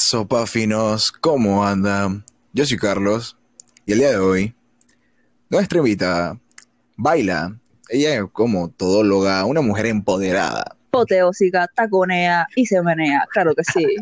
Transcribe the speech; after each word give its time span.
Sopa 0.00 0.46
finos, 0.46 1.10
¿cómo 1.10 1.66
andan? 1.66 2.24
Yo 2.52 2.64
soy 2.64 2.76
Carlos 2.78 3.36
y 3.84 3.92
el 3.92 3.98
día 3.98 4.10
de 4.10 4.18
hoy 4.18 4.54
nuestra 5.50 5.78
invitada 5.78 6.38
baila. 6.96 7.58
Ella 7.88 8.14
es 8.14 8.22
como 8.32 8.70
todóloga, 8.70 9.44
una 9.44 9.60
mujer 9.60 9.86
empoderada. 9.86 10.76
Poteósica, 10.92 11.66
taconea 11.74 12.46
y 12.54 12.66
se 12.66 12.80
menea, 12.80 13.26
claro 13.32 13.54
que 13.56 13.64
sí. 13.64 13.96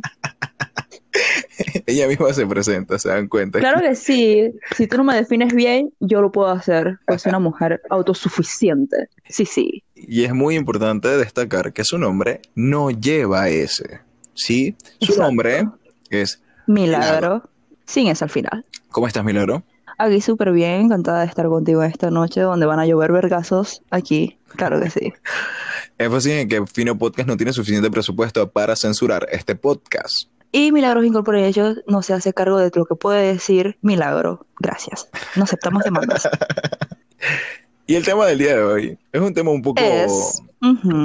Ella 1.87 2.09
misma 2.09 2.35
se 2.35 2.47
presenta, 2.47 2.99
se 2.99 3.09
dan 3.09 3.27
cuenta. 3.27 3.59
Claro 3.59 3.81
que 3.81 3.95
sí. 3.95 4.53
Si 4.77 4.87
tú 4.87 4.99
no 4.99 5.05
me 5.05 5.15
defines 5.15 5.55
bien, 5.55 5.95
yo 6.01 6.21
lo 6.21 6.31
puedo 6.31 6.51
hacer. 6.51 6.99
Pues 7.07 7.23
soy 7.23 7.31
una 7.31 7.39
mujer 7.39 7.81
autosuficiente. 7.89 9.09
Sí, 9.31 9.47
sí. 9.47 9.83
Y 9.95 10.25
es 10.25 10.35
muy 10.35 10.57
importante 10.57 11.09
destacar 11.17 11.73
que 11.73 11.85
su 11.85 11.97
nombre 11.97 12.43
no 12.55 12.91
lleva 12.91 13.49
ese. 13.49 14.01
¿Sí? 14.35 14.77
Su 15.01 15.13
Exacto. 15.13 15.23
nombre 15.23 15.65
es 16.11 16.43
Milagro. 16.67 17.43
Sin 17.85 18.09
eso 18.09 18.25
al 18.25 18.31
final. 18.31 18.65
¿Cómo 18.91 19.07
estás, 19.07 19.25
Milagro? 19.25 19.63
Aquí 19.99 20.21
súper 20.21 20.53
bien, 20.53 20.83
encantada 20.83 21.21
de 21.21 21.27
estar 21.27 21.47
contigo 21.47 21.83
esta 21.83 22.11
noche 22.11 22.41
donde 22.41 22.67
van 22.67 22.81
a 22.81 22.87
llover 22.87 23.13
vergazos 23.13 23.83
aquí. 23.91 24.39
Claro 24.57 24.81
que 24.81 24.91
sí. 24.91 25.13
Énfasis 25.99 26.33
en 26.33 26.49
que 26.49 26.67
Fino 26.67 26.99
Podcast 26.99 27.29
no 27.29 27.37
tiene 27.37 27.53
suficiente 27.53 27.91
presupuesto 27.91 28.51
para 28.51 28.77
censurar 28.77 29.27
este 29.31 29.57
podcast. 29.57 30.29
Y 30.53 30.73
Milagros 30.73 31.05
Incorporated 31.05 31.79
no 31.87 32.03
se 32.03 32.13
hace 32.13 32.35
cargo 32.35 32.59
de 32.59 32.71
lo 32.75 32.85
que 32.85 32.95
puede 32.95 33.33
decir 33.33 33.79
Milagro. 33.81 34.47
Gracias. 34.59 35.09
No 35.35 35.45
aceptamos 35.45 35.83
demandas. 35.83 36.29
Y 37.89 37.95
el 37.95 38.05
tema 38.05 38.27
del 38.27 38.39
día 38.39 38.57
de 38.57 38.65
hoy 38.65 38.99
es 39.13 39.21
un 39.21 39.33
tema 39.33 39.53
un 39.53 39.63
poco 39.63 39.81
Es. 39.81 40.43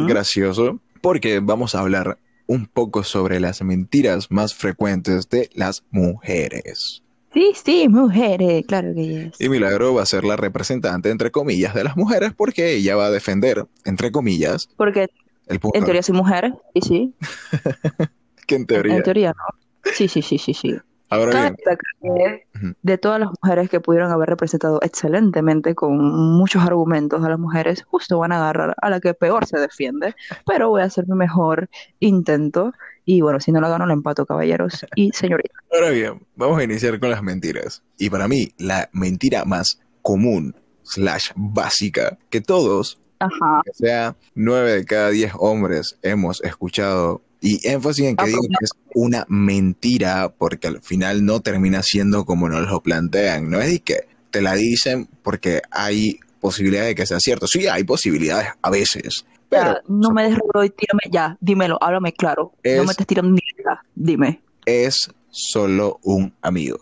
Gracioso 0.08 0.80
porque 1.02 1.40
vamos 1.40 1.76
a 1.76 1.80
hablar 1.80 2.18
un 2.52 2.66
poco 2.66 3.04
sobre 3.06 3.40
las 3.40 3.62
mentiras 3.62 4.30
más 4.30 4.54
frecuentes 4.54 5.30
de 5.30 5.50
las 5.54 5.86
mujeres. 5.90 7.02
Sí, 7.34 7.54
sí, 7.64 7.88
mujeres, 7.88 8.66
claro 8.68 8.94
que 8.94 9.28
es. 9.28 9.40
Y 9.40 9.48
Milagro 9.48 9.94
va 9.94 10.02
a 10.02 10.06
ser 10.06 10.26
la 10.26 10.36
representante, 10.36 11.10
entre 11.12 11.32
comillas, 11.32 11.74
de 11.74 11.86
las 11.86 11.96
mujeres 11.96 12.34
porque 12.36 12.74
ella 12.74 12.98
va 12.98 13.06
a 13.06 13.10
defender, 13.10 13.68
entre 13.86 14.12
comillas, 14.12 14.68
Porque 14.76 15.08
el 15.48 15.62
en 15.74 15.86
teoría 15.86 16.04
soy 16.04 16.14
mujer, 16.14 16.54
y 16.74 16.82
sí. 16.82 17.16
que 18.48 18.56
en 18.56 18.66
teoría. 18.66 18.98
En 18.98 19.04
teoría 19.04 19.30
no. 19.30 19.92
Sí, 19.94 20.10
sí, 20.10 20.22
sí, 20.22 20.38
sí, 20.38 20.54
sí. 20.54 20.76
Ahora 21.12 21.34
Cabe 21.34 21.56
bien, 22.02 22.42
que 22.54 22.76
de 22.82 22.98
todas 22.98 23.20
las 23.20 23.30
mujeres 23.42 23.70
que 23.70 23.82
pudieron 23.82 24.10
haber 24.12 24.30
representado 24.30 24.80
excelentemente 24.82 25.76
con 25.76 25.98
muchos 25.98 26.64
argumentos 26.64 27.22
a 27.22 27.28
las 27.28 27.38
mujeres, 27.38 27.84
justo 27.84 28.18
van 28.18 28.32
a 28.32 28.38
agarrar 28.38 28.76
a 28.82 28.90
la 28.90 29.02
que 29.02 29.14
peor 29.14 29.46
se 29.46 29.60
defiende, 29.60 30.16
pero 30.46 30.70
voy 30.70 30.82
a 30.82 30.86
hacer 30.86 31.06
mi 31.10 31.16
mejor 31.16 31.70
intento 32.00 32.72
y 33.04 33.20
bueno, 33.20 33.42
si 33.42 33.52
no 33.52 33.60
la 33.60 33.68
gano, 33.68 33.86
la 33.86 33.92
empato, 33.92 34.26
caballeros 34.26 34.86
y 34.96 35.12
señoritas. 35.14 35.62
ahora 35.74 35.90
bien, 35.90 36.26
vamos 36.38 36.58
a 36.60 36.64
iniciar 36.64 36.98
con 36.98 37.10
las 37.10 37.22
mentiras. 37.22 37.84
Y 37.98 38.10
para 38.10 38.30
mí, 38.30 38.54
la 38.58 38.90
mentira 38.94 39.44
más 39.44 39.82
común, 40.02 40.56
slash 40.84 41.32
básica, 41.36 42.18
que 42.30 42.40
todos 42.40 43.02
Ajá. 43.20 43.62
que 43.66 43.74
sea 43.74 44.16
nueve 44.34 44.72
de 44.72 44.86
cada 44.86 45.10
diez 45.10 45.34
hombres 45.38 46.00
hemos 46.04 46.42
escuchado 46.42 47.22
y 47.42 47.68
énfasis 47.68 48.06
en 48.06 48.16
que 48.16 48.24
Ah, 48.24 48.28
digo 48.28 48.40
que 48.42 48.64
es 48.66 48.72
una 48.94 49.26
mentira 49.28 50.30
porque 50.38 50.68
al 50.68 50.82
final 50.82 51.26
no 51.26 51.42
termina 51.42 51.82
siendo 51.84 52.24
como 52.26 52.48
nos 52.48 52.70
lo 52.70 52.82
plantean, 52.82 53.50
no 53.50 53.60
es 53.60 53.70
de 53.72 53.80
que 53.80 54.08
te 54.30 54.42
la 54.42 54.54
dicen 54.54 55.10
porque 55.24 55.62
hay 55.72 56.20
posibilidades 56.40 56.90
de 56.90 56.96
que 56.96 57.06
sea 57.06 57.20
cierto, 57.20 57.48
sí 57.48 57.68
hay 57.68 57.84
posibilidades 57.84 58.50
a 58.62 58.70
veces, 58.70 59.26
pero 59.50 59.64
Ya, 59.74 59.82
no 59.88 60.12
me 60.12 60.24
des 60.24 60.34
y 60.38 60.70
tírame 60.70 61.02
ya, 61.12 61.38
dímelo, 61.42 61.78
háblame 61.82 62.14
claro. 62.14 62.54
No 62.64 62.84
me 62.86 62.92
estés 62.92 63.08
tirando 63.08 63.32
ni 63.32 63.40
idea, 63.58 63.82
dime. 63.96 64.42
es 64.66 65.10
solo 65.30 66.00
un 66.04 66.34
amigo. 66.42 66.80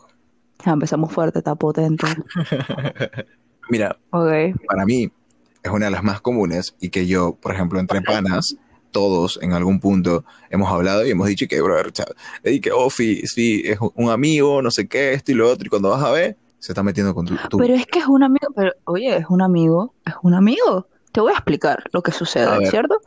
Ya 0.66 0.72
empezamos 0.74 1.12
fuerte, 1.14 1.40
está 1.40 1.56
potente. 1.56 2.06
Mira, 3.70 3.98
para 4.12 4.86
mí 4.86 5.12
es 5.64 5.72
una 5.72 5.86
de 5.86 5.92
las 5.92 6.04
más 6.04 6.22
comunes 6.22 6.76
y 6.80 6.90
que 6.90 7.08
yo, 7.08 7.36
por 7.36 7.54
ejemplo, 7.54 7.80
entre 7.80 8.02
panas, 8.02 8.56
todos 8.92 9.40
en 9.42 9.54
algún 9.54 9.80
punto 9.80 10.24
hemos 10.50 10.72
hablado 10.72 11.06
y 11.06 11.12
hemos 11.12 11.28
dicho 11.28 11.46
que, 11.50 11.62
brother, 11.62 11.92
chao, 11.92 12.08
y 12.44 12.60
que, 12.62 12.72
oh, 12.72 12.90
sí, 12.90 13.22
es 13.66 13.78
un 13.96 14.10
amigo, 14.10 14.62
no 14.62 14.72
sé 14.72 14.88
qué, 14.88 15.14
esto 15.14 15.32
y 15.32 15.36
lo 15.36 15.50
otro, 15.50 15.66
y 15.66 15.70
cuando 15.70 15.90
vas 15.90 16.04
a 16.04 16.12
ver, 16.12 16.38
se 16.60 16.72
está 16.74 16.84
metiendo 16.84 17.14
con 17.16 17.26
tu... 17.26 17.36
tu- 17.50 17.58
Pero 17.58 17.74
es 17.76 17.86
que 17.86 18.00
es 18.00 18.08
un 18.08 18.24
amigo, 18.24 18.48
pero 18.56 18.72
oye, 18.86 19.16
es 19.18 19.26
un 19.30 19.42
amigo, 19.42 19.94
es 20.06 20.14
un 20.24 20.34
amigo. 20.34 20.88
Te 21.12 21.22
voy 21.22 21.32
a 21.32 21.36
explicar 21.36 21.84
lo 21.94 22.02
que 22.02 22.12
sucede. 22.12 22.46
¿cierto? 22.70 23.00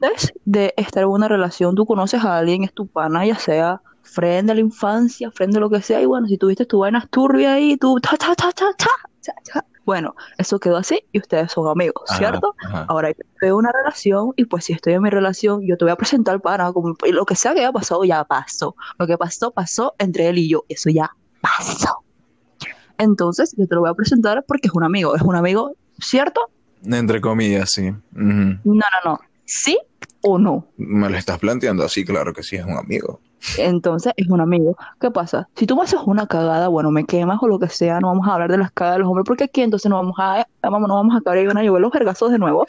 Antes 0.00 0.32
de 0.44 0.72
estar 0.76 1.02
en 1.02 1.08
una 1.08 1.28
relación, 1.28 1.74
tú 1.74 1.84
conoces 1.84 2.24
a 2.24 2.38
alguien, 2.38 2.64
es 2.64 2.72
tu 2.72 2.86
pana, 2.86 3.26
ya 3.26 3.36
sea 3.38 3.82
friend 4.02 4.48
de 4.48 4.54
la 4.54 4.60
infancia, 4.60 5.30
friend 5.30 5.52
de 5.52 5.60
lo 5.60 5.68
que 5.68 5.82
sea, 5.82 6.00
y 6.00 6.06
bueno, 6.06 6.26
si 6.28 6.38
tuviste 6.38 6.64
tu 6.64 6.78
vaina 6.78 7.06
turbia 7.10 7.54
ahí, 7.54 7.76
tú, 7.76 7.98
cha, 8.00 8.16
cha, 8.16 8.34
cha, 8.34 8.52
cha, 8.52 8.66
cha, 8.78 8.90
cha, 9.20 9.32
cha. 9.44 9.64
Bueno, 9.88 10.14
eso 10.36 10.60
quedó 10.60 10.76
así 10.76 11.02
y 11.12 11.18
ustedes 11.18 11.50
son 11.50 11.66
amigos, 11.66 12.02
¿cierto? 12.18 12.54
ajá. 12.62 12.84
Ahora 12.90 13.10
yo 13.10 13.16
en 13.40 13.54
una 13.54 13.72
relación 13.72 14.34
y 14.36 14.44
pues 14.44 14.66
si 14.66 14.74
estoy 14.74 14.92
en 14.92 15.00
mi 15.00 15.08
relación, 15.08 15.62
yo 15.66 15.78
te 15.78 15.86
voy 15.86 15.92
a 15.92 15.96
presentar 15.96 16.34
al 16.34 16.42
pana, 16.42 16.70
como, 16.74 16.94
y 17.06 17.12
lo 17.12 17.24
que 17.24 17.34
sea 17.34 17.54
que 17.54 17.60
haya 17.60 17.72
pasado, 17.72 18.04
ya 18.04 18.22
pasó. 18.24 18.76
Lo 18.98 19.06
que 19.06 19.16
pasó, 19.16 19.50
pasó 19.50 19.94
entre 19.96 20.28
él 20.28 20.36
y 20.36 20.50
yo, 20.50 20.66
eso 20.68 20.90
ya 20.90 21.10
pasó. 21.40 22.04
Entonces, 22.98 23.54
yo 23.56 23.66
te 23.66 23.76
lo 23.76 23.80
voy 23.80 23.88
a 23.88 23.94
presentar 23.94 24.44
porque 24.46 24.68
es 24.68 24.74
un 24.74 24.84
amigo, 24.84 25.16
es 25.16 25.22
un 25.22 25.34
amigo, 25.34 25.74
¿cierto? 25.98 26.42
Entre 26.84 27.22
comillas, 27.22 27.70
sí. 27.70 27.90
No, 28.12 28.60
no, 28.64 28.84
no. 29.06 29.20
¿Sí 29.46 29.78
o 30.20 30.38
no? 30.38 30.66
Me 30.76 31.08
lo 31.08 31.16
estás 31.16 31.38
planteando 31.38 31.82
así, 31.82 32.04
claro 32.04 32.34
que 32.34 32.42
sí, 32.42 32.56
es 32.56 32.64
un 32.66 32.76
amigo. 32.76 33.22
Entonces 33.58 34.12
es 34.16 34.28
un 34.28 34.40
amigo. 34.40 34.76
¿Qué 35.00 35.10
pasa? 35.10 35.48
Si 35.54 35.66
tú 35.66 35.76
me 35.76 35.82
haces 35.82 36.00
una 36.04 36.26
cagada, 36.26 36.68
bueno, 36.68 36.90
me 36.90 37.04
quemas 37.04 37.38
o 37.40 37.48
lo 37.48 37.58
que 37.58 37.68
sea, 37.68 38.00
no 38.00 38.08
vamos 38.08 38.26
a 38.28 38.34
hablar 38.34 38.50
de 38.50 38.58
las 38.58 38.70
cagadas 38.72 38.96
de 38.96 39.00
los 39.00 39.08
hombres, 39.08 39.24
porque 39.26 39.44
aquí 39.44 39.62
entonces 39.62 39.88
no 39.88 39.96
vamos 39.96 40.16
a, 40.18 40.46
vamos, 40.62 40.88
no 40.88 40.94
vamos 40.94 41.14
a 41.14 41.18
acabar 41.18 41.38
y 41.38 41.46
van 41.46 41.58
a 41.58 41.62
llover 41.62 41.82
los 41.82 41.92
vergazos 41.92 42.30
de 42.30 42.38
nuevo. 42.38 42.66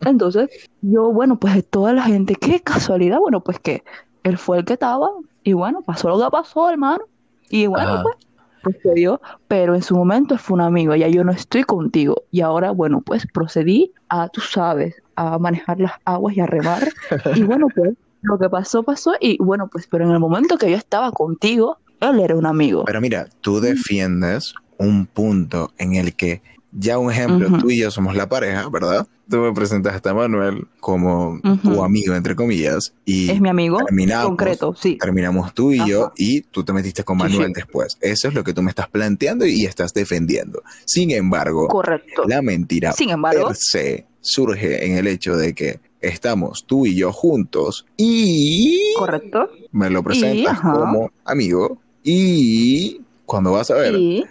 Entonces, 0.00 0.48
yo, 0.82 1.12
bueno, 1.12 1.38
pues 1.38 1.54
de 1.54 1.62
toda 1.62 1.92
la 1.92 2.02
gente, 2.02 2.34
qué 2.34 2.60
casualidad, 2.60 3.18
bueno, 3.18 3.40
pues 3.40 3.58
que 3.58 3.82
él 4.22 4.38
fue 4.38 4.58
el 4.58 4.64
que 4.64 4.74
estaba, 4.74 5.08
y 5.44 5.52
bueno, 5.52 5.82
pasó 5.82 6.08
lo 6.08 6.18
que 6.18 6.30
pasó, 6.30 6.70
hermano. 6.70 7.04
Y 7.50 7.66
bueno, 7.66 7.88
Ajá. 7.88 8.02
pues 8.02 8.16
procedió, 8.62 9.20
pero 9.46 9.74
en 9.74 9.82
su 9.82 9.96
momento 9.96 10.36
fue 10.36 10.54
un 10.54 10.60
amigo, 10.60 10.94
ya 10.94 11.08
yo 11.08 11.24
no 11.24 11.32
estoy 11.32 11.64
contigo. 11.64 12.22
Y 12.30 12.40
ahora, 12.42 12.70
bueno, 12.70 13.00
pues 13.00 13.26
procedí 13.32 13.92
a, 14.08 14.28
tú 14.28 14.40
sabes, 14.40 15.00
a 15.16 15.38
manejar 15.38 15.80
las 15.80 15.92
aguas 16.04 16.36
y 16.36 16.40
a 16.40 16.46
remar. 16.46 16.88
Y 17.34 17.42
bueno, 17.44 17.68
pues 17.74 17.94
lo 18.22 18.38
que 18.38 18.48
pasó, 18.48 18.82
pasó. 18.82 19.14
Y 19.20 19.36
bueno, 19.42 19.68
pues, 19.70 19.86
pero 19.90 20.04
en 20.04 20.10
el 20.10 20.18
momento 20.20 20.58
que 20.58 20.70
yo 20.70 20.76
estaba 20.76 21.10
contigo, 21.12 21.78
él 22.00 22.20
era 22.20 22.34
un 22.36 22.46
amigo. 22.46 22.84
Pero 22.86 23.00
mira, 23.00 23.28
tú 23.40 23.60
defiendes 23.60 24.54
un 24.76 25.06
punto 25.06 25.72
en 25.78 25.94
el 25.94 26.14
que, 26.14 26.40
ya 26.72 26.98
un 26.98 27.10
ejemplo, 27.10 27.48
tú 27.58 27.70
y 27.70 27.78
yo 27.78 27.90
somos 27.90 28.14
la 28.14 28.28
pareja, 28.28 28.68
¿verdad? 28.68 29.06
Tú 29.28 29.38
me 29.38 29.52
presentaste 29.52 30.08
a 30.08 30.14
Manuel 30.14 30.66
como 30.80 31.40
tu 31.62 31.82
amigo, 31.82 32.14
entre 32.14 32.34
comillas, 32.34 32.94
y 33.04 33.30
Es 33.30 33.40
mi 33.40 33.48
amigo, 33.48 33.78
terminamos, 33.84 34.26
concreto, 34.28 34.74
sí. 34.74 34.96
terminamos 34.98 35.52
tú 35.52 35.72
y 35.72 35.86
yo, 35.86 36.12
y 36.16 36.42
tú 36.42 36.64
te 36.64 36.72
metiste 36.72 37.04
con 37.04 37.18
Sí, 37.18 37.24
Manuel 37.24 37.48
sí. 37.48 37.52
después. 37.56 37.98
Eso 38.00 38.28
es 38.28 38.34
lo 38.34 38.42
que 38.44 38.54
tú 38.54 38.62
me 38.62 38.70
estás 38.70 38.88
planteando 38.88 39.44
y 39.44 39.64
estás 39.66 39.92
defendiendo. 39.92 40.62
Sin 40.86 41.10
embargo, 41.10 41.68
Correcto. 41.68 42.24
la 42.26 42.40
mentira 42.40 42.92
Sin 42.92 43.10
embargo, 43.10 43.48
per 43.48 43.56
se 43.56 44.06
surge 44.20 44.86
en 44.86 44.96
el 44.96 45.06
hecho 45.06 45.36
de 45.36 45.54
que 45.54 45.80
estamos 46.00 46.64
tú 46.64 46.86
y 46.86 46.94
yo 46.94 47.12
juntos 47.12 47.86
y 47.96 48.94
correcto. 48.96 49.50
me 49.72 49.90
lo 49.90 50.02
presentas 50.02 50.52
ajá. 50.58 50.72
como 50.72 51.10
amigo 51.24 51.78
y 52.02 53.00
cuando 53.26 53.52
vas 53.52 53.70
a 53.70 53.74
ver, 53.74 53.94
Y 53.96 54.24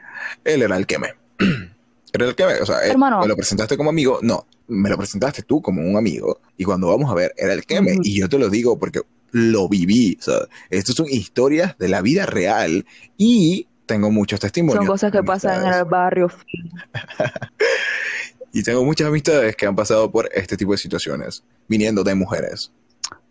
él 0.43 0.61
era 0.63 0.77
el 0.77 0.85
que 0.87 0.97
me. 0.99 1.07
Era 2.13 2.25
el 2.25 2.35
que 2.35 2.45
me, 2.45 2.53
o 2.53 2.65
sea, 2.65 2.79
él- 2.85 2.91
Hermano. 2.91 3.19
me 3.19 3.27
lo 3.27 3.35
presentaste 3.35 3.75
como 3.77 3.89
amigo, 3.91 4.19
no, 4.23 4.47
me 4.69 4.89
lo 4.89 4.97
presentaste 4.97 5.43
tú 5.43 5.61
como 5.61 5.81
un 5.83 5.97
amigo 5.97 6.39
y 6.57 6.63
cuando 6.63 6.87
vamos 6.87 7.11
a 7.11 7.13
ver, 7.13 7.33
era 7.37 7.53
el 7.53 7.63
que 7.65 7.81
me. 7.81 7.97
Y 8.01 8.17
yo 8.19 8.27
te 8.29 8.39
lo 8.39 8.49
digo 8.49 8.79
porque 8.79 9.01
lo 9.31 9.67
viví, 9.67 10.17
o 10.19 10.23
sea, 10.23 10.35
estas 10.71 10.95
son 10.95 11.05
historias 11.09 11.77
de 11.77 11.89
la 11.89 12.01
vida 12.01 12.25
real 12.25 12.85
y 13.17 13.67
tengo 13.85 14.09
muchos 14.09 14.39
testimonios. 14.39 14.77
son 14.85 14.87
cosas 14.87 15.11
que 15.11 15.21
pasan 15.21 15.67
en 15.67 15.73
el 15.73 15.83
barrio. 15.83 16.31
Y 18.57 18.63
tengo 18.63 18.83
muchas 18.83 19.07
amistades 19.09 19.55
que 19.55 19.67
han 19.67 19.75
pasado 19.75 20.11
por 20.11 20.27
este 20.33 20.57
tipo 20.57 20.71
de 20.71 20.79
situaciones, 20.79 21.43
viniendo 21.67 22.03
de 22.03 22.15
mujeres. 22.15 22.71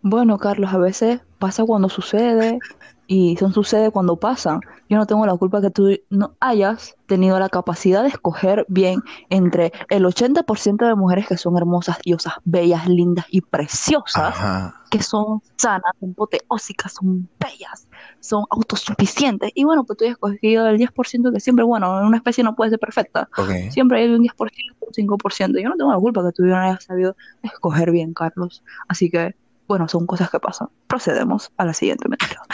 Bueno, 0.01 0.37
Carlos, 0.37 0.73
a 0.73 0.77
veces 0.77 1.19
pasa 1.37 1.65
cuando 1.65 1.89
sucede 1.89 2.59
y 3.07 3.37
son 3.37 3.53
sucede 3.53 3.89
cuando 3.91 4.17
pasan. 4.17 4.59
Yo 4.89 4.97
no 4.97 5.05
tengo 5.05 5.25
la 5.25 5.35
culpa 5.35 5.61
que 5.61 5.71
tú 5.71 5.89
no 6.09 6.35
hayas 6.39 6.95
tenido 7.07 7.39
la 7.39 7.49
capacidad 7.49 8.03
de 8.03 8.09
escoger 8.09 8.65
bien 8.67 9.01
entre 9.29 9.71
el 9.89 10.05
80% 10.05 10.85
de 10.85 10.95
mujeres 10.95 11.27
que 11.27 11.37
son 11.37 11.57
hermosas, 11.57 11.97
diosas, 12.03 12.33
bellas, 12.43 12.87
lindas 12.87 13.25
y 13.29 13.41
preciosas, 13.41 14.35
Ajá. 14.35 14.81
que 14.91 15.01
son 15.01 15.41
sanas, 15.55 15.91
son 15.99 16.13
poteósicas, 16.13 16.93
son 16.93 17.29
bellas, 17.39 17.87
son 18.19 18.43
autosuficientes. 18.49 19.51
Y 19.55 19.63
bueno, 19.63 19.85
pues 19.85 19.97
tú 19.97 20.05
has 20.05 20.11
escogido 20.11 20.67
el 20.67 20.77
10% 20.77 21.33
que 21.33 21.39
siempre, 21.39 21.63
bueno, 21.63 22.05
una 22.05 22.17
especie 22.17 22.43
no 22.43 22.55
puede 22.55 22.71
ser 22.71 22.79
perfecta. 22.79 23.29
Siempre 23.69 24.01
hay 24.01 24.09
un 24.09 24.21
10%, 24.21 24.51
un 24.81 24.93
5%. 24.93 25.61
Yo 25.61 25.69
no 25.69 25.75
tengo 25.75 25.91
la 25.91 25.99
culpa 25.99 26.23
que 26.25 26.33
tú 26.33 26.43
no 26.43 26.57
hayas 26.57 26.83
sabido 26.83 27.15
escoger 27.41 27.91
bien, 27.91 28.13
Carlos. 28.13 28.63
Así 28.87 29.09
que, 29.09 29.35
bueno, 29.67 29.87
son 29.87 30.05
cosas 30.07 30.29
que 30.29 30.39
pasan. 30.39 30.69
Procedemos 30.87 31.51
a 31.57 31.65
la 31.65 31.73
siguiente 31.73 32.07
mentira. 32.09 32.41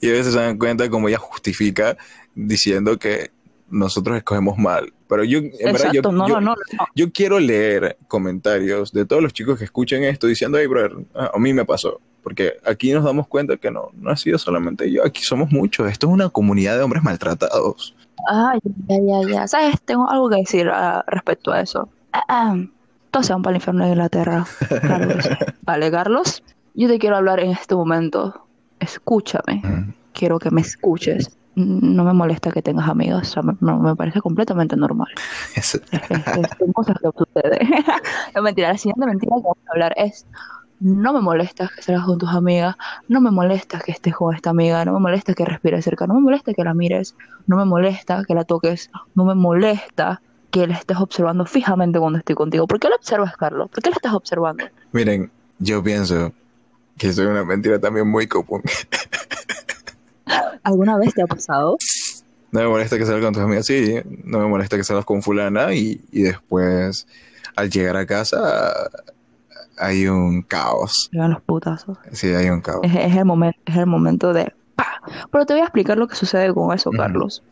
Y 0.00 0.08
a 0.08 0.12
veces 0.12 0.32
se 0.32 0.40
dan 0.40 0.58
cuenta 0.58 0.88
como 0.90 1.08
ella 1.08 1.18
justifica 1.18 1.96
diciendo 2.34 2.98
que 2.98 3.30
nosotros 3.68 4.16
escogemos 4.16 4.58
mal. 4.58 4.92
Pero 5.08 5.24
yo, 5.24 5.38
en 5.38 5.50
verdad, 5.72 5.92
yo, 5.92 6.00
Exacto, 6.00 6.12
no, 6.12 6.26
yo- 6.28 6.40
no, 6.40 6.54
no, 6.54 6.86
yo 6.94 7.12
quiero 7.12 7.38
leer 7.38 7.96
comentarios 8.08 8.92
de 8.92 9.04
todos 9.04 9.22
los 9.22 9.32
chicos 9.32 9.58
que 9.58 9.64
escuchen 9.64 10.02
esto 10.04 10.26
diciendo, 10.26 10.58
hey, 10.58 10.66
brother, 10.66 10.96
a 11.14 11.38
mí 11.38 11.52
me 11.52 11.64
pasó. 11.64 12.00
Porque 12.22 12.54
aquí 12.64 12.92
nos 12.92 13.04
damos 13.04 13.28
cuenta 13.28 13.56
que 13.56 13.70
no, 13.70 13.90
no 13.94 14.10
ha 14.10 14.16
sido 14.16 14.38
solamente 14.38 14.90
yo, 14.90 15.04
aquí 15.04 15.22
somos 15.22 15.50
muchos. 15.52 15.90
Esto 15.90 16.06
es 16.08 16.12
una 16.12 16.30
comunidad 16.30 16.76
de 16.78 16.82
hombres 16.82 17.02
maltratados. 17.02 17.94
Ay, 18.30 18.58
ya, 18.88 18.96
ya, 19.00 19.28
ya. 19.28 19.48
¿Sabes? 19.48 19.80
Tengo 19.82 20.08
algo 20.10 20.30
que 20.30 20.36
decir 20.36 20.68
ah, 20.68 21.04
respecto 21.06 21.52
a 21.52 21.60
eso. 21.60 21.88
Ah, 22.12 22.24
ah. 22.28 22.56
Todos 23.12 23.26
se 23.26 23.32
van 23.34 23.42
para 23.42 23.52
el 23.52 23.56
infierno 23.60 23.84
de 23.84 23.90
Inglaterra. 23.90 24.44
Sí. 24.46 25.28
Vale, 25.62 25.90
Carlos, 25.92 26.42
yo 26.74 26.88
te 26.88 26.98
quiero 26.98 27.16
hablar 27.16 27.38
en 27.40 27.50
este 27.52 27.74
momento. 27.76 28.46
Escúchame. 28.80 29.62
Quiero 30.12 30.38
que 30.40 30.50
me 30.50 30.62
escuches. 30.62 31.36
No 31.54 32.04
me 32.04 32.14
molesta 32.14 32.50
que 32.50 32.62
tengas 32.62 32.88
amigos. 32.88 33.28
O 33.28 33.32
sea, 33.32 33.42
me, 33.42 33.94
parece 33.96 34.20
completamente 34.20 34.76
normal. 34.76 35.08
Es- 35.54 35.74
Es 35.74 36.00
son 36.58 36.72
cosas 36.72 36.96
que 36.98 37.08
suceden. 37.16 37.68
No, 38.34 38.42
mentira. 38.42 38.68
La 38.72 38.78
siguiente 38.78 39.04
mentira 39.06 39.36
que 39.36 39.42
vamos 39.42 39.58
a 39.68 39.72
hablar 39.72 39.92
es 39.96 40.26
no 40.80 41.12
me 41.12 41.20
molesta 41.20 41.70
que 41.76 41.82
salgas 41.82 42.06
con 42.06 42.18
tus 42.18 42.30
amigas, 42.30 42.74
no 43.06 43.20
me 43.20 43.30
molesta 43.30 43.78
que 43.78 43.92
estés 43.92 44.16
con 44.16 44.34
esta 44.34 44.50
amiga, 44.50 44.84
no 44.84 44.92
me 44.94 44.98
molesta 44.98 45.32
que 45.34 45.44
respires 45.44 45.84
cerca, 45.84 46.08
no 46.08 46.14
me 46.14 46.20
molesta 46.22 46.52
que 46.54 46.64
la 46.64 46.74
mires, 46.74 47.14
no 47.46 47.56
me 47.56 47.64
molesta 47.64 48.24
que 48.26 48.34
la 48.34 48.42
toques, 48.44 48.90
no 49.14 49.24
me 49.24 49.36
molesta 49.36 50.20
que 50.52 50.66
la 50.66 50.74
estés 50.74 50.98
observando 50.98 51.44
fijamente 51.46 51.98
cuando 51.98 52.18
estoy 52.18 52.36
contigo. 52.36 52.66
¿Por 52.66 52.78
qué 52.78 52.88
la 52.88 52.96
observas, 52.96 53.36
Carlos? 53.36 53.68
¿Por 53.70 53.82
qué 53.82 53.90
la 53.90 53.96
estás 53.96 54.12
observando? 54.12 54.64
Miren, 54.92 55.30
yo 55.58 55.82
pienso 55.82 56.32
que 56.98 57.08
es 57.08 57.18
una 57.18 57.44
mentira 57.44 57.80
también 57.80 58.06
muy 58.08 58.28
común. 58.28 58.62
¿Alguna 60.62 60.96
vez 60.98 61.14
te 61.14 61.22
ha 61.22 61.26
pasado? 61.26 61.76
No 62.52 62.60
me 62.60 62.68
molesta 62.68 62.98
que 62.98 63.06
salgas 63.06 63.24
con 63.24 63.34
tus 63.34 63.42
amigas, 63.42 63.66
sí. 63.66 63.96
No 64.24 64.38
me 64.38 64.46
molesta 64.46 64.76
que 64.76 64.84
salgas 64.84 65.06
con 65.06 65.22
fulana 65.22 65.74
y, 65.74 66.00
y 66.12 66.22
después 66.22 67.06
al 67.56 67.70
llegar 67.70 67.96
a 67.96 68.06
casa 68.06 68.90
hay 69.78 70.06
un 70.06 70.42
caos. 70.42 71.08
Llegan 71.12 71.30
los 71.30 71.40
putazos. 71.42 71.98
Sí, 72.12 72.28
hay 72.28 72.50
un 72.50 72.60
caos. 72.60 72.82
Es, 72.84 72.94
es 72.94 73.16
el 73.16 73.24
momento, 73.24 73.58
es 73.64 73.76
el 73.76 73.86
momento 73.86 74.32
de 74.34 74.52
¡pa! 74.76 75.00
Pero 75.30 75.46
te 75.46 75.54
voy 75.54 75.62
a 75.62 75.64
explicar 75.64 75.96
lo 75.96 76.06
que 76.06 76.14
sucede 76.14 76.52
con 76.52 76.74
eso. 76.74 76.90
Carlos. 76.90 77.42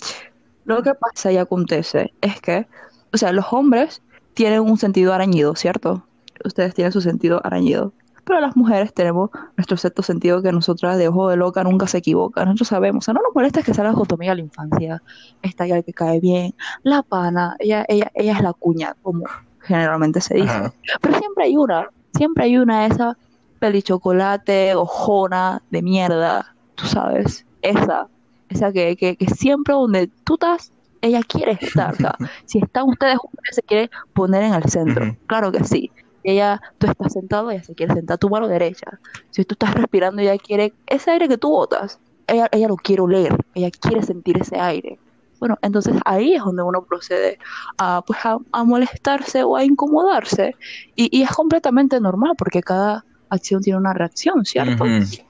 Lo 0.64 0.82
que 0.82 0.94
pasa 0.94 1.32
y 1.32 1.38
acontece 1.38 2.12
es 2.20 2.40
que, 2.40 2.66
o 3.12 3.16
sea, 3.16 3.32
los 3.32 3.46
hombres 3.52 4.02
tienen 4.34 4.60
un 4.60 4.78
sentido 4.78 5.12
arañido, 5.12 5.54
¿cierto? 5.56 6.04
Ustedes 6.44 6.74
tienen 6.74 6.92
su 6.92 7.00
sentido 7.00 7.40
arañido. 7.44 7.92
Pero 8.24 8.40
las 8.40 8.56
mujeres 8.56 8.92
tenemos 8.94 9.30
nuestro 9.56 9.76
sexto 9.76 10.02
sentido 10.02 10.42
que 10.42 10.52
nosotras 10.52 10.98
de 10.98 11.08
ojo 11.08 11.28
de 11.28 11.36
loca 11.36 11.64
nunca 11.64 11.86
se 11.86 11.98
equivoca. 11.98 12.44
Nosotros 12.44 12.68
sabemos, 12.68 13.02
o 13.02 13.04
sea, 13.06 13.14
no 13.14 13.20
nos 13.22 13.34
molesta 13.34 13.62
que 13.62 13.72
con 13.72 14.06
tu 14.06 14.14
amiga 14.14 14.32
a 14.32 14.34
la 14.36 14.42
infancia, 14.42 15.02
esta 15.42 15.66
ya 15.66 15.82
que 15.82 15.92
cae 15.92 16.20
bien, 16.20 16.54
la 16.82 17.02
pana, 17.02 17.56
ella, 17.58 17.84
ella, 17.88 18.10
ella 18.14 18.32
es 18.32 18.42
la 18.42 18.52
cuña, 18.52 18.94
como 19.02 19.24
generalmente 19.60 20.20
se 20.20 20.34
dice. 20.34 20.48
Ajá. 20.48 20.72
Pero 21.00 21.18
siempre 21.18 21.44
hay 21.44 21.56
una, 21.56 21.88
siempre 22.14 22.44
hay 22.44 22.58
una 22.58 22.82
de 22.82 22.94
esa 22.94 23.16
pelichocolate, 23.58 24.74
ojona, 24.74 25.62
de 25.70 25.82
mierda, 25.82 26.54
tú 26.74 26.86
sabes, 26.86 27.44
esa, 27.62 28.08
esa 28.48 28.72
que, 28.72 28.96
que, 28.96 29.16
que 29.16 29.26
siempre 29.26 29.74
donde 29.74 30.08
tú 30.24 30.34
estás, 30.34 30.72
ella 31.00 31.20
quiere 31.26 31.58
estar, 31.60 31.94
o 31.94 31.96
sea, 31.96 32.14
si 32.46 32.58
están 32.58 32.88
ustedes 32.88 33.18
juntos, 33.18 33.40
ella 33.44 33.54
se 33.54 33.62
quiere 33.62 33.90
poner 34.12 34.42
en 34.44 34.54
el 34.54 34.64
centro, 34.64 35.16
claro 35.26 35.52
que 35.52 35.64
sí. 35.64 35.92
Ella, 36.22 36.60
tú 36.78 36.86
estás 36.86 37.14
sentado, 37.14 37.50
ella 37.50 37.62
se 37.62 37.74
quiere 37.74 37.94
sentar 37.94 38.16
a 38.16 38.18
tu 38.18 38.28
mano 38.28 38.46
derecha. 38.46 38.86
Si 39.30 39.42
tú 39.44 39.54
estás 39.54 39.72
respirando, 39.72 40.20
ella 40.20 40.36
quiere 40.36 40.74
ese 40.86 41.12
aire 41.12 41.28
que 41.28 41.38
tú 41.38 41.48
botas, 41.48 41.98
ella, 42.26 42.46
ella 42.52 42.68
lo 42.68 42.76
quiere 42.76 43.00
oler, 43.02 43.34
ella 43.54 43.70
quiere 43.70 44.02
sentir 44.02 44.36
ese 44.38 44.60
aire. 44.60 45.00
Bueno, 45.38 45.56
entonces 45.62 45.96
ahí 46.04 46.34
es 46.34 46.44
donde 46.44 46.62
uno 46.62 46.84
procede 46.84 47.38
a, 47.78 48.02
pues, 48.06 48.18
a, 48.24 48.36
a 48.52 48.64
molestarse 48.64 49.42
o 49.42 49.56
a 49.56 49.64
incomodarse. 49.64 50.54
Y, 50.94 51.08
y 51.16 51.22
es 51.22 51.30
completamente 51.30 51.98
normal 51.98 52.34
porque 52.36 52.62
cada 52.62 53.06
acción 53.30 53.62
tiene 53.62 53.78
una 53.78 53.94
reacción, 53.94 54.44
¿cierto? 54.44 54.84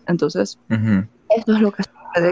Entonces, 0.06 0.58
ujú. 0.68 1.06
eso 1.28 1.52
es 1.54 1.60
lo 1.60 1.70
que 1.70 1.82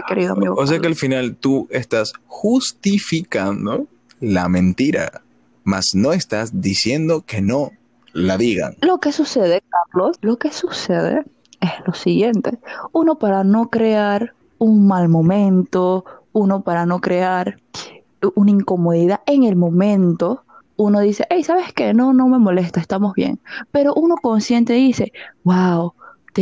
querido 0.07 0.33
amigo. 0.33 0.55
O 0.55 0.67
sea 0.67 0.79
que 0.79 0.87
al 0.87 0.95
final 0.95 1.35
tú 1.35 1.67
estás 1.71 2.13
justificando 2.27 3.87
la 4.19 4.49
mentira, 4.49 5.21
mas 5.63 5.91
no 5.93 6.13
estás 6.13 6.61
diciendo 6.61 7.23
que 7.25 7.41
no 7.41 7.71
la 8.13 8.37
digan. 8.37 8.75
Lo 8.81 8.99
que 8.99 9.11
sucede, 9.11 9.61
Carlos, 9.69 10.17
lo 10.21 10.37
que 10.37 10.51
sucede 10.51 11.23
es 11.61 11.71
lo 11.85 11.93
siguiente. 11.93 12.59
Uno 12.91 13.19
para 13.19 13.43
no 13.43 13.69
crear 13.69 14.33
un 14.57 14.87
mal 14.87 15.09
momento, 15.09 16.05
uno 16.33 16.61
para 16.61 16.85
no 16.85 16.99
crear 16.99 17.59
una 18.35 18.51
incomodidad 18.51 19.21
en 19.25 19.43
el 19.43 19.55
momento, 19.55 20.43
uno 20.75 21.01
dice, 21.01 21.25
hey, 21.29 21.43
¿sabes 21.43 21.73
qué? 21.73 21.93
No, 21.93 22.13
no 22.13 22.27
me 22.27 22.39
molesta, 22.39 22.79
estamos 22.79 23.13
bien. 23.13 23.39
Pero 23.71 23.93
uno 23.95 24.15
consciente 24.21 24.73
dice, 24.73 25.11
wow, 25.43 25.93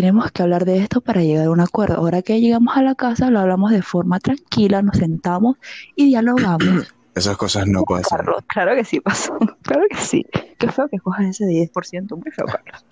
tenemos 0.02 0.32
que 0.32 0.44
hablar 0.44 0.64
de 0.64 0.78
esto 0.78 1.02
para 1.02 1.24
llegar 1.24 1.48
a 1.48 1.50
un 1.50 1.60
acuerdo. 1.60 1.96
Ahora 1.96 2.22
que 2.22 2.40
llegamos 2.40 2.78
a 2.78 2.84
la 2.84 2.94
casa, 2.94 3.32
lo 3.32 3.40
hablamos 3.40 3.72
de 3.72 3.82
forma 3.82 4.20
tranquila, 4.20 4.84
nos 4.84 4.98
sentamos 4.98 5.58
y 5.96 6.06
dialogamos. 6.06 6.94
Esas 7.16 7.36
cosas 7.36 7.66
no 7.66 7.82
pasan. 7.82 8.20
Carlos, 8.20 8.44
claro 8.48 8.76
que 8.76 8.86
sí 8.86 9.00
pasó, 9.00 9.36
claro 9.64 9.86
que 9.90 9.98
sí. 9.98 10.24
Qué 10.60 10.72
feo 10.72 10.88
que 10.88 11.00
cojas 11.00 11.26
ese 11.26 11.46
10%, 11.46 12.16
muy 12.16 12.32
feo, 12.32 12.46
Carlos. 12.46 12.86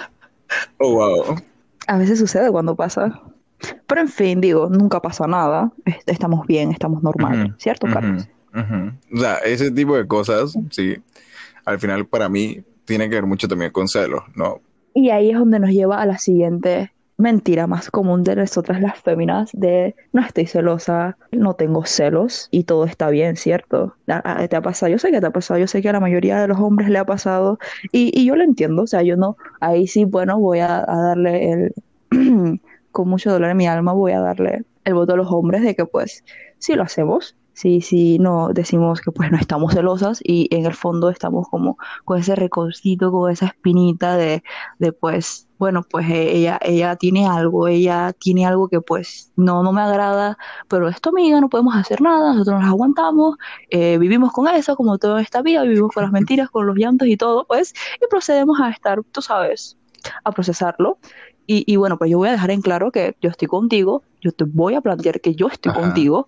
Oh, 0.80 0.94
wow. 0.96 1.36
A 1.86 1.98
veces 2.00 2.18
sucede 2.18 2.50
cuando 2.50 2.76
pasa. 2.76 3.22
Pero 3.86 4.02
en 4.02 4.08
fin, 4.08 4.42
digo, 4.42 4.68
nunca 4.68 5.00
pasa 5.00 5.28
nada. 5.28 5.72
Est- 5.86 6.10
Estamos 6.10 6.48
bien, 6.48 6.72
estamos 6.72 7.04
normal, 7.04 7.50
Ujú, 7.50 7.54
¿cierto, 7.60 7.86
Carlos? 7.86 8.28
O 9.14 9.18
sea, 9.20 9.36
ese 9.46 9.70
tipo 9.70 9.96
de 9.96 10.08
cosas, 10.08 10.58
sí, 10.72 10.96
al 11.66 11.80
final 11.80 12.08
para 12.08 12.28
mí 12.30 12.64
tiene 12.86 13.08
que 13.10 13.16
ver 13.16 13.28
mucho 13.28 13.48
también 13.48 13.70
con 13.72 13.88
celos, 13.88 14.24
¿no? 14.36 14.60
Y 14.96 15.12
ahí 15.12 15.30
es 15.30 15.38
donde 15.38 15.60
nos 15.60 15.70
lleva 15.70 16.02
a 16.02 16.06
la 16.08 16.18
siguiente 16.18 16.94
mentira 17.18 17.68
más 17.68 17.90
común 17.92 18.24
de 18.24 18.36
nosotras 18.36 18.82
las 18.82 19.00
féminas 19.02 19.50
de 19.54 19.96
no 20.14 20.22
estoy 20.22 20.48
celosa, 20.48 21.18
no 21.32 21.54
tengo 21.56 21.86
celos 21.86 22.48
y 22.52 22.66
todo 22.66 22.86
está 22.86 23.10
bien, 23.10 23.36
¿cierto? 23.38 23.96
Ah, 24.08 24.22
ah, 24.26 24.48
¿Te 24.48 24.56
ha 24.56 24.62
pasado? 24.62 24.92
Yo 24.92 25.00
sé 25.00 25.12
que 25.12 25.22
te 25.22 25.28
ha 25.28 25.32
pasado, 25.32 25.60
yo 25.60 25.68
sé 25.68 25.82
que 25.82 25.90
a 25.90 25.94
la 25.94 26.00
mayoría 26.00 26.40
de 26.42 26.48
los 26.48 26.60
hombres 26.60 26.90
le 26.90 26.98
ha 27.00 27.06
pasado 27.06 27.58
y, 27.92 28.12
y 28.20 28.26
yo 28.26 28.36
lo 28.36 28.44
entiendo, 28.44 28.84
o 28.84 28.88
sea, 28.88 29.02
yo 29.02 29.16
no, 29.18 29.38
ahí 29.62 29.88
sí, 29.88 30.06
bueno, 30.06 30.40
voy 30.40 30.60
a, 30.60 30.80
a 30.80 30.96
darle 31.10 31.52
el, 31.52 31.74
con 32.92 33.10
mucho 33.10 33.32
dolor 33.32 33.50
en 33.52 33.58
mi 33.58 33.68
alma, 33.68 33.94
voy 33.94 34.12
a 34.14 34.20
darle 34.22 34.66
el 34.84 34.94
voto 34.94 35.14
a 35.14 35.18
los 35.18 35.32
hombres 35.32 35.62
de 35.64 35.76
que 35.76 35.86
pues 35.86 36.24
sí 36.60 36.76
lo 36.76 36.84
hacemos. 36.84 37.36
Sí, 37.54 37.80
sí, 37.80 38.20
no 38.20 38.50
decimos 38.54 39.00
que 39.00 39.12
pues 39.14 39.32
no 39.32 39.38
estamos 39.38 39.74
celosas 39.74 40.20
y 40.22 40.50
en 40.54 40.66
el 40.66 40.74
fondo 40.74 41.10
estamos 41.10 41.48
como 41.48 41.78
con 42.04 42.20
ese 42.20 42.36
reconcito, 42.36 43.12
con 43.12 43.32
esa 43.32 43.46
espinita 43.48 44.18
de, 44.18 44.44
de 44.78 44.92
pues, 44.92 45.45
bueno, 45.58 45.84
pues 45.90 46.10
eh, 46.10 46.36
ella, 46.36 46.60
ella 46.62 46.96
tiene 46.96 47.28
algo, 47.28 47.68
ella 47.68 48.14
tiene 48.20 48.46
algo 48.46 48.68
que 48.68 48.82
pues 48.82 49.32
no, 49.36 49.64
no 49.64 49.72
me 49.72 49.82
agrada, 49.82 50.38
pero 50.68 50.90
es 50.90 51.00
tu 51.00 51.10
amiga, 51.10 51.40
no 51.40 51.50
podemos 51.50 51.76
hacer 51.76 52.02
nada, 52.02 52.34
nosotros 52.34 52.62
nos 52.62 52.70
aguantamos, 52.70 53.38
eh, 53.70 53.98
vivimos 53.98 54.34
con 54.34 54.48
eso, 54.48 54.76
como 54.76 54.98
todo 54.98 55.18
en 55.18 55.24
esta 55.24 55.42
vida, 55.42 55.64
vivimos 55.64 55.92
con 55.94 56.04
las 56.04 56.12
mentiras, 56.14 56.50
con 56.50 56.68
los 56.68 56.76
llantos 56.76 57.08
y 57.08 57.18
todo, 57.18 57.46
pues, 57.46 57.74
y 58.02 58.08
procedemos 58.10 58.60
a 58.60 58.70
estar, 58.70 59.02
tú 59.12 59.22
sabes, 59.22 59.78
a 60.24 60.32
procesarlo. 60.32 60.98
Y, 61.48 61.64
y 61.72 61.76
bueno, 61.76 61.98
pues 62.00 62.10
yo 62.10 62.18
voy 62.18 62.30
a 62.30 62.32
dejar 62.32 62.50
en 62.50 62.62
claro 62.62 62.92
que 62.92 63.16
yo 63.22 63.30
estoy 63.30 63.48
contigo, 63.48 64.02
yo 64.20 64.32
te 64.32 64.46
voy 64.46 64.74
a 64.74 64.82
plantear 64.82 65.22
que 65.22 65.36
yo 65.36 65.48
estoy 65.48 65.72
Ajá. 65.72 65.80
contigo, 65.80 66.28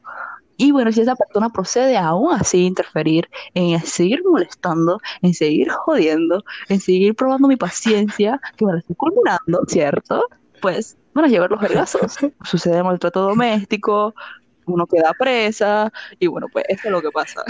y 0.58 0.72
bueno, 0.72 0.92
si 0.92 1.02
esa 1.02 1.16
persona 1.16 1.50
procede 1.50 1.98
aún 1.98 2.34
así 2.34 2.64
a 2.64 2.68
interferir 2.68 3.30
en 3.54 3.80
seguir 3.82 4.24
molestando, 4.24 5.00
en 5.22 5.34
seguir 5.34 5.70
jodiendo, 5.70 6.44
en 6.68 6.80
seguir 6.80 7.16
probando 7.16 7.48
mi 7.48 7.56
paciencia, 7.56 8.42
que 8.58 8.66
me 8.66 8.74
la 8.74 8.80
estoy 8.80 8.96
culminando, 8.96 9.64
¿cierto? 9.68 10.28
Pues 10.62 10.98
van 11.14 11.26
a 11.26 11.28
llevar 11.28 11.52
los 11.52 11.62
vergazos. 11.62 12.18
Sucede 12.44 12.82
maltrato 12.82 13.22
doméstico, 13.22 14.16
uno 14.66 14.88
queda 14.88 15.12
presa, 15.18 15.92
y 16.20 16.28
bueno, 16.28 16.48
pues 16.52 16.66
eso 16.70 16.82
es 16.86 16.92
lo 16.92 17.02
que 17.02 17.12
pasa. 17.12 17.44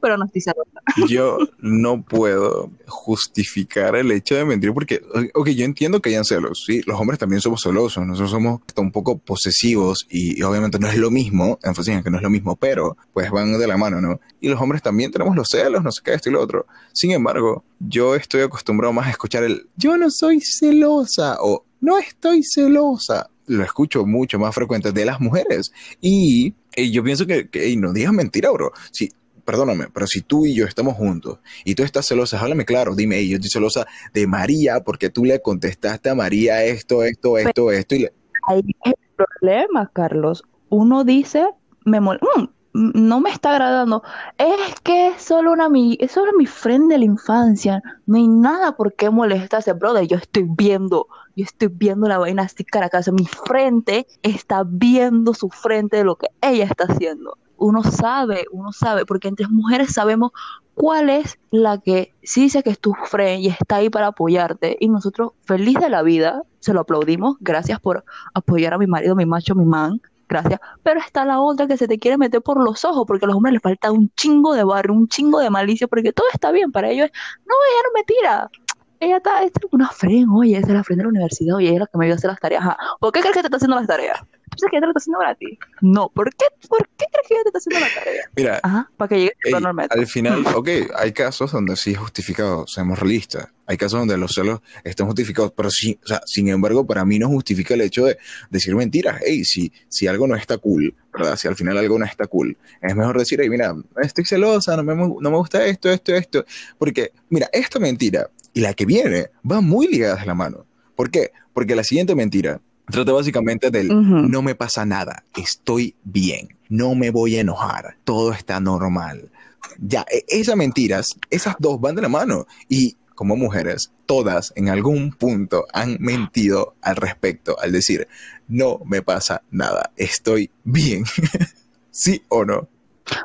Pero 0.00 0.16
no 0.16 0.24
estoy 0.24 0.40
celosa. 0.40 0.80
yo 1.08 1.38
no 1.58 2.02
puedo 2.02 2.70
justificar 2.86 3.96
el 3.96 4.10
hecho 4.10 4.34
de 4.34 4.44
mentir 4.44 4.72
porque, 4.72 5.02
ok, 5.34 5.48
yo 5.50 5.64
entiendo 5.64 6.00
que 6.00 6.10
hayan 6.10 6.24
celos, 6.24 6.64
sí, 6.66 6.82
los 6.86 7.00
hombres 7.00 7.18
también 7.18 7.40
somos 7.40 7.62
celosos, 7.62 8.06
nosotros 8.06 8.30
somos 8.30 8.60
un 8.76 8.92
poco 8.92 9.18
posesivos 9.18 10.06
y, 10.10 10.38
y 10.38 10.42
obviamente 10.42 10.78
no 10.78 10.88
es 10.88 10.96
lo 10.96 11.10
mismo, 11.10 11.58
énfasis 11.62 11.94
en 11.94 12.02
que 12.02 12.10
no 12.10 12.16
es 12.16 12.22
lo 12.22 12.30
mismo, 12.30 12.56
pero 12.56 12.96
pues 13.12 13.30
van 13.30 13.58
de 13.58 13.66
la 13.66 13.76
mano, 13.76 14.00
¿no? 14.00 14.20
Y 14.40 14.48
los 14.48 14.60
hombres 14.60 14.82
también 14.82 15.10
tenemos 15.10 15.36
los 15.36 15.48
celos, 15.48 15.82
no 15.82 15.92
sé 15.92 16.00
qué, 16.04 16.14
esto 16.14 16.28
y 16.28 16.32
lo 16.32 16.40
otro. 16.40 16.66
Sin 16.92 17.12
embargo, 17.12 17.64
yo 17.78 18.14
estoy 18.14 18.42
acostumbrado 18.42 18.92
más 18.92 19.06
a 19.06 19.10
escuchar 19.10 19.44
el 19.44 19.68
yo 19.76 19.96
no 19.96 20.10
soy 20.10 20.40
celosa 20.40 21.36
o 21.40 21.64
no 21.80 21.98
estoy 21.98 22.42
celosa. 22.42 23.28
Lo 23.46 23.64
escucho 23.64 24.06
mucho 24.06 24.38
más 24.38 24.54
frecuente 24.54 24.92
de 24.92 25.04
las 25.04 25.20
mujeres. 25.20 25.72
Y, 26.00 26.54
y 26.76 26.92
yo 26.92 27.02
pienso 27.02 27.26
que, 27.26 27.48
que 27.48 27.76
no 27.76 27.92
digas 27.92 28.12
mentira, 28.12 28.50
bro. 28.50 28.72
Si, 28.92 29.10
perdóname, 29.44 29.86
pero 29.92 30.06
si 30.06 30.20
tú 30.22 30.46
y 30.46 30.54
yo 30.54 30.66
estamos 30.66 30.94
juntos 30.94 31.38
y 31.64 31.74
tú 31.74 31.82
estás 31.82 32.06
celosa, 32.06 32.40
háblame 32.40 32.64
claro, 32.64 32.94
dime, 32.94 33.16
"Ey, 33.18 33.28
yo 33.30 33.36
estoy 33.36 33.50
celosa 33.50 33.86
de 34.14 34.26
María 34.26 34.80
porque 34.84 35.10
tú 35.10 35.24
le 35.24 35.40
contestaste 35.40 36.10
a 36.10 36.14
María 36.14 36.64
esto, 36.64 37.02
esto, 37.02 37.38
esto, 37.38 37.70
esto, 37.70 37.94
y 37.94 37.98
le... 38.00 38.12
Ahí 38.48 38.62
es 38.84 38.92
el 38.92 39.26
problema, 39.40 39.90
Carlos. 39.92 40.42
uno 40.68 41.04
dice, 41.04 41.46
me 41.84 42.00
mol- 42.00 42.18
"Mm, 42.22 42.44
no 42.72 43.20
me 43.20 43.28
está 43.30 43.50
agradando. 43.50 44.02
Es 44.38 44.80
que 44.82 45.08
es 45.08 45.20
solo 45.22 45.52
una 45.52 45.68
mi, 45.68 45.98
es 46.00 46.12
solo 46.12 46.32
mi 46.38 46.46
friend 46.46 46.90
de 46.90 46.96
la 46.96 47.04
infancia. 47.04 47.82
No 48.06 48.16
hay 48.16 48.26
nada 48.26 48.74
por 48.76 48.94
qué 48.94 49.10
molestarse, 49.10 49.74
brother. 49.74 50.06
Yo 50.06 50.16
estoy 50.16 50.46
viendo, 50.48 51.06
yo 51.36 51.44
estoy 51.44 51.68
viendo 51.68 52.08
la 52.08 52.16
vaina 52.16 52.44
así 52.44 52.64
cara 52.64 52.88
a. 52.90 53.12
Mi 53.12 53.26
frente 53.26 54.06
está 54.22 54.62
viendo 54.66 55.34
su 55.34 55.50
frente 55.50 55.98
de 55.98 56.04
lo 56.04 56.16
que 56.16 56.28
ella 56.40 56.64
está 56.64 56.84
haciendo. 56.84 57.36
Uno 57.62 57.82
sabe, 57.84 58.44
uno 58.50 58.72
sabe, 58.72 59.06
porque 59.06 59.28
entre 59.28 59.46
mujeres 59.48 59.92
sabemos 59.94 60.32
cuál 60.74 61.10
es 61.10 61.38
la 61.50 61.78
que 61.78 62.14
sí 62.22 62.42
dice 62.42 62.62
que 62.62 62.70
es 62.70 62.78
tu 62.78 62.92
friend 62.94 63.44
y 63.44 63.48
está 63.48 63.76
ahí 63.76 63.88
para 63.90 64.08
apoyarte. 64.08 64.76
Y 64.80 64.88
nosotros, 64.88 65.32
feliz 65.44 65.78
de 65.78 65.88
la 65.88 66.02
vida, 66.02 66.42
se 66.60 66.72
lo 66.72 66.80
aplaudimos. 66.80 67.36
Gracias 67.40 67.78
por 67.80 68.04
apoyar 68.34 68.74
a 68.74 68.78
mi 68.78 68.86
marido, 68.86 69.14
mi 69.14 69.26
macho, 69.26 69.54
mi 69.54 69.64
man. 69.64 70.00
Gracias. 70.28 70.60
Pero 70.82 70.98
está 70.98 71.24
la 71.24 71.40
otra 71.40 71.66
que 71.66 71.76
se 71.76 71.86
te 71.86 71.98
quiere 71.98 72.16
meter 72.16 72.40
por 72.40 72.62
los 72.62 72.84
ojos 72.84 73.04
porque 73.06 73.26
a 73.26 73.28
los 73.28 73.36
hombres 73.36 73.52
les 73.52 73.62
falta 73.62 73.92
un 73.92 74.10
chingo 74.16 74.54
de 74.54 74.64
barrio, 74.64 74.94
un 74.94 75.06
chingo 75.06 75.38
de 75.40 75.50
malicia, 75.50 75.86
porque 75.86 76.12
todo 76.12 76.26
está 76.32 76.50
bien 76.50 76.72
para 76.72 76.90
ellos. 76.90 77.10
No, 77.46 77.54
ella 77.54 77.82
no 77.86 77.92
me 77.94 78.04
tira. 78.04 78.50
Ella 78.98 79.16
está, 79.18 79.42
es 79.42 79.52
una 79.72 79.88
friend, 79.88 80.28
oye, 80.32 80.56
esa 80.56 80.68
es 80.68 80.74
la 80.74 80.84
friend 80.84 81.00
de 81.00 81.04
la 81.04 81.08
universidad, 81.08 81.56
oye, 81.56 81.74
es 81.74 81.80
la 81.80 81.86
que 81.86 81.98
me 81.98 82.04
ayuda 82.04 82.14
a 82.14 82.18
hacer 82.18 82.30
las 82.30 82.40
tareas. 82.40 82.64
¿Por 83.00 83.12
qué 83.12 83.20
crees 83.20 83.34
que 83.34 83.40
te 83.40 83.48
está 83.48 83.56
haciendo 83.56 83.76
las 83.76 83.86
tareas? 83.88 84.20
¿Tú 84.52 84.58
sabes 84.58 84.70
que 84.70 84.76
ella 84.76 84.80
te 84.82 84.86
lo 84.86 84.90
está 84.90 84.98
haciendo 84.98 85.18
gratis? 85.18 85.58
No, 85.80 86.08
¿por 86.14 86.30
qué? 86.34 86.44
¿Por 86.68 86.86
qué 86.96 87.06
crees 87.10 87.28
que 87.28 87.34
ella 87.34 87.42
te 87.44 87.48
está 87.48 87.58
haciendo 87.58 87.80
las 87.80 87.94
tareas? 87.94 88.26
Mira, 88.36 88.60
Ajá, 88.62 88.90
para 88.96 89.08
que 89.08 89.14
llegue 89.16 89.32
ey, 89.44 89.52
normalmente. 89.52 89.98
al 89.98 90.06
final, 90.06 90.44
ok, 90.54 90.68
hay 90.96 91.12
casos 91.12 91.52
donde 91.52 91.74
sí 91.76 91.92
es 91.92 91.98
justificado, 91.98 92.66
seamos 92.66 92.98
realistas. 92.98 93.48
Hay 93.66 93.76
casos 93.78 94.00
donde 94.00 94.18
los 94.18 94.32
celos 94.32 94.60
están 94.84 95.06
justificados, 95.06 95.52
pero 95.56 95.70
sí, 95.70 95.98
o 96.04 96.06
sea, 96.06 96.20
sin 96.26 96.48
embargo, 96.48 96.86
para 96.86 97.04
mí 97.04 97.18
no 97.18 97.28
justifica 97.28 97.74
el 97.74 97.80
hecho 97.80 98.04
de 98.04 98.18
decir 98.50 98.74
mentiras. 98.74 99.20
Hey, 99.24 99.44
si, 99.44 99.72
si 99.88 100.06
algo 100.06 100.26
no 100.26 100.36
está 100.36 100.58
cool, 100.58 100.94
¿verdad? 101.12 101.36
Si 101.36 101.48
al 101.48 101.56
final 101.56 101.78
algo 101.78 101.98
no 101.98 102.04
está 102.04 102.26
cool, 102.26 102.56
es 102.82 102.94
mejor 102.94 103.18
decir, 103.18 103.40
hey, 103.40 103.48
mira, 103.48 103.74
estoy 104.02 104.24
celosa, 104.26 104.76
no 104.76 104.82
me, 104.82 104.94
no 104.94 105.30
me 105.30 105.36
gusta 105.36 105.64
esto, 105.64 105.90
esto, 105.90 106.14
esto. 106.14 106.44
Porque, 106.76 107.12
mira, 107.30 107.48
esta 107.52 107.78
mentira 107.78 108.28
y 108.52 108.60
la 108.60 108.74
que 108.74 108.84
viene 108.84 109.30
van 109.42 109.64
muy 109.64 109.86
ligadas 109.88 110.20
de 110.20 110.26
la 110.26 110.34
mano. 110.34 110.66
¿Por 110.94 111.10
qué? 111.10 111.30
Porque 111.54 111.74
la 111.74 111.84
siguiente 111.84 112.14
mentira 112.14 112.60
trata 112.86 113.12
básicamente 113.12 113.70
del 113.70 113.88
no 114.30 114.42
me 114.42 114.54
pasa 114.54 114.84
nada, 114.84 115.24
estoy 115.36 115.94
bien, 116.04 116.56
no 116.68 116.94
me 116.94 117.10
voy 117.10 117.36
a 117.36 117.40
enojar, 117.40 117.96
todo 118.04 118.32
está 118.32 118.60
normal. 118.60 119.30
Ya, 119.78 120.04
e- 120.10 120.24
esas 120.28 120.56
mentiras, 120.56 121.08
esas 121.30 121.56
dos 121.58 121.80
van 121.80 121.94
de 121.94 122.02
la 122.02 122.08
mano. 122.08 122.46
Y 122.68 122.96
como 123.14 123.36
mujeres, 123.36 123.92
todas 124.06 124.52
en 124.56 124.68
algún 124.68 125.12
punto 125.12 125.66
han 125.72 125.96
mentido 126.00 126.74
al 126.82 126.96
respecto, 126.96 127.56
al 127.60 127.72
decir, 127.72 128.08
no 128.48 128.80
me 128.84 129.02
pasa 129.02 129.42
nada, 129.50 129.92
estoy 129.96 130.50
bien. 130.64 131.04
¿Sí 131.90 132.22
o 132.28 132.44
no? 132.44 132.68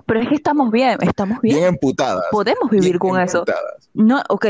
Pero 0.05 0.21
es 0.21 0.29
que 0.29 0.35
estamos 0.35 0.71
bien, 0.71 0.97
estamos 1.01 1.41
bien. 1.41 1.57
Bien 1.57 1.67
emputadas. 1.69 2.25
Podemos 2.31 2.69
vivir 2.69 2.91
bien 2.91 2.99
con 2.99 3.19
eso. 3.21 3.45
No, 3.93 4.21
ok, 4.29 4.45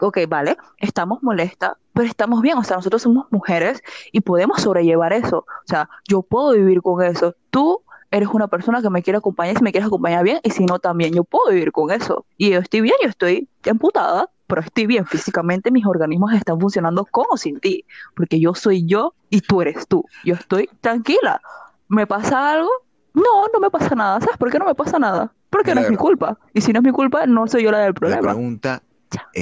ok, 0.00 0.18
vale, 0.28 0.56
estamos 0.78 1.22
molestas, 1.22 1.72
pero 1.92 2.06
estamos 2.08 2.42
bien, 2.42 2.58
o 2.58 2.64
sea, 2.64 2.76
nosotros 2.76 3.02
somos 3.02 3.26
mujeres 3.30 3.82
y 4.12 4.20
podemos 4.20 4.60
sobrellevar 4.62 5.12
eso, 5.12 5.38
o 5.38 5.66
sea, 5.66 5.88
yo 6.06 6.22
puedo 6.22 6.52
vivir 6.52 6.82
con 6.82 7.02
eso, 7.02 7.34
tú 7.50 7.80
eres 8.10 8.28
una 8.30 8.48
persona 8.48 8.80
que 8.80 8.88
me 8.90 9.02
quiere 9.02 9.18
acompañar, 9.18 9.56
si 9.56 9.62
me 9.62 9.70
quieres 9.70 9.86
acompañar 9.86 10.24
bien, 10.24 10.40
y 10.42 10.50
si 10.50 10.64
no 10.64 10.78
también, 10.78 11.12
yo 11.12 11.24
puedo 11.24 11.50
vivir 11.50 11.72
con 11.72 11.90
eso, 11.90 12.24
y 12.36 12.50
yo 12.50 12.60
estoy 12.60 12.80
bien, 12.80 12.96
yo 13.02 13.08
estoy 13.08 13.48
emputada, 13.64 14.30
pero 14.46 14.62
estoy 14.62 14.86
bien, 14.86 15.04
físicamente 15.06 15.70
mis 15.70 15.84
organismos 15.84 16.32
están 16.32 16.58
funcionando 16.58 17.04
con 17.04 17.26
o 17.30 17.36
sin 17.36 17.60
ti, 17.60 17.84
porque 18.16 18.40
yo 18.40 18.54
soy 18.54 18.86
yo 18.86 19.14
y 19.28 19.42
tú 19.42 19.60
eres 19.60 19.86
tú, 19.86 20.04
yo 20.24 20.34
estoy 20.34 20.70
tranquila, 20.80 21.40
¿me 21.88 22.06
pasa 22.06 22.52
algo? 22.52 22.70
No, 23.12 23.46
no 23.52 23.60
me 23.60 23.70
pasa 23.70 23.94
nada, 23.94 24.20
¿sabes 24.20 24.38
por 24.38 24.50
qué 24.50 24.58
no 24.58 24.64
me 24.64 24.74
pasa 24.74 24.98
nada? 24.98 25.32
Porque 25.50 25.74
no 25.74 25.80
es 25.80 25.90
mi 25.90 25.96
culpa, 25.96 26.38
y 26.54 26.60
si 26.60 26.72
no 26.72 26.78
es 26.78 26.84
mi 26.84 26.92
culpa, 26.92 27.26
no 27.26 27.46
soy 27.46 27.64
yo 27.64 27.70
la 27.70 27.78
del 27.78 27.88
La 27.88 27.94
problema. 27.94 28.22
pregunta 28.22 28.82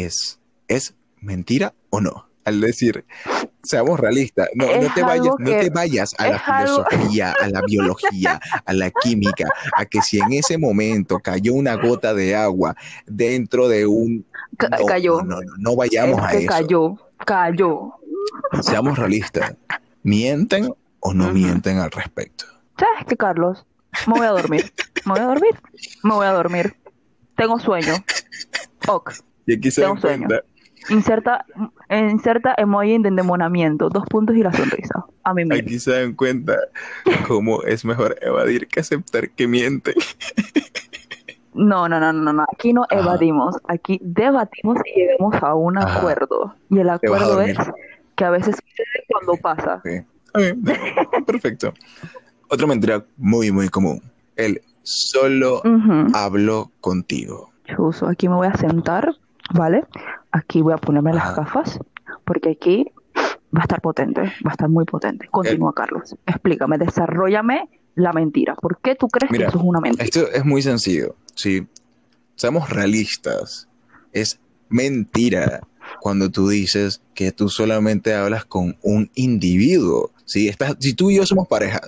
es, 0.05 0.39
¿es 0.69 0.95
mentira 1.21 1.75
o 1.91 2.01
no? 2.01 2.27
Al 2.45 2.61
decir, 2.61 3.05
seamos 3.65 3.99
realistas, 3.99 4.49
no, 4.55 4.67
no 4.67 4.95
te 4.95 5.03
vayas, 5.03 5.35
no 5.39 5.51
te 5.51 5.69
vayas 5.71 6.15
a 6.19 6.29
la 6.29 6.39
algo- 6.39 6.85
filosofía, 6.87 7.35
a 7.41 7.49
la 7.49 7.61
biología, 7.63 8.41
a 8.65 8.73
la 8.73 8.91
química, 8.93 9.49
a 9.77 9.85
que 9.85 10.01
si 10.01 10.21
en 10.21 10.33
ese 10.33 10.57
momento 10.57 11.19
cayó 11.19 11.55
una 11.55 11.75
gota 11.75 12.15
de 12.15 12.37
agua 12.37 12.77
dentro 13.07 13.67
de 13.69 13.87
un... 13.87 14.25
Ca- 14.57 14.69
No, 14.69 14.87
cayó. 14.87 15.23
no, 15.23 15.41
no, 15.41 15.53
no, 15.59 15.75
vayamos 15.77 16.21
Es 16.21 16.25
a 16.25 16.33
eso. 16.35 16.47
cayó, 16.49 16.97
cayó. 17.25 17.93
Seamos 18.63 18.97
realistas. 18.97 19.55
¿Mienten 20.05 20.73
o 21.01 21.13
no 21.15 21.33
mienten 21.33 21.79
al 21.79 21.91
respecto? 21.91 22.45
¿Sabes 22.79 23.07
qué, 23.09 23.17
Carlos? 23.17 23.67
Me 24.07 24.15
voy 24.19 24.27
a 24.27 24.31
dormir. 24.31 24.73
Me 25.05 25.13
voy 25.15 25.21
a 25.21 25.25
dormir. 25.25 25.61
Me 26.05 26.15
voy 26.15 26.27
a 26.27 26.33
dormir. 26.33 26.77
Tengo 27.37 27.59
sueño. 27.59 27.95
Ok. 28.87 29.15
Y 29.47 29.55
aquí 29.55 29.71
se 29.71 29.83
dan 29.83 29.97
cuenta, 30.01 30.43
Inserta, 30.89 31.45
inserta 31.91 32.55
emoji 32.59 32.99
de 32.99 33.09
endemoniamiento. 33.09 33.89
Dos 33.89 34.05
puntos 34.07 34.37
y 34.37 34.43
la 34.43 34.53
sonrisa. 34.53 35.05
A 35.25 35.35
mí 35.35 35.45
mismo. 35.45 35.57
aquí 35.67 35.79
se 35.79 35.91
dan 35.93 36.15
cuenta 36.15 36.57
cómo 37.27 37.63
es 37.63 37.85
mejor 37.85 38.17
evadir 38.21 38.69
que 38.69 38.81
aceptar 38.81 39.31
que 39.31 39.49
mienten. 39.49 39.95
No, 41.55 41.89
no, 41.89 41.99
no, 41.99 42.13
no, 42.13 42.33
no. 42.33 42.45
Aquí 42.53 42.73
no 42.73 42.85
Ajá. 42.91 43.01
evadimos. 43.01 43.57
Aquí 43.67 43.99
debatimos 44.03 44.79
y 44.85 45.01
llegamos 45.01 45.35
a 45.43 45.55
un 45.55 45.79
Ajá. 45.79 45.99
acuerdo. 45.99 46.55
Y 46.69 46.79
el 46.81 46.91
acuerdo 46.91 47.41
es 47.41 47.57
que 48.15 48.25
a 48.25 48.31
veces 48.31 48.57
sucede 48.57 49.05
cuando 49.09 49.37
pasa. 49.37 49.83
Bien, 50.35 50.63
Perfecto. 51.27 51.73
Otra 52.49 52.67
mentira 52.67 53.05
muy, 53.17 53.51
muy 53.51 53.69
común. 53.71 54.03
El 54.37 54.61
solo 54.83 55.63
hablo 56.13 56.71
contigo. 56.81 57.51
Chuso, 57.65 58.07
aquí 58.07 58.29
me 58.29 58.37
voy 58.37 58.47
a 58.49 58.55
sentar, 58.57 59.17
¿vale? 59.55 59.85
Aquí 60.31 60.63
voy 60.63 60.75
a 60.75 60.79
ponerme 60.79 61.13
las 61.13 61.37
gafas, 61.37 61.79
porque 62.25 62.51
aquí 62.51 62.87
va 63.55 63.61
a 63.61 63.63
estar 63.63 63.81
potente, 63.81 64.21
va 64.21 64.51
a 64.51 64.53
estar 64.53 64.69
muy 64.69 64.85
potente. 64.85 65.29
Continúa, 65.31 65.73
Carlos. 65.75 66.17
Explícame, 66.27 66.79
desarrollame 66.79 67.69
la 67.95 68.13
mentira. 68.13 68.55
¿Por 68.55 68.79
qué 68.79 68.95
tú 68.95 69.09
crees 69.09 69.31
Mira, 69.31 69.47
que 69.47 69.49
eso 69.51 69.59
es 69.59 69.65
una 69.65 69.81
mentira? 69.81 70.05
Esto 70.05 70.29
es 70.31 70.45
muy 70.45 70.63
sencillo. 70.63 71.17
Sí. 71.35 71.67
Seamos 72.35 72.71
realistas. 72.71 73.69
Es 74.13 74.39
mentira 74.69 75.61
cuando 76.01 76.31
tú 76.31 76.49
dices 76.49 77.03
que 77.15 77.33
tú 77.33 77.49
solamente 77.49 78.15
hablas 78.15 78.45
con 78.45 78.77
un 78.83 79.11
individuo. 79.15 80.11
¿sí? 80.25 80.49
Estás, 80.49 80.77
si 80.81 80.95
tú 80.95 81.11
y 81.11 81.17
yo 81.17 81.27
somos 81.27 81.49
pareja, 81.49 81.81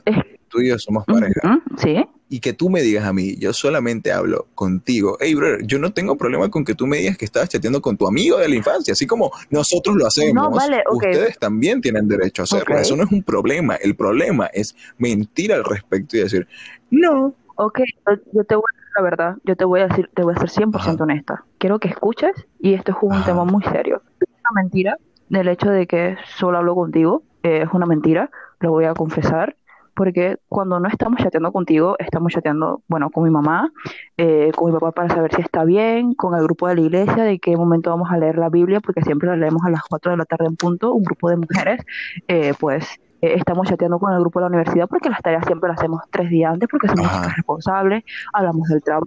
tú 0.48 0.60
y 0.60 0.68
yo 0.68 0.78
somos 0.78 1.04
pareja, 1.04 1.60
Sí, 1.76 2.06
y 2.30 2.40
que 2.40 2.52
tú 2.52 2.68
me 2.70 2.82
digas 2.82 3.04
a 3.04 3.12
mí, 3.12 3.36
yo 3.36 3.52
solamente 3.52 4.12
hablo 4.12 4.46
contigo. 4.54 5.16
Hey, 5.20 5.34
brother, 5.34 5.66
yo 5.66 5.78
no 5.78 5.92
tengo 5.92 6.16
problema 6.16 6.50
con 6.50 6.64
que 6.64 6.74
tú 6.74 6.86
me 6.86 6.98
digas 6.98 7.16
que 7.16 7.24
estabas 7.24 7.48
chateando 7.48 7.80
con 7.80 7.96
tu 7.96 8.06
amigo 8.06 8.38
de 8.38 8.48
la 8.48 8.54
infancia, 8.56 8.92
así 8.92 9.06
como 9.06 9.30
nosotros 9.50 9.96
lo 9.96 10.06
hacemos. 10.06 10.34
No, 10.34 10.50
vale, 10.50 10.82
ok. 10.86 10.94
Ustedes 10.96 11.38
también 11.38 11.80
tienen 11.80 12.06
derecho 12.08 12.42
a 12.42 12.44
hacerlo. 12.44 12.78
Eso 12.78 12.96
no 12.96 13.04
es 13.04 13.12
un 13.12 13.22
problema. 13.22 13.76
El 13.76 13.94
problema 13.96 14.46
es 14.46 14.76
mentir 14.98 15.52
al 15.52 15.64
respecto 15.64 16.16
y 16.16 16.20
decir, 16.20 16.46
no. 16.90 17.34
ok, 17.56 17.80
yo- 18.06 18.16
yo 18.34 18.44
te 18.44 18.54
voy 18.54 18.64
a 18.72 18.76
decir 18.76 18.88
la 18.96 19.02
verdad, 19.02 19.36
yo 19.44 19.56
te 19.56 19.64
voy 19.64 19.80
a 19.80 19.86
decir, 19.88 20.10
te 20.14 20.22
voy 20.22 20.34
a 20.36 20.40
ser 20.40 20.50
100% 20.50 20.76
Ajá. 20.76 21.04
honesta. 21.04 21.44
Quiero 21.58 21.78
que 21.78 21.88
escuches, 21.88 22.32
y 22.60 22.74
esto 22.74 22.92
es 22.92 22.98
un 23.02 23.12
Ajá. 23.12 23.24
tema 23.24 23.44
muy 23.44 23.62
serio. 23.64 24.02
Es 24.20 24.28
una 24.50 24.62
mentira 24.62 24.96
del 25.28 25.48
hecho 25.48 25.70
de 25.70 25.86
que 25.86 26.16
solo 26.38 26.58
hablo 26.58 26.74
contigo, 26.74 27.22
eh, 27.42 27.62
es 27.64 27.68
una 27.72 27.86
mentira, 27.86 28.30
lo 28.60 28.70
voy 28.70 28.86
a 28.86 28.94
confesar, 28.94 29.56
porque 29.98 30.38
cuando 30.48 30.78
no 30.78 30.86
estamos 30.86 31.18
chateando 31.20 31.50
contigo, 31.50 31.96
estamos 31.98 32.32
chateando, 32.32 32.82
bueno, 32.86 33.10
con 33.10 33.24
mi 33.24 33.30
mamá, 33.30 33.72
eh, 34.16 34.52
con 34.54 34.70
mi 34.70 34.78
papá 34.78 34.92
para 34.92 35.12
saber 35.12 35.34
si 35.34 35.42
está 35.42 35.64
bien, 35.64 36.14
con 36.14 36.36
el 36.36 36.44
grupo 36.44 36.68
de 36.68 36.76
la 36.76 36.80
iglesia, 36.82 37.24
de 37.24 37.40
qué 37.40 37.56
momento 37.56 37.90
vamos 37.90 38.08
a 38.12 38.16
leer 38.16 38.38
la 38.38 38.48
Biblia, 38.48 38.78
porque 38.78 39.02
siempre 39.02 39.28
la 39.28 39.34
leemos 39.34 39.64
a 39.64 39.70
las 39.70 39.82
4 39.82 40.12
de 40.12 40.16
la 40.16 40.24
tarde 40.24 40.46
en 40.46 40.54
punto, 40.54 40.94
un 40.94 41.02
grupo 41.02 41.30
de 41.30 41.38
mujeres, 41.38 41.84
eh, 42.28 42.54
pues 42.60 42.86
eh, 43.20 43.34
estamos 43.34 43.66
chateando 43.66 43.98
con 43.98 44.12
el 44.12 44.20
grupo 44.20 44.38
de 44.38 44.44
la 44.44 44.48
universidad 44.50 44.86
porque 44.86 45.10
las 45.10 45.20
tareas 45.20 45.44
siempre 45.44 45.68
las 45.68 45.78
hacemos 45.78 46.02
tres 46.12 46.30
días 46.30 46.52
antes 46.52 46.68
porque 46.70 46.86
somos 46.86 47.04
Ajá. 47.06 47.16
chicas 47.22 47.36
responsables, 47.36 48.04
hablamos 48.32 48.68
del 48.68 48.80
trabajo, 48.80 49.06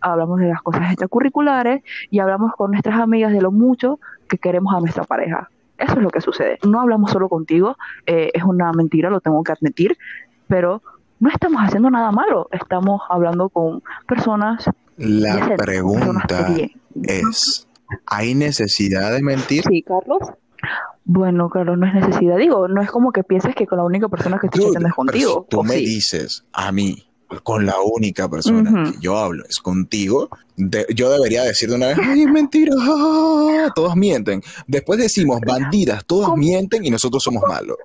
hablamos 0.00 0.38
de 0.38 0.46
las 0.46 0.62
cosas 0.62 0.92
extracurriculares 0.92 1.82
y 2.08 2.20
hablamos 2.20 2.52
con 2.52 2.70
nuestras 2.70 3.00
amigas 3.00 3.32
de 3.32 3.40
lo 3.40 3.50
mucho 3.50 3.98
que 4.28 4.38
queremos 4.38 4.72
a 4.72 4.78
nuestra 4.78 5.02
pareja. 5.02 5.50
Eso 5.78 5.92
es 5.94 6.02
lo 6.02 6.10
que 6.10 6.20
sucede. 6.20 6.58
No 6.66 6.80
hablamos 6.80 7.10
solo 7.10 7.28
contigo, 7.28 7.76
eh, 8.06 8.30
es 8.32 8.44
una 8.44 8.72
mentira, 8.72 9.10
lo 9.10 9.20
tengo 9.20 9.42
que 9.42 9.52
admitir, 9.52 9.96
pero 10.48 10.82
no 11.20 11.30
estamos 11.30 11.62
haciendo 11.62 11.90
nada 11.90 12.12
malo, 12.12 12.48
estamos 12.52 13.02
hablando 13.08 13.48
con 13.48 13.82
personas 14.06 14.68
La 14.96 15.34
decentes, 15.36 15.58
pregunta 15.58 16.26
personas 16.26 16.70
es, 17.02 17.68
¿hay 18.06 18.34
necesidad 18.34 19.12
de 19.12 19.22
mentir? 19.22 19.64
Sí, 19.68 19.82
Carlos. 19.82 20.20
Bueno, 21.04 21.50
Carlos, 21.50 21.76
no 21.76 21.86
es 21.86 21.94
necesidad. 21.94 22.38
Digo, 22.38 22.68
no 22.68 22.80
es 22.80 22.90
como 22.90 23.12
que 23.12 23.22
pienses 23.24 23.54
que 23.54 23.66
con 23.66 23.78
la 23.78 23.84
única 23.84 24.08
persona 24.08 24.38
que 24.38 24.46
estoy 24.46 24.64
chateando 24.64 24.88
es 24.88 24.94
contigo. 24.94 25.46
tú 25.50 25.60
¿o 25.60 25.62
me 25.62 25.74
sí? 25.74 25.84
dices 25.84 26.44
a 26.52 26.72
mí, 26.72 27.06
con 27.42 27.66
la 27.66 27.76
única 27.80 28.28
persona 28.28 28.70
Ujú. 28.70 28.92
que 28.92 28.98
yo 29.00 29.16
hablo 29.18 29.44
es 29.48 29.58
contigo, 29.58 30.28
de- 30.56 30.86
yo 30.94 31.10
debería 31.10 31.42
decir 31.44 31.68
de 31.68 31.76
una 31.76 31.88
vez, 31.88 31.98
ay, 32.02 32.22
es 32.22 32.30
mentira, 32.30 32.74
ah, 32.78 33.70
todos 33.74 33.96
mienten. 33.96 34.42
Después 34.66 34.98
decimos, 34.98 35.40
bandidas, 35.46 36.04
todos 36.04 36.26
¿Cómo? 36.26 36.36
mienten 36.36 36.84
y 36.84 36.90
nosotros 36.90 37.22
somos 37.22 37.42
malos. 37.48 37.76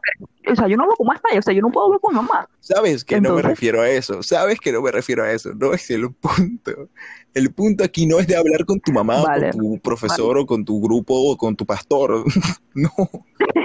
O 0.52 0.56
sea, 0.56 0.68
yo 0.68 0.78
no 0.78 0.84
hablo 0.84 0.96
con 0.96 1.08
más 1.08 1.20
o 1.38 1.42
sea, 1.42 1.54
yo 1.54 1.62
no 1.62 1.70
puedo 1.70 1.86
hablar 1.88 2.00
con 2.02 2.16
mamá. 2.16 2.48
¿Sabes 2.60 3.04
que 3.04 3.16
no 3.16 3.22
me 3.22 3.28
Entonces- 3.30 3.50
refiero 3.52 3.82
a 3.82 3.90
eso? 3.90 4.24
¿Sabes 4.24 4.60
que 4.60 4.72
no 4.72 4.82
me 4.82 4.92
refiero 4.92 5.24
a 5.24 5.32
eso? 5.32 5.52
No 5.56 5.74
es 5.74 5.90
el 5.92 6.12
punto. 6.14 6.90
El 7.36 7.52
punto 7.54 7.84
aquí 7.84 8.08
no 8.08 8.18
es 8.20 8.26
de 8.26 8.36
hablar 8.36 8.66
con 8.66 8.80
tu 8.80 8.92
mamá 8.92 9.22
Vale, 9.22 9.50
o 9.50 9.52
con 9.52 9.60
tu 9.62 9.80
profesor 9.80 10.38
o 10.40 10.46
con 10.48 10.66
tu 10.66 10.82
grupo 10.82 11.14
o 11.14 11.38
con 11.38 11.56
tu 11.56 11.66
pastor. 11.66 12.24
No. 12.76 12.92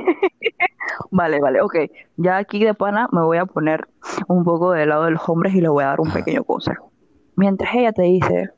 Vale, 1.16 1.38
vale, 1.40 1.61
ok. 1.62 1.76
Ya 2.16 2.38
aquí 2.38 2.64
de 2.64 2.75
pana 2.75 3.09
me 3.12 3.21
voy 3.23 3.38
a 3.38 3.47
poner 3.47 3.87
un 4.26 4.42
poco 4.42 4.73
del 4.73 4.88
lado 4.88 5.04
de 5.04 5.12
los 5.12 5.23
hombres 5.28 5.54
y 5.54 5.61
le 5.61 5.68
voy 5.68 5.85
a 5.85 5.88
dar 5.88 6.00
un 6.00 6.09
Ajá. 6.09 6.18
pequeño 6.18 6.42
consejo. 6.42 6.90
Mientras 7.37 7.73
ella 7.73 7.92
te 7.92 8.02
dice 8.02 8.50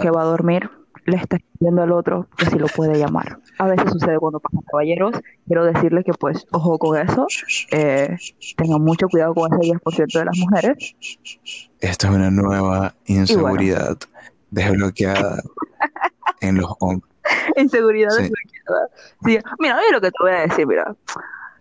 que 0.00 0.10
va 0.12 0.22
a 0.22 0.24
dormir, 0.24 0.70
le 1.06 1.16
está 1.16 1.36
escribiendo 1.36 1.82
al 1.82 1.90
otro 1.90 2.28
que 2.36 2.46
si 2.46 2.56
lo 2.56 2.68
puede 2.68 2.96
llamar. 2.98 3.38
A 3.58 3.66
veces 3.66 3.90
sucede 3.90 4.16
cuando 4.20 4.38
pasan 4.38 4.60
caballeros. 4.70 5.10
Quiero 5.48 5.64
decirle 5.64 6.04
que, 6.04 6.12
pues, 6.12 6.46
ojo 6.52 6.78
con 6.78 6.96
eso. 6.96 7.26
Eh, 7.72 8.16
tengan 8.56 8.80
mucho 8.82 9.08
cuidado 9.08 9.34
con 9.34 9.52
ese 9.52 9.72
10% 9.72 10.18
de 10.20 10.24
las 10.24 10.38
mujeres. 10.38 10.94
Esto 11.80 12.06
es 12.06 12.12
una 12.14 12.30
nueva 12.30 12.94
inseguridad 13.06 13.96
desbloqueada 14.50 15.42
en 16.40 16.58
los 16.58 16.72
hombres. 16.78 17.10
Inseguridad 17.56 18.10
Sí. 18.10 18.22
desbloqueada. 18.22 18.88
Sí, 19.24 19.38
Mira, 19.58 19.76
oye 19.78 19.92
lo 19.92 20.00
que 20.00 20.10
te 20.10 20.16
voy 20.20 20.30
a 20.32 20.40
decir, 20.42 20.66
mira. 20.66 20.94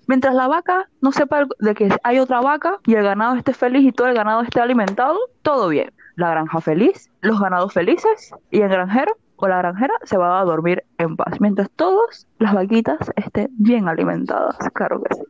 Mientras 0.07 0.35
la 0.35 0.47
vaca 0.47 0.89
no 1.01 1.11
sepa 1.11 1.45
de 1.59 1.75
que 1.75 1.89
hay 2.03 2.19
otra 2.19 2.41
vaca 2.41 2.79
y 2.85 2.95
el 2.95 3.03
ganado 3.03 3.35
esté 3.35 3.53
feliz 3.53 3.85
y 3.85 3.91
todo 3.91 4.07
el 4.07 4.15
ganado 4.15 4.41
esté 4.41 4.59
alimentado, 4.59 5.17
todo 5.41 5.69
bien. 5.69 5.91
La 6.15 6.29
granja 6.29 6.61
feliz, 6.61 7.09
los 7.21 7.39
ganados 7.39 7.73
felices 7.73 8.31
y 8.51 8.61
el 8.61 8.69
granjero 8.69 9.17
o 9.37 9.47
la 9.47 9.57
granjera 9.57 9.93
se 10.03 10.17
va 10.17 10.39
a 10.39 10.45
dormir 10.45 10.83
en 10.97 11.15
paz. 11.15 11.39
Mientras 11.39 11.69
todos 11.71 12.27
las 12.39 12.53
vaquitas 12.53 13.11
estén 13.15 13.49
bien 13.57 13.87
alimentadas, 13.87 14.57
claro 14.73 15.01
que 15.01 15.15
sí. 15.15 15.23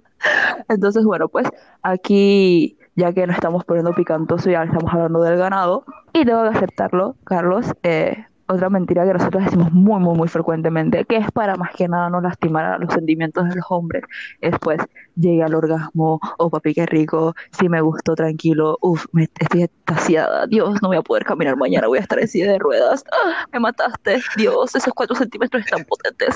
Entonces, 0.70 1.04
bueno, 1.04 1.28
pues 1.30 1.48
aquí, 1.82 2.78
ya 2.96 3.14
que 3.14 3.28
nos 3.28 3.36
estamos 3.36 3.66
poniendo 3.66 3.94
picantoso, 3.94 4.50
ya 4.50 4.64
estamos 4.64 4.94
hablando 4.94 5.22
del 5.22 5.38
ganado, 5.38 5.86
y 6.14 6.26
tengo 6.26 6.44
que 6.44 6.58
aceptarlo, 6.58 7.16
Carlos, 7.24 7.74
eh, 7.84 8.26
otra 8.54 8.70
mentira 8.70 9.06
que 9.06 9.14
nosotros 9.14 9.46
decimos 9.46 9.72
muy, 9.72 10.00
muy, 10.00 10.16
muy 10.16 10.28
frecuentemente, 10.28 11.06
que 11.06 11.18
es 11.18 11.32
para 11.32 11.56
más 11.56 11.72
que 11.72 11.88
nada 11.88 12.10
no 12.10 12.22
lastimar 12.22 12.66
a 12.66 12.78
los 12.78 12.94
sentimientos 12.94 13.50
de 13.50 13.56
los 13.56 13.66
hombres, 13.70 14.04
es 14.42 14.54
pues, 14.60 14.80
llegué 15.16 15.44
al 15.44 15.56
orgasmo, 15.56 16.20
oh 16.38 16.50
papi, 16.50 16.74
qué 16.74 16.86
rico, 16.86 17.36
sí 17.52 17.70
me 17.70 17.82
gustó, 17.82 18.16
tranquilo, 18.16 18.78
uff, 18.82 19.06
me, 19.12 19.30
estoy 19.40 19.64
extasiada, 19.64 20.48
Dios, 20.48 20.82
no 20.82 20.90
voy 20.90 20.98
a 20.98 21.02
poder 21.02 21.26
caminar 21.26 21.58
mañana, 21.58 21.88
voy 21.88 22.00
a 22.00 22.02
estar 22.02 22.20
en 22.20 22.28
de 22.28 22.60
ruedas, 22.60 23.04
ah, 23.12 23.46
me 23.52 23.60
mataste, 23.60 24.22
Dios, 24.38 24.76
esos 24.76 24.94
cuatro 24.94 25.16
centímetros 25.16 25.64
están 25.64 25.86
potentes. 25.86 26.36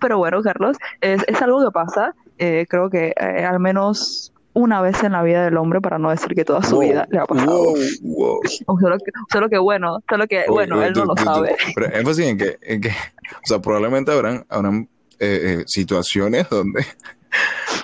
Pero 0.00 0.18
bueno, 0.18 0.42
Carlos, 0.42 0.76
es, 1.00 1.22
es 1.28 1.40
algo 1.42 1.64
que 1.64 1.70
pasa, 1.70 2.14
eh, 2.38 2.66
creo 2.68 2.90
que 2.90 3.14
eh, 3.20 3.44
al 3.44 3.60
menos 3.60 4.32
una 4.60 4.80
vez 4.80 5.02
en 5.04 5.12
la 5.12 5.22
vida 5.22 5.44
del 5.44 5.56
hombre, 5.56 5.80
para 5.80 5.98
no 5.98 6.10
decir 6.10 6.34
que 6.34 6.44
toda 6.44 6.62
su 6.62 6.76
Wow, 6.76 6.80
vida 6.88 7.06
le 7.10 7.18
ha 7.18 7.26
pasado. 7.26 7.62
wow, 7.62 7.76
wow. 8.02 8.40
O 8.66 8.78
solo 8.80 8.98
que, 8.98 9.12
solo 9.32 9.48
que 9.48 9.58
bueno, 9.58 10.02
solo 10.08 10.26
que 10.26 10.38
Oye, 10.40 10.48
bueno, 10.50 10.82
él 10.82 10.92
no 10.94 11.02
tú- 11.02 11.06
lo 11.08 11.14
tú- 11.14 11.24
tú- 11.24 11.32
sabe. 11.32 11.56
Pero 11.74 11.94
énfasis 11.94 12.26
en 12.26 12.38
que, 12.38 12.58
en 12.62 12.80
que, 12.80 12.88
o 12.88 13.46
sea, 13.46 13.60
probablemente 13.60 14.10
habrán, 14.12 14.44
habrán 14.48 14.88
eh, 15.20 15.60
eh, 15.60 15.64
situaciones 15.66 16.48
donde, 16.50 16.84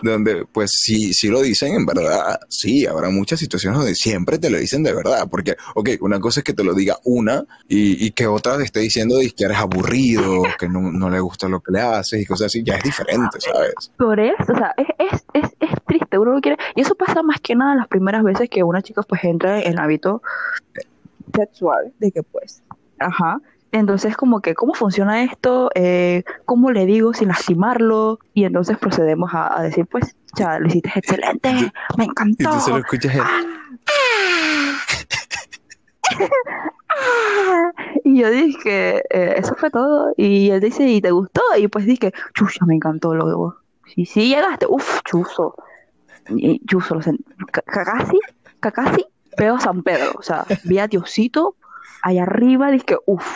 donde, 0.02 0.46
pues, 0.46 0.72
sí, 0.72 1.12
sí 1.12 1.28
lo 1.28 1.42
dicen 1.42 1.74
en 1.74 1.86
verdad. 1.86 2.40
Sí, 2.48 2.86
habrá 2.86 3.10
muchas 3.10 3.40
situaciones 3.40 3.78
donde 3.78 3.94
siempre 3.94 4.38
te 4.38 4.50
lo 4.50 4.58
dicen 4.58 4.82
de 4.82 4.92
verdad. 4.92 5.28
Porque, 5.30 5.56
ok, 5.74 5.90
una 6.00 6.20
cosa 6.20 6.40
es 6.40 6.44
que 6.44 6.52
te 6.52 6.64
lo 6.64 6.74
diga 6.74 6.98
una 7.04 7.44
y, 7.68 8.06
y 8.06 8.10
que 8.12 8.26
otra 8.26 8.56
te 8.56 8.64
esté 8.64 8.80
diciendo 8.80 9.16
que 9.36 9.44
eres 9.44 9.58
aburrido, 9.58 10.42
que 10.58 10.68
no, 10.68 10.92
no 10.92 11.10
le 11.10 11.20
gusta 11.20 11.48
lo 11.48 11.60
que 11.60 11.72
le 11.72 11.80
haces 11.80 12.20
y 12.20 12.26
cosas 12.26 12.46
así. 12.46 12.62
Ya 12.62 12.76
es 12.76 12.84
diferente, 12.84 13.40
¿sabes? 13.40 13.92
Por 13.96 14.20
eso, 14.20 14.52
o 14.52 14.56
sea, 14.56 14.74
es, 14.76 14.86
es, 14.98 15.24
es, 15.34 15.50
es 15.60 15.70
triste, 15.86 16.18
uno 16.18 16.34
no 16.34 16.40
quiere, 16.40 16.58
y 16.74 16.80
eso 16.80 16.94
pasa 16.94 17.22
más 17.22 17.40
que 17.40 17.54
nada 17.54 17.74
las 17.74 17.88
primeras 17.88 18.22
veces 18.22 18.48
que 18.48 18.62
una 18.62 18.82
chica 18.82 19.02
pues 19.02 19.24
entra 19.24 19.60
en 19.60 19.72
el 19.72 19.78
hábito 19.78 20.22
sexual, 21.34 21.92
de 21.98 22.12
que 22.12 22.22
pues, 22.22 22.62
ajá, 22.98 23.40
entonces 23.78 24.16
como 24.16 24.40
que, 24.40 24.54
¿cómo 24.54 24.74
funciona 24.74 25.22
esto? 25.24 25.70
Eh, 25.74 26.24
¿Cómo 26.46 26.70
le 26.70 26.86
digo 26.86 27.12
sin 27.14 27.28
lastimarlo? 27.28 28.18
Y 28.32 28.44
entonces 28.44 28.78
procedemos 28.78 29.32
a, 29.34 29.58
a 29.58 29.62
decir, 29.62 29.86
pues, 29.86 30.16
ya, 30.36 30.58
lo 30.58 30.66
hiciste 30.68 30.90
excelente, 30.94 31.52
me 31.96 32.04
Y 32.04 32.08
encantó. 32.08 32.50
tú 32.50 32.60
solo 32.60 32.78
escuchas 32.78 33.14
el... 33.14 33.22
Y 38.04 38.20
yo 38.20 38.30
dije, 38.30 38.98
eh, 39.10 39.34
eso 39.38 39.54
fue 39.56 39.70
todo. 39.70 40.12
Y 40.16 40.50
él 40.50 40.60
dice, 40.60 40.86
¿y 40.86 41.00
te 41.00 41.10
gustó? 41.10 41.42
Y 41.58 41.68
pues 41.68 41.86
dije, 41.86 42.12
chucha, 42.34 42.64
me 42.66 42.74
encantó 42.74 43.14
luego. 43.14 43.56
Sí, 43.86 44.04
sí, 44.06 44.28
llegaste. 44.28 44.66
Uf, 44.68 45.00
chuzo. 45.04 45.56
Y 46.28 46.64
chuzo, 46.66 46.94
lo 46.94 47.00
sent- 47.00 47.24
ca- 47.50 47.62
casi, 47.84 48.18
ca- 48.60 48.70
casi 48.72 49.04
veo 49.36 49.56
a 49.56 49.60
San 49.60 49.82
Pedro. 49.82 50.12
O 50.18 50.22
sea, 50.22 50.44
vi 50.64 50.78
a 50.78 50.86
Diosito 50.86 51.56
allá 52.02 52.22
arriba. 52.22 52.70
Dije, 52.70 52.96
uf. 53.06 53.26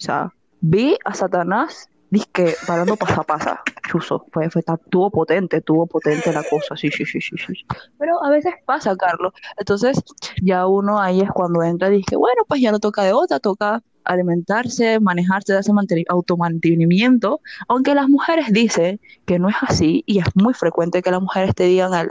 O 0.00 0.02
sea, 0.02 0.32
vi 0.60 0.96
a 1.04 1.14
Satanás. 1.14 1.88
Dije, 2.10 2.56
parando 2.66 2.96
pasa 2.96 3.22
pasa. 3.22 3.60
Chuzo. 3.88 4.26
Fue, 4.32 4.50
fue, 4.50 4.62
tuvo 4.88 5.10
potente, 5.10 5.60
tuvo 5.60 5.86
potente 5.86 6.32
la 6.32 6.42
cosa. 6.42 6.76
Sí, 6.76 6.90
sí, 6.90 7.04
sí, 7.04 7.20
sí, 7.20 7.36
sí. 7.38 7.54
Pero 7.98 8.24
a 8.24 8.30
veces 8.30 8.54
pasa, 8.64 8.96
Carlos. 8.96 9.32
Entonces, 9.58 10.02
ya 10.42 10.66
uno 10.66 10.98
ahí 11.00 11.20
es 11.20 11.30
cuando 11.30 11.62
entra 11.62 11.88
y 11.88 11.98
dice, 11.98 12.16
bueno, 12.16 12.42
pues 12.48 12.60
ya 12.60 12.72
no 12.72 12.80
toca 12.80 13.02
de 13.04 13.12
otra, 13.12 13.38
toca 13.38 13.82
alimentarse, 14.04 14.98
manejarse, 14.98 15.52
darse 15.52 15.72
manteni- 15.72 16.06
automantenimiento, 16.08 17.40
aunque 17.68 17.94
las 17.94 18.08
mujeres 18.08 18.46
dicen 18.50 19.00
que 19.26 19.38
no 19.38 19.48
es 19.48 19.56
así 19.60 20.02
y 20.06 20.18
es 20.18 20.26
muy 20.34 20.54
frecuente 20.54 21.02
que 21.02 21.10
las 21.10 21.20
mujeres 21.20 21.54
te 21.54 21.64
digan 21.64 21.94
el 21.94 22.10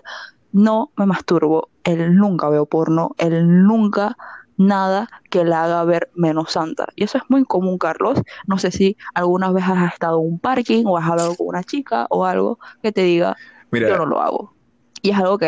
no 0.52 0.92
me 0.96 1.06
masturbo, 1.06 1.70
él 1.84 2.16
nunca 2.16 2.50
veo 2.50 2.66
porno, 2.66 3.16
él 3.18 3.64
nunca 3.68 4.18
nada 4.60 5.10
que 5.30 5.46
la 5.46 5.64
haga 5.64 5.84
ver 5.86 6.12
menos 6.14 6.52
santa. 6.52 6.90
Y 6.96 7.06
eso 7.06 7.18
es 7.18 7.24
muy 7.30 7.46
común, 7.46 7.78
Carlos. 7.78 8.22
No 8.46 8.60
sé 8.60 8.72
si 8.72 8.98
alguna 9.16 9.52
vez 9.52 9.64
has 9.66 9.94
estado 9.94 10.20
en 10.20 10.34
un 10.34 10.40
parking 10.40 10.84
o 10.86 10.98
has 10.98 11.10
hablado 11.10 11.36
con 11.36 11.48
una 11.48 11.64
chica 11.64 12.06
o 12.10 12.26
algo 12.26 12.60
que 12.84 12.92
te 12.92 13.02
diga, 13.02 13.38
Mira, 13.72 13.90
yo 13.90 13.98
no 13.98 14.06
lo 14.06 14.22
hago. 14.22 14.54
Y 15.02 15.12
es 15.12 15.18
algo 15.18 15.38
que, 15.38 15.48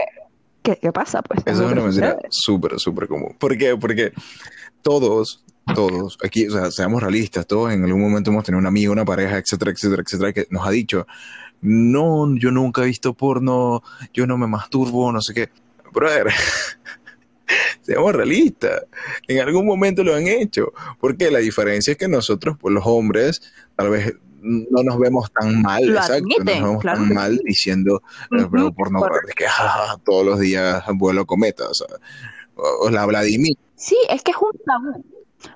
que, 0.63 0.77
que 0.77 0.91
pasa, 0.93 1.21
pues. 1.21 1.41
Eso 1.45 1.65
es 1.65 1.71
una 1.71 1.81
mentira 1.81 2.17
súper, 2.29 2.79
súper 2.79 3.07
común. 3.07 3.35
¿Por 3.37 3.57
qué? 3.57 3.75
Porque 3.75 4.13
todos, 4.81 5.43
todos, 5.75 6.17
aquí, 6.23 6.47
o 6.47 6.51
sea, 6.51 6.71
seamos 6.71 7.03
realistas, 7.03 7.45
todos 7.45 7.73
en 7.73 7.83
algún 7.83 8.01
momento 8.01 8.31
hemos 8.31 8.45
tenido 8.45 8.59
un 8.59 8.67
amigo, 8.67 8.93
una 8.93 9.05
pareja, 9.05 9.37
etcétera, 9.37 9.71
etcétera, 9.71 10.03
etcétera, 10.03 10.33
que 10.33 10.47
nos 10.49 10.65
ha 10.65 10.71
dicho, 10.71 11.05
no, 11.59 12.33
yo 12.37 12.51
nunca 12.51 12.83
he 12.83 12.85
visto 12.85 13.13
porno, 13.13 13.83
yo 14.13 14.25
no 14.25 14.37
me 14.37 14.47
masturbo, 14.47 15.11
no 15.11 15.21
sé 15.21 15.33
qué. 15.33 15.49
Brother, 15.91 16.27
seamos 17.81 18.13
realistas, 18.13 18.83
en 19.27 19.39
algún 19.39 19.65
momento 19.65 20.03
lo 20.03 20.15
han 20.15 20.27
hecho. 20.27 20.73
Porque 20.99 21.31
la 21.31 21.39
diferencia 21.39 21.91
es 21.91 21.97
que 21.97 22.07
nosotros, 22.07 22.57
pues 22.59 22.73
los 22.73 22.83
hombres, 22.85 23.41
tal 23.75 23.89
vez 23.89 24.13
no 24.41 24.83
nos 24.83 24.97
vemos 24.97 25.31
tan 25.31 25.61
mal, 25.61 25.85
Lo 25.85 25.97
exacto, 25.97 26.23
no 26.23 26.35
admiten, 26.35 26.45
nos 26.45 26.63
vemos 26.63 26.81
claro 26.81 26.99
tan 26.99 27.13
mal 27.13 27.41
diciendo 27.45 28.01
eh, 28.31 28.41
Ujú, 28.41 28.51
pero 28.51 28.73
porno, 28.73 28.99
correcto. 28.99 29.29
es 29.29 29.35
que 29.35 29.45
ah, 29.47 29.97
todos 30.03 30.25
los 30.25 30.39
días 30.39 30.83
vuelo 30.95 31.25
cometa, 31.27 31.69
o 31.69 31.73
sea, 31.75 31.87
o, 32.55 32.85
o 32.85 32.89
la 32.89 33.05
Vladimir. 33.05 33.55
Sí, 33.75 33.97
es 34.09 34.23
que 34.23 34.31
es 34.31 34.37
un 34.37 34.51
tabú. 34.65 35.05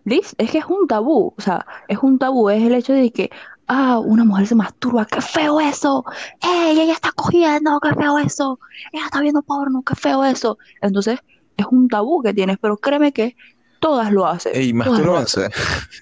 Liz, 0.03 0.33
es 0.37 0.51
que 0.51 0.57
es 0.59 0.65
un 0.65 0.87
tabú. 0.87 1.33
O 1.37 1.41
sea, 1.41 1.65
es 1.87 1.99
un 1.99 2.17
tabú. 2.17 2.49
Es 2.49 2.63
el 2.63 2.73
hecho 2.73 2.93
de 2.93 3.11
que, 3.11 3.29
ah, 3.67 3.99
una 3.99 4.23
mujer 4.23 4.47
se 4.47 4.55
masturba. 4.55 5.05
¡Qué 5.05 5.21
feo 5.21 5.59
eso! 5.59 6.03
¡Ey, 6.41 6.79
ella 6.79 6.93
está 6.93 7.11
cogiendo! 7.11 7.79
¡Qué 7.79 7.93
feo 7.93 8.17
eso! 8.17 8.59
Ella 8.91 9.05
está 9.05 9.21
viendo 9.21 9.41
porno. 9.43 9.83
¡Qué 9.85 9.95
feo 9.95 10.23
eso! 10.25 10.57
Entonces, 10.81 11.19
es 11.57 11.65
un 11.71 11.87
tabú 11.87 12.21
que 12.21 12.33
tienes. 12.33 12.57
Pero 12.59 12.77
créeme 12.77 13.11
que 13.11 13.35
todas 13.79 14.11
lo 14.11 14.25
hacen. 14.27 14.53
Ey, 14.55 14.73
Todas 14.73 14.99
lo 14.99 15.17
hacen. 15.17 15.51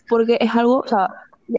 Porque 0.07 0.37
es 0.39 0.53
algo, 0.55 0.79
o 0.79 0.87
sea, 0.87 1.09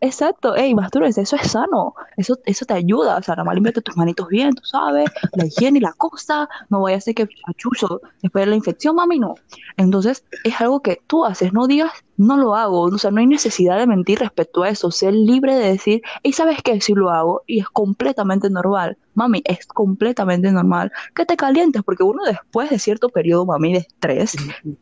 exacto, 0.01 0.55
ey, 0.57 0.75
mastúrbense, 0.75 1.23
eso 1.23 1.37
es 1.37 1.51
sano, 1.51 1.95
eso, 2.17 2.39
eso 2.45 2.65
te 2.65 2.75
ayuda, 2.75 3.17
o 3.17 3.23
sea, 3.23 3.35
nada 3.35 3.45
más 3.45 3.55
límpiate 3.55 3.81
tus 3.81 3.97
manitos 3.97 4.29
bien, 4.29 4.55
tú 4.55 4.65
sabes, 4.65 5.11
la 5.33 5.47
higiene 5.47 5.79
y 5.79 5.83
la 5.83 5.93
cosa, 5.93 6.49
no 6.69 6.83
vaya 6.83 6.97
a 6.97 7.01
ser 7.01 7.15
que 7.15 7.29
achuzo 7.47 8.01
después 8.23 8.45
de 8.45 8.51
la 8.51 8.57
infección, 8.57 8.97
mami, 8.97 9.19
no. 9.19 9.35
Entonces, 9.77 10.25
es 10.45 10.61
algo 10.61 10.81
que 10.81 11.01
tú 11.07 11.25
haces, 11.25 11.53
no 11.53 11.67
digas, 11.67 11.93
no 12.17 12.37
lo 12.37 12.55
hago, 12.55 12.83
o 12.83 12.99
sea, 12.99 13.11
no 13.11 13.21
hay 13.21 13.27
necesidad 13.27 13.79
de 13.79 13.87
mentir 13.87 14.19
respecto 14.21 14.63
a 14.63 14.69
eso, 14.69 14.91
ser 14.91 15.15
libre 15.15 15.55
de 15.55 15.69
decir, 15.71 16.03
y 16.23 16.33
sabes 16.33 16.63
que 16.63 16.81
si 16.81 16.95
lo 16.95 17.11
hago, 17.11 17.43
y 17.47 17.61
es 17.61 17.69
completamente 17.69 18.51
normal, 18.51 18.97
mami, 19.15 19.43
es 19.45 19.67
completamente 19.67 20.51
normal 20.51 20.93
que 21.15 21.27
te 21.27 21.37
calientes, 21.37 21.83
porque 21.83 22.03
uno 22.03 22.25
después 22.25 22.71
de 22.71 22.79
cierto 22.79 23.09
periodo, 23.09 23.47
mami, 23.47 23.73
de 23.73 23.79
estrés, 23.81 24.37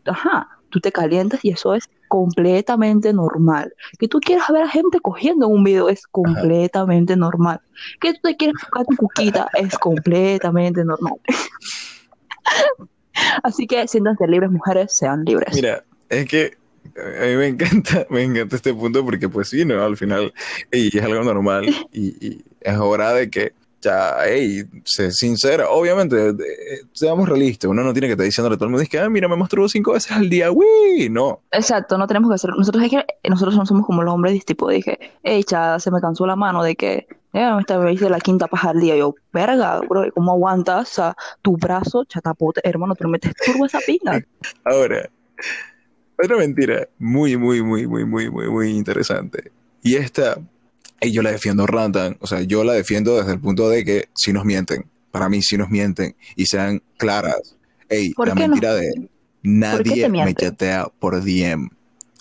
ajá, 0.07 0.49
tú 0.73 0.81
te 0.81 0.91
calientas 0.91 1.45
y 1.45 1.51
eso 1.51 1.75
es 1.75 1.89
completamente 2.09 3.13
normal. 3.13 3.73
Que 3.99 4.09
tú 4.09 4.19
quieras 4.19 4.49
ver 4.49 4.63
a 4.63 4.69
gente 4.69 4.99
cogiendo 5.01 5.47
en 5.47 5.53
un 5.53 5.65
video 5.65 5.89
es 5.89 6.07
completamente 6.07 7.15
normal. 7.15 7.61
Que 8.01 8.15
tú 8.15 8.21
te 8.25 8.37
quieras 8.37 8.61
tocar 8.65 8.87
tu 8.87 8.97
cuquita 8.97 9.49
es 9.55 9.79
completamente 9.79 10.85
normal. 10.85 11.15
Así 13.45 13.67
que 13.67 13.87
siéntanse 13.87 14.27
libres, 14.27 14.51
mujeres, 14.51 14.97
sean 14.97 15.25
libres. 15.25 15.55
Mira, 15.55 15.85
es 16.09 16.27
que 16.27 16.57
a 16.97 17.27
mí 17.27 17.37
me 17.37 17.47
encanta, 17.47 18.07
me 18.11 18.23
encanta 18.23 18.57
este 18.57 18.75
punto 18.75 19.05
porque 19.05 19.29
pues 19.29 19.51
sí, 19.51 19.65
¿no? 19.65 19.85
Al 19.85 19.97
final 19.97 20.33
y 20.73 20.97
es 20.97 21.05
algo 21.05 21.23
normal 21.23 21.67
y, 21.93 22.27
y 22.27 22.45
es 22.61 22.77
hora 22.79 23.13
de 23.13 23.31
que 23.31 23.53
ya, 23.83 24.17
hey, 24.25 24.65
sé 24.85 25.11
sincera. 25.13 25.69
Obviamente, 25.71 26.33
de- 26.33 26.83
seamos 26.93 27.29
realistas. 27.29 27.71
Uno 27.71 27.83
no 27.83 27.93
tiene 27.93 28.07
que 28.09 28.13
estar 28.13 28.25
diciéndole 28.25 28.55
a 28.55 28.57
todo 28.57 28.67
el 28.67 28.71
mundo, 28.71 28.83
es 28.83 28.89
que, 28.89 28.99
ah, 28.99 29.09
mira, 29.11 29.29
me 29.29 29.37
masturbo 29.37 29.69
cinco 29.69 29.93
veces 29.93 30.13
al 30.13 30.31
día, 30.31 30.51
uy, 30.51 31.09
no. 31.11 31.41
Exacto, 31.51 31.99
no 31.99 32.07
tenemos 32.07 32.31
que 32.31 32.37
hacer. 32.37 32.51
Nosotros 32.57 32.85
es 32.85 32.91
que 32.91 33.05
nosotros 33.29 33.57
no 33.57 33.67
somos 33.67 33.85
como 33.85 34.03
los 34.03 34.15
hombres, 34.15 34.45
tipo, 34.45 34.71
dije, 34.71 34.99
hey, 35.23 35.45
cha, 35.45 35.79
se 35.81 35.91
me 35.91 36.01
cansó 36.01 36.27
la 36.27 36.37
mano 36.37 36.63
de 36.63 36.77
que 36.77 37.07
eh, 37.35 37.57
esta 37.61 37.79
me 37.79 37.93
hice 37.93 38.09
la 38.09 38.21
quinta 38.21 38.47
paja 38.47 38.71
al 38.71 38.81
día. 38.81 38.97
Yo, 38.97 39.15
verga, 39.33 39.81
bro, 39.81 40.05
¿cómo 40.15 40.33
aguantas? 40.33 41.01
Tu 41.43 41.57
brazo, 41.57 42.05
chatapote, 42.05 42.61
hermano, 42.65 42.95
tú 42.95 43.05
le 43.05 43.11
metes 43.11 43.33
turbo 43.45 43.65
a 43.65 43.67
esa 43.67 43.81
pinga. 43.81 44.21
Ahora, 44.65 45.09
otra 46.23 46.37
mentira 46.37 46.87
muy, 46.99 47.37
muy, 47.37 47.63
muy, 47.63 47.87
muy, 47.87 48.05
muy, 48.05 48.31
muy, 48.31 48.49
muy 48.49 48.71
interesante. 48.71 49.51
Y 49.83 49.97
esta, 49.97 50.39
y 51.03 51.13
yo 51.13 51.23
la 51.23 51.33
defiendo 51.33 51.67
rantan, 51.67 52.17
o 52.21 52.27
sea, 52.27 52.43
yo 52.43 52.65
la 52.65 52.73
defiendo 52.73 53.17
desde 53.17 53.33
el 53.33 53.41
punto 53.41 53.69
de 53.69 53.85
que 53.85 54.09
si 54.15 54.33
nos 54.33 54.45
mienten, 54.45 54.87
para 55.11 55.29
mí 55.29 55.43
si 55.43 55.57
nos 55.57 55.69
mienten 55.69 56.15
y 56.37 56.47
sean 56.47 56.83
claras. 56.97 57.57
Ey, 57.89 58.13
¿Por 58.15 58.29
la 58.29 58.35
no? 58.35 58.41
mentira 58.41 58.75
de 58.75 59.11
nadie 59.43 60.09
me 60.09 60.35
chatea 60.35 60.87
por 60.99 61.23
DM. 61.23 61.71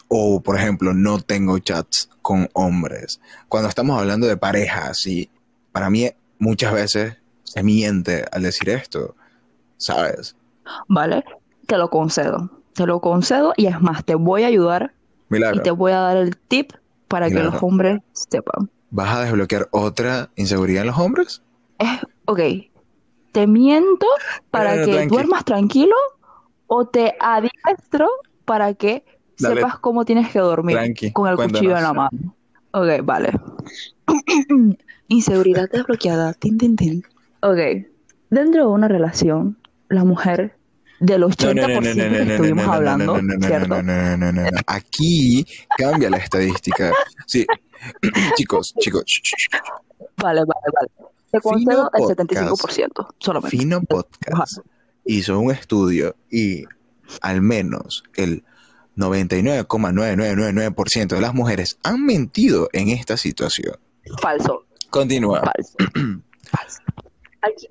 O, 0.08 0.42
por 0.42 0.58
ejemplo, 0.58 0.94
no 0.94 1.22
tengo 1.22 1.58
chats 1.60 2.10
con 2.22 2.50
hombres. 2.54 3.22
Cuando 3.48 3.70
estamos 3.70 3.98
hablando 3.98 4.28
de 4.28 4.36
parejas, 4.36 5.06
y 5.06 5.30
para 5.72 5.90
mí 5.90 6.10
muchas 6.38 6.74
veces 6.74 7.14
se 7.44 7.64
miente 7.64 8.26
al 8.32 8.44
decir 8.44 8.70
esto, 8.70 9.16
¿sabes? 9.78 10.36
¿Vale? 10.90 11.24
Te 11.66 11.78
lo 11.78 11.90
concedo. 11.90 12.52
Te 12.74 12.86
lo 12.86 13.00
concedo 13.00 13.54
y 13.56 13.68
es 13.68 13.80
más, 13.80 14.04
te 14.04 14.16
voy 14.16 14.44
a 14.44 14.48
ayudar 14.48 14.94
y 15.30 15.60
te 15.62 15.72
voy 15.72 15.94
a 15.94 16.00
dar 16.00 16.18
el 16.18 16.36
tip 16.36 16.74
para 17.12 17.30
que 17.30 17.44
los 17.44 17.62
hombres 17.62 18.00
sepan. 18.14 18.70
¿Vas 18.90 19.16
a 19.16 19.22
desbloquear 19.22 19.68
otra 19.72 20.32
inseguridad 20.36 20.82
en 20.82 20.88
los 20.88 20.98
hombres? 20.98 21.42
Es, 21.78 22.00
ok, 22.26 22.40
te 23.32 23.48
miento 23.48 24.08
para 24.50 24.76
No, 24.76 24.86
que 24.86 25.08
duermas 25.08 25.46
tranquilo 25.46 25.96
o 26.68 26.86
te 26.86 27.16
adiestro 27.20 28.10
para 28.46 28.74
que 28.74 29.04
Dale. 29.38 29.56
sepas 29.56 29.80
cómo 29.80 30.06
tienes 30.06 30.30
que 30.32 30.40
dormir 30.40 30.78
Tranqui, 30.78 31.12
con 31.12 31.28
el 31.28 31.36
cuchillo 31.36 31.78
en 31.78 31.84
la 31.84 31.94
mano. 31.94 32.36
Ok, 32.72 32.88
vale. 33.04 33.32
Inseguridad 35.08 35.70
desbloqueada. 35.70 36.34
Tin, 36.34 36.58
tin, 36.58 36.76
tin. 36.76 37.04
Ok, 37.42 37.58
dentro 38.30 38.62
de 38.64 38.72
una 38.72 38.88
relación, 38.88 39.58
la 39.90 40.04
mujer 40.06 40.58
del 41.02 41.24
80% 41.24 41.94
que 41.94 42.34
estuvimos 42.34 42.68
hablando. 42.68 43.20
Aquí 44.68 45.46
cambia 45.78 46.10
la 46.10 46.18
estadística. 46.18 46.92
Sí, 47.26 47.46
chicos, 48.36 48.74
chicos, 48.80 49.04
Vale, 50.18 50.42
vale, 50.42 50.68
vale. 50.74 50.90
Te 51.32 51.40
concedo 51.42 51.90
el 51.94 52.04
podcast. 52.04 52.30
75%, 52.30 53.08
solamente. 53.18 53.58
Fino 53.58 53.82
Podcast 53.82 54.60
hizo 55.06 55.40
un 55.40 55.52
estudio 55.52 56.16
y 56.30 56.66
al 57.22 57.42
menos 57.42 58.04
el 58.16 58.44
99,9999% 58.98 61.08
de 61.08 61.22
las 61.22 61.34
mujeres 61.34 61.80
han 61.84 62.06
mentido 62.06 62.70
en 62.74 62.90
esta 62.90 63.18
situación. 63.18 63.78
Falso. 64.22 64.66
Continúa. 64.92 65.42
Falso. 65.42 65.74
Falso. 66.44 66.82
Aquí, 67.42 67.68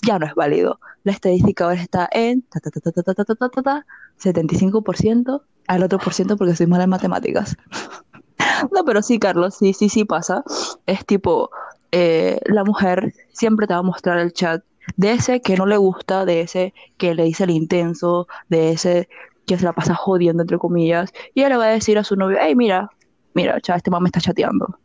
ya 0.07 0.19
no 0.19 0.27
es 0.27 0.35
válido. 0.35 0.79
La 1.05 1.13
estadística 1.13 1.65
ahora 1.65 1.81
está 1.81 2.07
en 2.11 2.45
75% 2.51 5.43
al 5.67 5.83
otro 5.83 5.99
por 5.99 6.15
ciento 6.15 6.37
porque 6.37 6.55
soy 6.57 6.67
mala 6.67 6.85
en 6.85 6.91
matemáticas. 6.91 7.57
No, 8.73 8.85
pero 8.85 9.03
sí, 9.03 9.19
Carlos, 9.19 9.55
sí, 9.55 9.73
sí, 9.73 9.89
sí 9.89 10.05
pasa. 10.05 10.43
Es 10.87 11.05
tipo, 11.07 11.51
eh, 11.93 12.41
la 12.47 12.65
mujer 12.65 13.15
siempre 13.33 13.67
te 13.67 13.75
va 13.75 13.81
a 13.81 13.83
mostrar 13.83 14.19
el 14.19 14.33
chat 14.33 14.63
de 14.97 15.13
ese 15.13 15.41
que 15.41 15.57
no 15.57 15.67
le 15.67 15.77
gusta, 15.77 16.25
de 16.25 16.43
ese 16.43 16.75
que 16.97 17.15
le 17.15 17.25
dice 17.25 17.45
el 17.45 17.51
intenso, 17.51 18.29
de 18.49 18.71
ese 18.71 19.09
que 19.47 19.59
se 19.59 19.65
la 19.65 19.73
pasa 19.73 19.95
jodiendo, 19.95 20.43
entre 20.43 20.59
comillas, 20.59 21.13
y 21.35 21.41
ella 21.41 21.51
le 21.51 21.57
va 21.57 21.65
a 21.67 21.69
decir 21.69 21.99
a 21.99 22.05
su 22.05 22.17
novio, 22.17 22.39
hey, 22.41 22.55
mira, 22.55 22.91
mira, 23.35 23.61
cha, 23.61 23.77
este 23.77 23.91
man 23.91 24.03
me 24.03 24.09
está 24.09 24.21
chateando, 24.21 24.79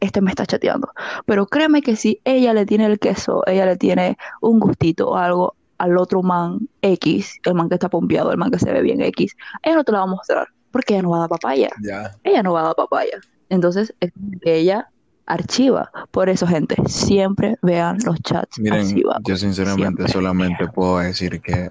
este 0.00 0.20
me 0.20 0.30
está 0.30 0.44
chateando. 0.44 0.88
Pero 1.24 1.46
créeme 1.46 1.82
que 1.82 1.96
si 1.96 2.20
ella 2.24 2.52
le 2.52 2.66
tiene 2.66 2.86
el 2.86 2.98
queso, 2.98 3.42
ella 3.46 3.66
le 3.66 3.76
tiene 3.76 4.16
un 4.40 4.58
gustito 4.58 5.10
o 5.10 5.16
algo 5.16 5.54
al 5.78 5.96
otro 5.96 6.22
man 6.22 6.68
X, 6.82 7.38
el 7.44 7.54
man 7.54 7.68
que 7.68 7.76
está 7.76 7.88
pompeado, 7.88 8.32
el 8.32 8.38
man 8.38 8.50
que 8.50 8.58
se 8.58 8.72
ve 8.72 8.82
bien 8.82 9.00
X, 9.00 9.36
ella 9.62 9.76
no 9.76 9.84
te 9.84 9.92
lo 9.92 9.98
va 9.98 10.04
a 10.04 10.08
mostrar, 10.08 10.48
porque 10.78 10.94
ella 10.94 11.02
no 11.02 11.10
va 11.10 11.16
a 11.16 11.20
dar 11.20 11.28
papaya 11.28 11.70
Ya. 11.82 12.14
ella 12.22 12.42
no 12.44 12.52
va 12.52 12.60
a 12.60 12.64
dar 12.66 12.76
papaya. 12.76 13.18
Entonces, 13.48 13.92
es 13.98 14.12
que 14.42 14.54
ella 14.54 14.88
archiva. 15.26 15.90
Por 16.12 16.28
eso, 16.28 16.46
gente, 16.46 16.76
siempre 16.86 17.56
vean 17.62 17.98
los 18.04 18.20
chats 18.22 18.58
Miren, 18.60 19.02
yo 19.26 19.36
sinceramente 19.36 20.04
siempre. 20.04 20.08
solamente 20.12 20.68
puedo 20.68 20.98
decir 20.98 21.40
que 21.40 21.70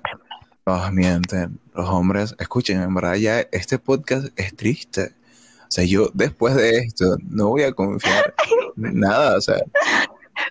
todos 0.65 0.91
mienten. 0.91 1.60
Los 1.74 1.88
hombres, 1.89 2.36
escuchen, 2.39 2.82
en 2.82 2.93
verdad 2.93 3.15
ya 3.15 3.39
este 3.52 3.80
podcast 3.80 4.28
es 4.36 4.56
triste. 4.56 5.13
O 5.62 5.70
sea, 5.72 5.86
yo 5.86 6.10
después 6.13 6.56
de 6.56 6.80
esto 6.80 7.15
no 7.30 7.48
voy 7.50 7.63
a 7.63 7.72
confiar 7.72 8.34
en 8.78 9.00
nada. 9.00 9.38
O 9.38 9.41
sea, 9.41 9.58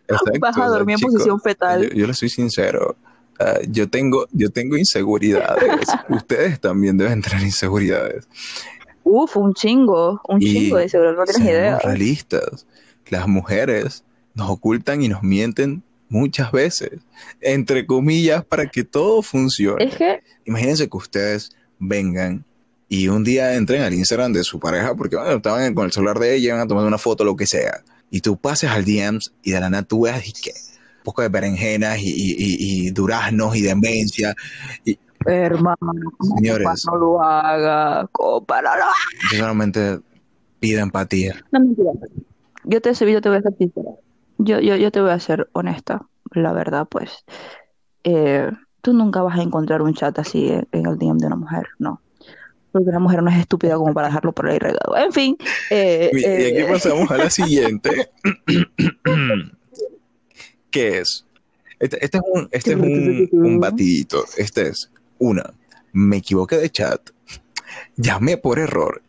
exacto, 0.08 0.32
Vas 0.40 0.56
a 0.56 0.60
o 0.60 0.62
sea, 0.64 0.78
dormir 0.78 0.96
en 0.96 1.00
posición 1.12 1.40
fetal. 1.40 1.82
Yo, 1.82 1.94
yo 1.94 2.06
le 2.06 2.14
soy 2.14 2.28
sincero. 2.30 2.96
Ah, 3.38 3.58
yo 3.68 3.88
tengo, 3.88 4.26
yo 4.32 4.50
tengo 4.50 4.76
inseguridades. 4.76 5.88
Ustedes 6.08 6.60
también 6.60 6.96
deben 6.96 7.22
tener 7.22 7.42
inseguridades. 7.42 8.28
Uf, 9.04 9.36
un 9.36 9.54
chingo, 9.54 10.20
un 10.28 10.42
Y 10.42 10.52
chingo 10.52 10.78
de 10.78 10.88
seguro, 10.88 11.12
no 11.14 11.24
tienes 11.24 11.48
idea. 11.48 11.78
realistas. 11.78 12.66
Las 13.08 13.28
mujeres 13.28 14.04
nos 14.34 14.50
ocultan 14.50 15.02
y 15.02 15.08
nos 15.08 15.22
mienten 15.22 15.82
muchas 16.08 16.50
veces, 16.52 16.90
entre 17.40 17.86
comillas, 17.86 18.44
para 18.44 18.66
que 18.68 18.84
todo 18.84 19.22
funcione. 19.22 19.84
Es 19.84 19.94
que, 19.96 20.20
Imagínense 20.44 20.88
que 20.88 20.96
ustedes 20.96 21.50
vengan 21.78 22.44
y 22.88 23.08
un 23.08 23.24
día 23.24 23.54
entren 23.54 23.82
al 23.82 23.94
Instagram 23.94 24.32
de 24.32 24.44
su 24.44 24.58
pareja, 24.60 24.94
porque 24.94 25.16
bueno, 25.16 25.36
estaban 25.36 25.74
con 25.74 25.86
el 25.86 25.92
celular 25.92 26.18
de 26.18 26.34
ella, 26.36 26.54
van 26.54 26.62
a 26.62 26.68
tomar 26.68 26.84
una 26.86 26.98
foto, 26.98 27.24
lo 27.24 27.34
que 27.36 27.46
sea, 27.46 27.82
y 28.10 28.20
tú 28.20 28.36
pases 28.36 28.70
al 28.70 28.84
DMs 28.84 29.32
y 29.42 29.50
de 29.52 29.60
la 29.60 29.70
nada 29.70 29.82
tú 29.82 30.02
veas 30.02 30.26
y 30.26 30.32
que 30.32 30.52
un 30.52 30.65
poco 31.06 31.22
de 31.22 31.28
berenjenas 31.28 31.98
y, 32.00 32.08
y- 32.10 32.36
y- 32.36 32.86
y 32.88 32.90
duraznos 32.90 33.54
y 33.56 33.62
demencia. 33.62 34.34
hermano, 35.24 35.76
Señores. 36.36 36.84
no 36.90 36.96
lo 36.96 37.22
haga, 37.22 38.06
compa, 38.12 38.60
no 38.62 38.76
lo 38.76 38.82
haga. 38.82 38.92
Yo 39.32 39.38
solamente 39.38 40.00
pido 40.60 40.80
empatía. 40.82 41.36
No, 41.52 41.60
mentira. 41.60 41.90
Yo 42.64 42.80
te, 42.82 42.92
yo 42.92 43.20
te 43.20 43.28
voy 43.28 43.38
a 43.38 43.42
ser 43.42 43.54
sincera. 43.56 43.90
Yo, 44.38 44.60
yo, 44.60 44.76
yo 44.76 44.90
te 44.90 45.00
voy 45.00 45.10
a 45.10 45.20
ser 45.20 45.48
honesta. 45.52 46.02
La 46.32 46.52
verdad, 46.52 46.86
pues, 46.90 47.24
eh, 48.04 48.50
tú 48.82 48.92
nunca 48.92 49.22
vas 49.22 49.38
a 49.38 49.42
encontrar 49.42 49.82
un 49.82 49.94
chat 49.94 50.18
así 50.18 50.48
en, 50.50 50.66
en 50.72 50.86
el 50.86 50.98
DM 50.98 51.18
de 51.18 51.26
una 51.28 51.36
mujer, 51.36 51.66
no. 51.78 52.00
Porque 52.72 52.90
una 52.90 52.98
mujer 52.98 53.22
no 53.22 53.30
es 53.30 53.38
estúpida 53.38 53.76
como 53.76 53.94
para 53.94 54.08
dejarlo 54.08 54.32
por 54.32 54.48
ahí 54.48 54.58
regado. 54.58 54.96
En 54.96 55.12
fin. 55.12 55.36
eh, 55.70 56.10
Y 56.12 56.18
y 56.18 56.24
aquí 56.24 56.60
eh, 56.62 56.66
pasamos 56.68 57.10
a 57.10 57.16
la 57.16 57.30
siguiente. 57.30 58.10
¿Qué 60.76 60.98
es? 60.98 61.24
Este, 61.78 62.04
este 62.04 62.18
es, 62.18 62.22
un, 62.26 62.48
este 62.52 62.70
es 62.72 62.76
un, 62.76 63.28
un 63.32 63.60
batidito. 63.60 64.24
Este 64.36 64.68
es 64.68 64.90
una. 65.18 65.52
Me 65.92 66.18
equivoqué 66.18 66.56
de 66.58 66.70
chat. 66.70 67.00
Llamé 67.96 68.36
por 68.36 68.58
error. 68.58 69.02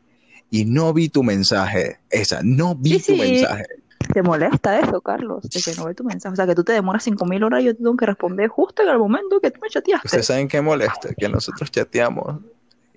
Y 0.49 0.65
no 0.65 0.93
vi 0.93 1.09
tu 1.09 1.23
mensaje. 1.23 1.99
Esa, 2.09 2.39
no 2.43 2.75
vi 2.75 2.99
Sí, 2.99 3.13
tu 3.15 3.21
sí. 3.21 3.31
mensaje. 3.31 3.65
¿Te 4.13 4.21
molesta 4.21 4.79
eso, 4.79 5.01
Carlos? 5.01 5.43
De 5.43 5.61
que 5.61 5.73
no 5.75 5.85
ve 5.85 5.93
tu 5.93 6.03
mensaje. 6.05 6.31
O 6.33 6.35
sea, 6.37 6.47
que 6.47 6.55
tú 6.55 6.63
te 6.63 6.71
demoras 6.71 7.05
5.000 7.05 7.43
horas 7.43 7.61
y 7.61 7.65
yo 7.65 7.73
te 7.73 7.79
tengo 7.79 7.97
que 7.97 8.05
responder 8.05 8.47
justo 8.47 8.81
en 8.83 8.89
el 8.89 8.97
momento 8.97 9.39
que 9.41 9.51
tú 9.51 9.59
me 9.61 9.69
chateaste. 9.69 10.07
Ustedes 10.07 10.25
saben 10.27 10.47
qué 10.47 10.61
molesta, 10.61 11.09
que 11.17 11.27
nosotros 11.27 11.69
chateamos. 11.71 12.39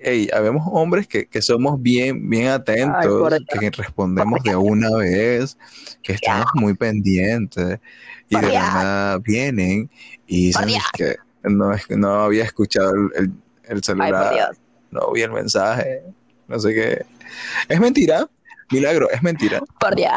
Ey, 0.02 0.28
habemos 0.32 0.66
hombres 0.72 1.06
que, 1.06 1.26
que 1.26 1.42
somos 1.42 1.80
bien, 1.80 2.28
bien 2.30 2.48
atentos, 2.48 3.32
Ay, 3.32 3.44
que 3.60 3.70
respondemos 3.70 4.42
de 4.42 4.56
una 4.56 4.90
vez, 4.96 5.58
que 6.02 6.14
estamos 6.14 6.46
muy 6.54 6.74
pendientes 6.74 7.78
y 8.28 8.34
Por 8.36 8.44
de 8.46 8.52
la 8.52 8.60
nada 8.60 9.18
vienen 9.18 9.90
y 10.26 10.46
dicen 10.46 10.68
que 10.96 11.16
no, 11.42 11.72
no 11.90 12.08
había 12.22 12.44
escuchado 12.44 12.92
el, 12.92 13.10
el- 13.16 13.32
Ay, 13.72 13.82
celular, 13.82 14.56
no 14.90 15.12
vi 15.12 15.22
el 15.22 15.32
mensaje, 15.32 16.02
no 16.48 16.58
sé 16.58 16.74
qué. 16.74 17.06
Es 17.68 17.78
mentira, 17.78 18.28
milagro, 18.70 19.08
es 19.10 19.22
mentira. 19.22 19.60
Por 19.78 19.94
Dios. 19.94 20.10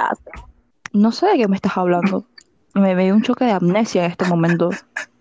No 0.93 1.12
sé 1.12 1.28
de 1.28 1.38
qué 1.38 1.48
me 1.48 1.56
estás 1.56 1.78
hablando. 1.78 2.26
me 2.74 2.96
dio 2.96 3.13
un 3.13 3.22
choque 3.22 3.46
de 3.46 3.52
amnesia 3.52 4.06
en 4.06 4.12
este 4.12 4.26
momento. 4.26 4.69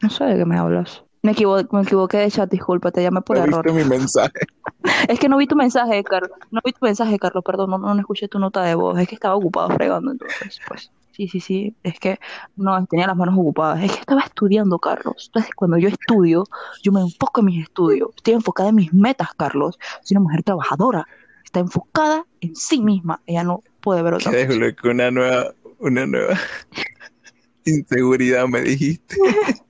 No 0.01 0.09
sé 0.09 0.25
de 0.25 0.37
qué 0.37 0.45
me 0.47 0.57
hablas. 0.57 1.03
Me, 1.23 1.33
equivo- 1.33 1.67
me 1.73 1.83
equivoqué 1.83 2.19
de 2.19 2.31
chat, 2.31 2.51
disculpa, 2.51 2.91
te 2.91 3.03
llamé 3.03 3.21
por 3.23 3.37
¿No 3.37 3.45
error. 3.45 3.65
viste 3.65 3.85
mi 3.85 3.89
mensaje? 3.89 4.41
Es 5.09 5.19
que 5.21 5.29
no 5.29 5.37
vi 5.37 5.47
tu 5.47 5.55
mensaje, 5.55 6.03
Carlos. 6.03 6.33
No 6.51 6.61
vi 6.65 6.73
tu 6.73 6.85
mensaje, 6.85 7.19
Carlos, 7.19 7.45
perdón, 7.45 7.71
no, 7.71 7.79
no 7.79 8.01
escuché 8.01 8.27
tu 8.29 8.39
nota 8.41 8.63
de 8.65 8.75
voz. 8.75 8.99
Es 8.99 9.07
que 9.09 9.15
estaba 9.15 9.37
ocupado 9.37 9.69
fregando, 9.71 10.11
entonces, 10.11 10.61
pues. 10.67 10.91
Sí, 11.13 11.29
sí, 11.29 11.41
sí. 11.41 11.77
Es 11.83 11.99
que 12.01 12.19
no, 12.57 12.85
tenía 12.87 13.07
las 13.07 13.17
manos 13.17 13.35
ocupadas. 13.39 13.83
Es 13.85 13.93
que 13.93 14.01
estaba 14.01 14.23
estudiando, 14.23 14.79
Carlos. 14.79 15.27
Entonces, 15.27 15.55
cuando 15.55 15.77
yo 15.79 15.89
estudio, 15.89 16.45
yo 16.83 16.91
me 16.91 17.01
enfoco 17.01 17.41
en 17.41 17.47
mis 17.47 17.63
estudios. 17.63 18.09
Estoy 18.17 18.35
enfocada 18.35 18.71
en 18.71 18.77
mis 18.77 18.93
metas, 18.93 19.29
Carlos. 19.37 19.79
Soy 20.03 20.17
una 20.17 20.25
mujer 20.25 20.43
trabajadora. 20.43 21.07
Está 21.45 21.61
enfocada 21.61 22.25
en 22.41 22.57
sí 22.57 22.81
misma. 22.81 23.21
Ella 23.27 23.45
no 23.45 23.63
puede 23.81 24.03
ver 24.03 24.15
otra 24.15 24.33
cosa. 24.33 24.37
desbloqueó 24.47 24.91
una 24.91 25.11
nueva, 25.11 25.53
una 25.79 26.07
nueva 26.07 26.37
inseguridad, 27.65 28.47
me 28.49 28.63
dijiste. 28.63 29.17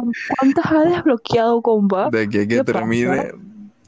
¿Cuán- 0.00 0.12
¿Cuántas 0.38 0.72
ha 0.72 0.84
desbloqueado, 0.84 1.62
compa? 1.62 2.10
De 2.10 2.22
aquí 2.22 2.40
a 2.40 2.46
que 2.48 2.64
termine, 2.64 3.32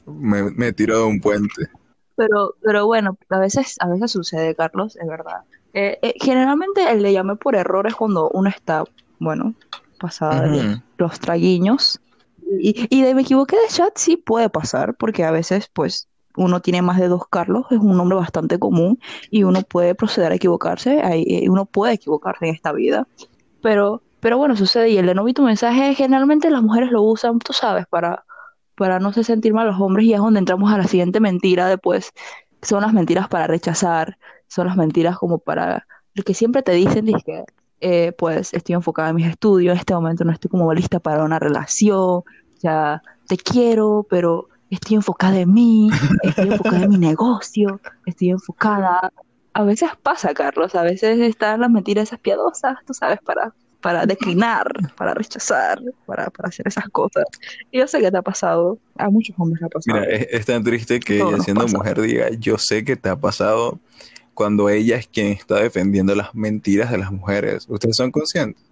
me, 0.05 0.51
me 0.51 0.71
tiró 0.73 0.99
de 0.99 1.03
un 1.05 1.19
puente. 1.19 1.67
Pero, 2.15 2.55
pero 2.61 2.85
bueno, 2.85 3.17
a 3.29 3.39
veces, 3.39 3.75
a 3.79 3.87
veces 3.87 4.11
sucede, 4.11 4.55
Carlos, 4.55 4.95
es 4.95 5.07
verdad. 5.07 5.41
Eh, 5.73 5.99
eh, 6.01 6.13
generalmente 6.19 6.89
el 6.89 7.03
le 7.03 7.13
llamé 7.13 7.35
por 7.35 7.55
error 7.55 7.85
es 7.87 7.95
cuando 7.95 8.29
uno 8.29 8.49
está, 8.49 8.83
bueno, 9.19 9.53
pasada 9.99 10.47
de 10.47 10.79
los 10.97 11.19
traguiños. 11.19 11.99
Y, 12.59 12.87
y 12.89 13.03
de 13.03 13.13
me 13.13 13.21
equivoqué 13.21 13.57
de 13.57 13.67
chat 13.67 13.97
sí 13.97 14.17
puede 14.17 14.49
pasar, 14.49 14.95
porque 14.95 15.25
a 15.25 15.31
veces, 15.31 15.69
pues, 15.73 16.07
uno 16.37 16.61
tiene 16.61 16.81
más 16.81 16.97
de 16.99 17.07
dos 17.07 17.27
Carlos, 17.29 17.65
es 17.71 17.79
un 17.79 17.97
nombre 17.97 18.17
bastante 18.17 18.57
común, 18.57 18.99
y 19.29 19.43
uno 19.43 19.61
puede 19.63 19.95
proceder 19.95 20.31
a 20.31 20.35
equivocarse, 20.35 21.01
ahí, 21.01 21.23
eh, 21.27 21.49
uno 21.49 21.65
puede 21.65 21.93
equivocarse 21.93 22.47
en 22.47 22.55
esta 22.55 22.71
vida. 22.71 23.07
Pero, 23.61 24.01
pero 24.19 24.37
bueno, 24.37 24.55
sucede, 24.55 24.89
y 24.89 24.97
el 24.97 25.05
de 25.05 25.15
no 25.15 25.25
tu 25.33 25.43
mensaje, 25.43 25.93
generalmente 25.95 26.49
las 26.49 26.63
mujeres 26.63 26.91
lo 26.91 27.01
usan, 27.03 27.39
tú 27.39 27.53
sabes, 27.53 27.85
para, 27.87 28.25
para 28.75 28.99
no 28.99 29.13
se 29.13 29.23
sentir 29.23 29.53
mal 29.53 29.67
los 29.67 29.79
hombres, 29.79 30.05
y 30.05 30.13
es 30.13 30.19
donde 30.19 30.39
entramos 30.39 30.71
a 30.71 30.77
la 30.77 30.85
siguiente 30.85 31.19
mentira 31.19 31.67
después. 31.67 32.11
Son 32.61 32.81
las 32.81 32.93
mentiras 32.93 33.27
para 33.27 33.47
rechazar, 33.47 34.17
son 34.47 34.67
las 34.67 34.77
mentiras 34.77 35.17
como 35.17 35.37
para 35.37 35.85
lo 36.15 36.23
que 36.23 36.33
siempre 36.33 36.63
te 36.63 36.71
dicen, 36.71 37.05
dizque, 37.05 37.43
eh, 37.79 38.11
pues 38.17 38.53
estoy 38.53 38.73
enfocada 38.73 39.09
en 39.09 39.15
mis 39.17 39.27
estudios, 39.27 39.73
en 39.73 39.79
este 39.79 39.93
momento 39.93 40.23
no 40.23 40.31
estoy 40.31 40.49
como 40.49 40.73
lista 40.73 40.99
para 40.99 41.23
una 41.23 41.37
relación, 41.37 42.23
ya 42.59 43.03
te 43.27 43.37
quiero, 43.37 44.05
pero 44.09 44.49
estoy 44.71 44.95
enfocada 44.95 45.37
en 45.39 45.53
mí, 45.53 45.89
estoy 46.23 46.49
enfocada 46.49 46.83
en 46.83 46.89
mi 46.89 46.97
negocio, 46.97 47.79
estoy 48.05 48.31
enfocada. 48.31 49.11
A 49.53 49.63
veces 49.63 49.91
pasa, 50.01 50.33
Carlos, 50.33 50.73
a 50.73 50.81
veces 50.81 51.19
están 51.19 51.61
las 51.61 51.69
mentiras 51.69 52.07
esas 52.09 52.19
piadosas, 52.19 52.77
tú 52.85 52.95
sabes, 52.95 53.19
para, 53.21 53.53
para 53.81 54.05
declinar, 54.05 54.67
para 54.97 55.13
rechazar, 55.13 55.79
para, 56.05 56.29
para 56.29 56.49
hacer 56.49 56.67
esas 56.67 56.89
cosas. 56.89 57.25
Y 57.71 57.79
yo 57.79 57.87
sé 57.87 57.99
que 57.99 58.11
te 58.11 58.17
ha 58.17 58.21
pasado, 58.21 58.79
a 58.97 59.09
muchos 59.09 59.35
hombres 59.39 59.61
le 59.61 59.67
ha 59.67 59.69
pasado. 59.69 59.99
Mira, 60.01 60.11
es, 60.13 60.27
es 60.31 60.45
tan 60.45 60.63
triste 60.63 60.99
que 60.99 61.19
Todo 61.19 61.33
ella 61.33 61.43
siendo 61.43 61.63
pasa. 61.63 61.77
mujer 61.77 62.01
diga, 62.01 62.29
yo 62.39 62.57
sé 62.57 62.83
que 62.83 62.95
te 62.95 63.09
ha 63.09 63.15
pasado 63.15 63.79
cuando 64.33 64.69
ella 64.69 64.97
es 64.97 65.07
quien 65.07 65.27
está 65.27 65.55
defendiendo 65.55 66.13
las 66.15 66.33
mentiras 66.35 66.91
de 66.91 66.97
las 66.97 67.11
mujeres. 67.11 67.65
¿Ustedes 67.69 67.95
son 67.95 68.11
conscientes? 68.11 68.63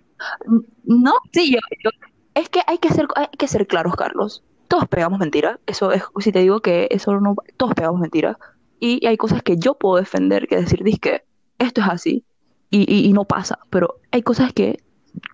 No, 0.84 1.14
sí, 1.34 1.52
yo, 1.54 1.60
yo- 1.84 1.90
es 2.34 2.50
que 2.50 2.62
hay 2.68 2.78
que 2.78 2.90
ser, 2.90 3.08
hay 3.16 3.28
que 3.38 3.48
ser 3.48 3.66
claros, 3.68 3.96
Carlos. 3.96 4.44
Todos 4.68 4.88
pegamos 4.88 5.20
mentiras. 5.20 5.60
Eso 5.68 5.92
es, 5.92 6.04
si 6.20 6.32
te 6.32 6.40
digo 6.40 6.62
que 6.62 6.88
eso 6.92 7.20
no, 7.20 7.36
todos 7.58 7.74
pegamos 7.76 8.02
mentiras. 8.02 8.38
Y, 8.80 9.00
y 9.04 9.08
hay 9.08 9.18
cosas 9.18 9.42
que 9.44 9.58
yo 9.58 9.76
puedo 9.76 9.98
defender, 9.98 10.48
que 10.48 10.58
decir, 10.58 10.84
que 11.00 11.24
esto 11.60 11.82
es 11.82 11.88
así 11.88 12.24
y, 12.70 12.82
y- 12.94 13.06
y 13.08 13.14
no 13.14 13.26
pasa. 13.26 13.60
Pero 13.70 13.96
hay 14.12 14.22
cosas 14.22 14.52
que 14.54 14.80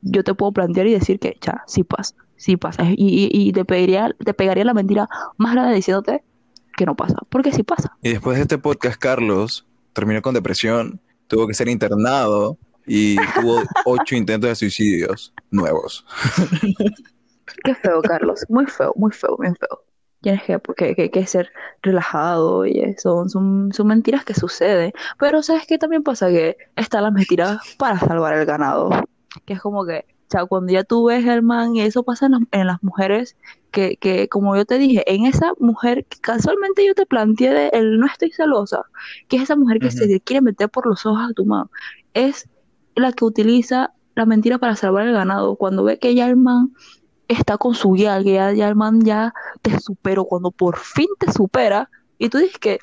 yo 0.01 0.23
te 0.23 0.33
puedo 0.33 0.51
plantear 0.51 0.87
y 0.87 0.93
decir 0.93 1.19
que 1.19 1.37
ya, 1.41 1.63
sí 1.67 1.83
pasa, 1.83 2.15
sí 2.35 2.57
pasa. 2.57 2.83
Y, 2.83 2.95
y, 2.97 3.29
y 3.31 3.51
te 3.51 3.65
pediría, 3.65 4.15
te 4.23 4.33
pegaría 4.33 4.65
la 4.65 4.73
mentira 4.73 5.07
más 5.37 5.53
grande 5.53 5.75
diciéndote 5.75 6.23
que 6.77 6.85
no 6.85 6.95
pasa, 6.95 7.15
porque 7.29 7.51
sí 7.51 7.63
pasa. 7.63 7.95
Y 8.01 8.09
después 8.11 8.37
de 8.37 8.43
este 8.43 8.57
podcast, 8.57 8.99
Carlos 8.99 9.67
terminó 9.93 10.21
con 10.21 10.33
depresión, 10.33 11.01
tuvo 11.27 11.47
que 11.47 11.53
ser 11.53 11.67
internado 11.67 12.57
y 12.87 13.15
tuvo 13.39 13.61
ocho 13.85 14.15
intentos 14.15 14.49
de 14.49 14.55
suicidios 14.55 15.33
nuevos. 15.51 16.05
Qué 17.63 17.75
feo, 17.75 18.01
Carlos. 18.01 18.45
Muy 18.49 18.65
feo, 18.65 18.93
muy 18.95 19.11
feo, 19.11 19.35
muy 19.37 19.47
feo. 19.49 19.83
Tienes 20.21 20.43
que, 20.43 20.59
que, 20.77 20.95
que- 20.95 21.11
que 21.11 21.25
ser 21.27 21.49
relajado 21.81 22.65
y 22.65 22.79
eso. 22.79 23.27
Son, 23.27 23.71
son 23.73 23.87
mentiras 23.87 24.23
que 24.23 24.33
suceden. 24.33 24.93
Pero 25.19 25.41
¿sabes 25.43 25.65
qué 25.67 25.77
también 25.77 26.03
pasa? 26.03 26.29
Que 26.29 26.57
están 26.75 27.03
las 27.03 27.11
mentiras 27.13 27.59
para 27.77 27.99
salvar 27.99 28.37
el 28.37 28.45
ganado. 28.45 28.89
Que 29.45 29.53
es 29.53 29.61
como 29.61 29.85
que, 29.85 30.05
o 30.07 30.31
sea, 30.31 30.45
cuando 30.45 30.71
ya 30.73 30.83
tú 30.83 31.05
ves 31.05 31.25
el 31.25 31.41
man, 31.41 31.75
y 31.75 31.81
eso 31.81 32.03
pasa 32.03 32.27
en 32.27 32.33
las, 32.33 32.41
en 32.51 32.67
las 32.67 32.83
mujeres, 32.83 33.35
que, 33.71 33.97
que 33.97 34.27
como 34.27 34.55
yo 34.55 34.65
te 34.65 34.77
dije, 34.77 35.03
en 35.11 35.25
esa 35.25 35.53
mujer 35.59 36.05
que 36.05 36.19
casualmente 36.19 36.85
yo 36.85 36.93
te 36.93 37.05
planteé 37.05 37.53
de 37.53 37.67
el 37.69 37.99
no 37.99 38.05
estoy 38.05 38.31
celosa, 38.31 38.83
que 39.27 39.37
es 39.37 39.43
esa 39.43 39.55
mujer 39.55 39.79
que 39.79 39.91
se 39.91 40.19
quiere 40.21 40.41
meter 40.41 40.69
por 40.69 40.87
los 40.87 41.05
ojos 41.05 41.29
a 41.29 41.33
tu 41.33 41.45
mano, 41.45 41.69
es 42.13 42.49
la 42.95 43.13
que 43.13 43.25
utiliza 43.25 43.93
la 44.15 44.25
mentira 44.25 44.57
para 44.57 44.75
salvar 44.75 45.07
el 45.07 45.13
ganado. 45.13 45.55
Cuando 45.55 45.83
ve 45.83 45.99
que 45.99 46.13
ya 46.15 46.27
el 46.27 46.35
man 46.35 46.73
está 47.27 47.57
con 47.57 47.75
su 47.75 47.91
guía, 47.93 48.21
que 48.23 48.33
ya, 48.33 48.51
ya 48.51 48.67
el 48.67 48.75
man 48.75 49.01
ya 49.03 49.33
te 49.61 49.79
superó, 49.79 50.25
cuando 50.25 50.51
por 50.51 50.77
fin 50.77 51.07
te 51.19 51.31
supera, 51.31 51.89
y 52.17 52.29
tú 52.29 52.37
dices 52.37 52.57
que, 52.59 52.79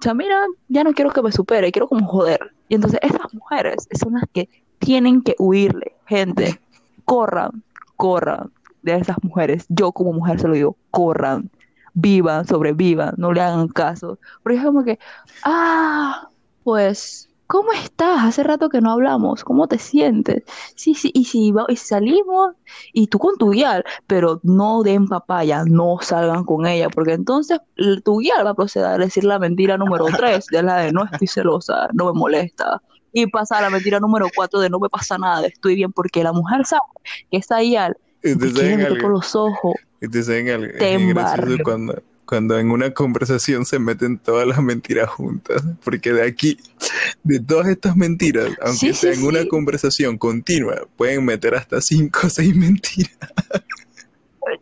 ya 0.00 0.14
mira, 0.14 0.44
ya 0.68 0.84
no 0.84 0.92
quiero 0.92 1.10
que 1.12 1.22
me 1.22 1.32
supere, 1.32 1.72
quiero 1.72 1.88
como 1.88 2.06
joder. 2.06 2.52
Y 2.68 2.74
entonces 2.74 3.00
esas 3.02 3.32
mujeres 3.32 3.88
son 3.98 4.14
las 4.14 4.24
que 4.32 4.48
tienen 4.80 5.22
que 5.22 5.36
huirle, 5.38 5.94
gente, 6.06 6.60
corran, 7.04 7.62
corran 7.96 8.50
de 8.82 8.96
esas 8.96 9.16
mujeres. 9.22 9.66
Yo 9.68 9.92
como 9.92 10.12
mujer 10.12 10.40
se 10.40 10.48
lo 10.48 10.54
digo, 10.54 10.76
corran, 10.90 11.50
vivan, 11.94 12.46
sobrevivan, 12.46 13.14
no 13.16 13.32
le 13.32 13.40
hagan 13.40 13.68
caso. 13.68 14.18
Porque 14.42 14.58
es 14.58 14.64
como 14.64 14.82
que, 14.82 14.98
ah, 15.44 16.28
pues, 16.64 17.28
¿cómo 17.46 17.72
estás? 17.72 18.24
Hace 18.24 18.42
rato 18.42 18.68
que 18.68 18.80
no 18.80 18.92
hablamos, 18.92 19.44
¿cómo 19.44 19.66
te 19.66 19.78
sientes? 19.78 20.44
Sí, 20.76 20.94
sí, 20.94 21.10
y 21.14 21.24
si, 21.24 21.52
y 21.68 21.76
salimos, 21.76 22.54
y 22.92 23.08
tú 23.08 23.18
con 23.18 23.36
tu 23.36 23.50
guial, 23.50 23.84
pero 24.06 24.40
no 24.44 24.82
den 24.82 25.08
papaya, 25.08 25.64
no 25.66 25.98
salgan 26.00 26.44
con 26.44 26.66
ella, 26.66 26.88
porque 26.88 27.12
entonces 27.12 27.60
tu 28.04 28.18
guial 28.18 28.46
va 28.46 28.50
a 28.50 28.54
proceder 28.54 28.86
a 28.86 28.98
decir 28.98 29.24
la 29.24 29.38
mentira 29.38 29.76
número 29.76 30.06
3, 30.16 30.46
de 30.46 30.62
la 30.62 30.76
de 30.76 30.92
no 30.92 31.04
estoy 31.04 31.26
celosa, 31.26 31.88
no 31.92 32.06
me 32.06 32.18
molesta, 32.18 32.80
y 33.12 33.26
pasa 33.26 33.58
a 33.58 33.62
la 33.62 33.70
mentira 33.70 34.00
número 34.00 34.28
4 34.34 34.60
de 34.60 34.70
no 34.70 34.78
me 34.78 34.88
pasa 34.88 35.18
nada, 35.18 35.46
estoy 35.46 35.74
bien, 35.74 35.92
porque 35.92 36.22
la 36.24 36.32
mujer 36.32 36.64
sabe 36.66 36.82
que 37.30 37.38
esa 37.38 37.60
guial 37.60 37.96
Y 38.22 38.36
te 38.36 38.50
saben 38.50 38.80
algo, 38.82 39.08
los 39.08 39.34
ojos, 39.34 39.74
y 40.00 40.08
te 40.08 40.22
saben 40.22 40.48
algo. 40.50 40.66
Es 40.66 40.72
te 40.78 40.94
embarrio. 40.94 41.64
cuando, 41.64 42.02
cuando 42.24 42.58
en 42.58 42.70
una 42.70 42.92
conversación 42.92 43.64
se 43.66 43.78
meten 43.78 44.18
todas 44.18 44.46
las 44.46 44.62
mentiras 44.62 45.08
juntas. 45.10 45.62
Porque 45.84 46.12
de 46.12 46.22
aquí, 46.22 46.56
de 47.22 47.40
todas 47.40 47.66
estas 47.68 47.96
mentiras, 47.96 48.46
aunque 48.62 48.78
Sí, 48.78 48.94
sí, 48.94 48.94
sea 48.94 49.12
en 49.12 49.24
una 49.24 49.46
conversación 49.46 50.16
continua, 50.18 50.86
pueden 50.96 51.24
meter 51.24 51.54
hasta 51.54 51.80
cinco 51.80 52.20
o 52.26 52.30
seis 52.30 52.54
mentiras. 52.54 53.10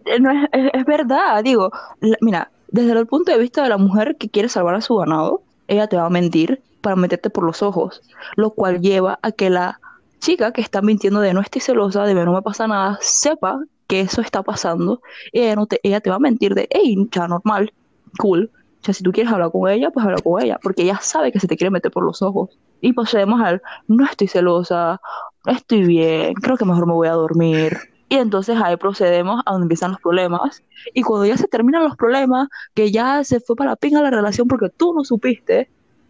Eh, 0.07 0.19
no 0.21 0.31
es, 0.31 0.49
es- 0.53 0.71
es 0.75 0.85
verdad, 0.85 1.43
digo, 1.45 1.71
la- 2.01 2.17
mira, 2.21 2.51
desde 2.69 2.93
el 2.93 3.07
punto 3.07 3.33
de 3.33 3.39
vista 3.39 3.63
de 3.63 3.69
la 3.69 3.79
mujer 3.79 4.17
que 4.19 4.29
quiere 4.29 4.49
salvar 4.49 4.75
a 4.75 4.81
su 4.81 4.97
ganado, 4.97 5.43
ella 5.69 5.87
te 5.89 5.97
va 5.97 6.07
a 6.07 6.11
mentir 6.11 6.63
para 6.81 6.97
meterte 6.97 7.31
por 7.31 7.45
los 7.45 7.63
ojos, 7.63 8.03
lo 8.37 8.51
cual 8.51 8.81
lleva 8.81 9.19
a 9.23 9.33
que 9.33 9.51
la 9.51 9.81
chica 10.21 10.53
que 10.53 10.61
está 10.61 10.83
mintiendo 10.83 11.21
de 11.21 11.35
no 11.35 11.41
estoy 11.41 11.61
celosa, 11.61 12.05
de 12.05 12.15
no 12.15 12.33
me 12.33 12.43
pasa 12.43 12.67
nada, 12.67 12.99
sepa 13.01 13.61
que 13.87 14.01
eso 14.01 14.21
está 14.21 14.43
pasando, 14.43 15.01
y 15.33 15.41
ella, 15.41 15.57
no 15.57 15.67
te, 15.67 15.81
ella 15.83 16.01
te 16.01 16.11
va 16.11 16.17
a 16.17 16.21
mentir 16.21 16.55
de, 16.55 16.69
hey, 16.71 16.97
ya 17.11 17.27
normal, 17.27 17.73
cool, 18.19 18.51
o 18.81 18.85
sea, 18.85 18.95
si 18.95 19.03
tú 19.03 19.13
quieres 19.13 19.33
hablar 19.33 19.51
con 19.51 19.69
ella, 19.69 19.91
pues 19.91 20.05
habla 20.07 20.19
con 20.23 20.43
ella, 20.43 20.59
porque 20.63 20.83
ella 20.83 20.99
sabe 21.03 21.33
que 21.33 21.41
se 21.41 21.49
te 21.49 21.57
quiere 21.57 21.71
meter 21.71 21.91
por 21.91 22.05
los 22.05 22.23
ojos. 22.23 22.59
Y 22.81 22.93
procedemos 22.93 23.41
al, 23.41 23.61
no 23.89 24.05
estoy 24.05 24.29
celosa, 24.29 25.01
estoy 25.47 25.85
bien, 25.85 26.35
creo 26.35 26.57
que 26.57 26.65
mejor 26.65 26.87
me 26.87 26.93
voy 26.93 27.09
a 27.09 27.13
dormir. 27.13 27.77
Y 28.09 28.17
entonces 28.17 28.57
ahí 28.63 28.77
procedemos 28.77 29.43
a 29.45 29.53
donde 29.53 29.65
empiezan 29.65 29.91
los 29.91 30.01
problemas. 30.01 30.63
Y 30.95 31.03
cuando 31.03 31.27
ya 31.27 31.37
se 31.37 31.49
terminan 31.49 31.83
los 31.83 31.97
problemas, 31.97 32.49
que 32.75 32.91
ya 32.93 33.25
se 33.25 33.41
fue 33.41 33.57
para 33.57 33.71
la 33.71 33.77
pinga 33.77 34.01
la 34.01 34.11
relación 34.11 34.47
porque 34.49 34.71
tú 34.71 34.95
no 34.95 35.05
supiste 35.05 35.69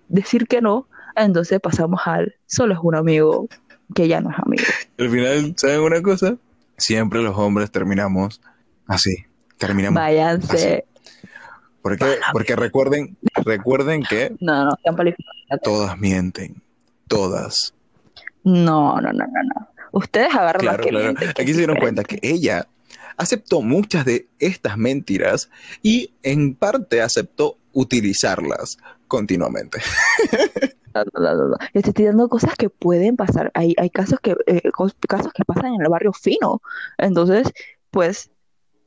decir 0.09 0.47
que 0.47 0.61
no, 0.61 0.89
entonces 1.17 1.61
pasamos 1.61 2.01
al 2.05 2.35
solo 2.47 2.75
es 2.75 2.81
un 2.83 2.95
amigo 2.95 3.49
que 3.95 4.09
ya 4.09 4.21
no 4.21 4.31
es 4.31 4.37
amigo. 4.39 4.65
Al 4.99 5.11
final, 5.11 5.55
¿saben 5.57 5.81
una 5.81 6.03
cosa? 6.03 6.37
Siempre 6.77 7.23
los 7.23 7.37
hombres 7.37 7.71
terminamos 7.71 8.41
así. 8.87 9.17
Terminamos 9.57 10.01
Váyanse. 10.01 10.85
Porque, 11.83 12.19
porque 12.33 12.57
recuerden, 12.57 13.17
recuerden 13.45 14.03
que 14.03 14.35
No, 14.41 14.67
no, 14.67 14.77
todas 15.63 15.99
mienten. 15.99 16.63
Todas. 17.07 17.75
No, 18.45 19.01
no, 19.01 19.13
no, 19.13 19.25
no, 19.27 19.43
no. 19.55 19.69
Ustedes 19.93 20.35
agarran 20.35 20.67
las 20.67 20.75
Claro, 20.77 20.85
que 20.85 20.91
claro. 20.91 21.05
mienten, 21.07 21.33
que 21.33 21.43
Aquí 21.43 21.53
se 21.53 21.59
dieron 21.59 21.77
cuenta 21.77 22.05
que 22.05 22.19
ella 22.23 22.69
aceptó 23.17 23.63
muchas 23.63 24.05
de 24.05 24.29
estas 24.39 24.77
mentiras 24.77 25.51
y 25.83 26.13
en 26.23 26.55
parte 26.55 27.01
aceptó 27.01 27.57
utilizarlas 27.73 28.79
continuamente. 29.07 29.79
Te 31.73 31.81
estoy 31.81 32.07
dando 32.07 32.29
cosas 32.29 32.55
que 32.57 32.71
pueden 32.71 33.17
pasar. 33.17 33.51
Hay, 33.55 33.75
hay 33.79 33.91
casos 33.91 34.19
que, 34.21 34.35
eh, 34.47 34.63
casos 35.09 35.33
que 35.33 35.45
pasan 35.45 35.75
en 35.75 35.83
el 35.83 35.89
barrio 35.89 36.13
fino. 36.13 36.61
Entonces, 36.97 37.53
pues, 37.91 38.31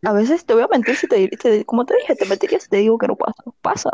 a 0.03 0.13
veces 0.13 0.45
te 0.45 0.53
voy 0.53 0.63
a 0.63 0.67
mentir 0.67 0.95
si 0.95 1.07
te, 1.07 1.27
te- 1.29 1.65
como 1.65 1.85
te 1.85 1.95
dije, 1.95 2.15
te 2.15 2.25
mentiría 2.25 2.59
si 2.59 2.69
te 2.69 2.77
digo 2.77 2.97
que 2.97 3.07
no 3.07 3.15
pasa. 3.15 3.43
Pasa. 3.61 3.89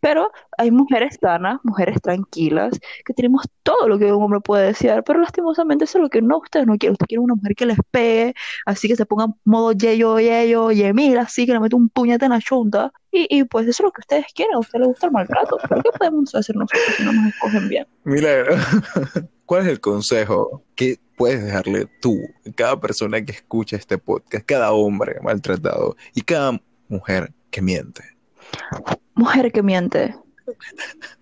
Pero 0.00 0.30
hay 0.58 0.70
mujeres 0.70 1.18
sanas, 1.20 1.58
mujeres 1.64 2.00
tranquilas, 2.00 2.78
que 3.04 3.14
tenemos 3.14 3.42
todo 3.62 3.88
lo 3.88 3.98
que 3.98 4.12
un 4.12 4.22
hombre 4.22 4.40
puede 4.40 4.66
desear, 4.66 5.02
pero 5.04 5.20
lastimosamente 5.20 5.84
eso 5.84 5.98
es 5.98 6.02
lo 6.02 6.10
que 6.10 6.22
no 6.22 6.38
ustedes 6.38 6.66
no 6.66 6.76
quieren. 6.76 6.92
Ustedes 6.92 7.08
quieren 7.08 7.24
una 7.24 7.34
mujer 7.34 7.54
que 7.54 7.66
les 7.66 7.78
pegue, 7.90 8.34
así 8.66 8.88
que 8.88 8.96
se 8.96 9.06
ponga 9.06 9.28
modo 9.44 9.72
yeyo, 9.72 10.18
yeyo, 10.18 10.70
yemil, 10.70 11.18
así 11.18 11.46
que 11.46 11.52
le 11.52 11.60
mete 11.60 11.76
un 11.76 11.88
puñete 11.88 12.26
en 12.26 12.32
la 12.32 12.40
chunta. 12.40 12.92
Y, 13.10 13.26
y 13.30 13.44
pues 13.44 13.66
eso 13.66 13.82
es 13.82 13.84
lo 13.86 13.92
que 13.92 14.00
ustedes 14.00 14.26
quieren, 14.34 14.54
a 14.54 14.58
ustedes 14.58 14.80
les 14.80 14.88
gusta 14.88 15.06
el 15.06 15.12
maltrato. 15.12 15.58
¿Pero 15.68 15.82
qué 15.82 15.90
podemos 15.98 16.34
hacer 16.34 16.56
nosotros 16.56 16.94
si 16.96 17.04
no 17.04 17.12
nos 17.12 17.34
escogen 17.34 17.68
bien? 17.68 17.86
Milagro, 18.04 18.56
¿cuál 19.46 19.62
es 19.62 19.68
el 19.68 19.80
consejo 19.80 20.62
que 20.74 20.98
puedes 21.16 21.42
dejarle 21.42 21.88
tú 22.00 22.20
cada 22.54 22.78
persona 22.78 23.24
que 23.24 23.32
escucha 23.32 23.76
este 23.76 23.98
podcast, 23.98 24.44
cada 24.44 24.72
hombre 24.72 25.16
maltratado 25.22 25.96
y 26.14 26.20
cada 26.20 26.60
mujer 26.88 27.32
que 27.50 27.62
miente? 27.62 28.15
Mujer 29.14 29.50
que 29.52 29.62
miente, 29.62 30.14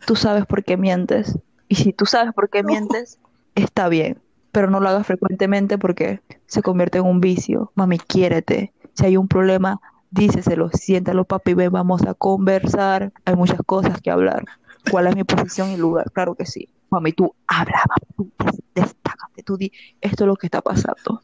tú 0.06 0.16
sabes 0.16 0.46
por 0.46 0.64
qué 0.64 0.76
mientes. 0.76 1.38
Y 1.68 1.76
si 1.76 1.92
tú 1.92 2.06
sabes 2.06 2.32
por 2.34 2.50
qué 2.50 2.62
mientes, 2.62 3.18
está 3.54 3.88
bien. 3.88 4.20
Pero 4.52 4.70
no 4.70 4.80
lo 4.80 4.88
hagas 4.88 5.06
frecuentemente 5.06 5.78
porque 5.78 6.20
se 6.46 6.62
convierte 6.62 6.98
en 6.98 7.06
un 7.06 7.20
vicio. 7.20 7.72
Mami, 7.74 7.98
quiérete. 7.98 8.72
Si 8.94 9.06
hay 9.06 9.16
un 9.16 9.26
problema, 9.26 9.80
díceselo, 10.10 10.70
siéntalo, 10.72 11.24
papi, 11.24 11.54
ven, 11.54 11.72
vamos 11.72 12.02
a 12.02 12.14
conversar. 12.14 13.12
Hay 13.24 13.34
muchas 13.34 13.58
cosas 13.66 14.00
que 14.00 14.10
hablar. 14.10 14.44
¿Cuál 14.90 15.08
es 15.08 15.16
mi 15.16 15.24
posición 15.24 15.72
y 15.72 15.76
lugar? 15.76 16.10
Claro 16.12 16.34
que 16.34 16.46
sí. 16.46 16.68
Mami, 16.90 17.12
tú 17.12 17.34
habla, 17.48 17.82
mami, 17.88 18.14
tú 18.16 18.44
des- 18.44 18.62
destácate, 18.74 19.42
tú 19.42 19.56
di, 19.56 19.72
esto 20.00 20.24
es 20.24 20.28
lo 20.28 20.36
que 20.36 20.46
está 20.46 20.60
pasando. 20.60 21.22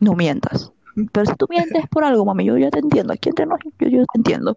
No 0.00 0.14
mientas. 0.14 0.72
Pero 1.12 1.26
si 1.26 1.34
tú 1.34 1.46
mientes 1.50 1.86
por 1.90 2.04
algo, 2.04 2.24
mami, 2.24 2.46
yo 2.46 2.56
ya 2.56 2.70
te 2.70 2.78
entiendo. 2.78 3.12
Aquí 3.12 3.28
entre 3.28 3.44
nos, 3.44 3.58
yo, 3.78 3.88
yo 3.88 4.04
te 4.06 4.18
entiendo 4.18 4.56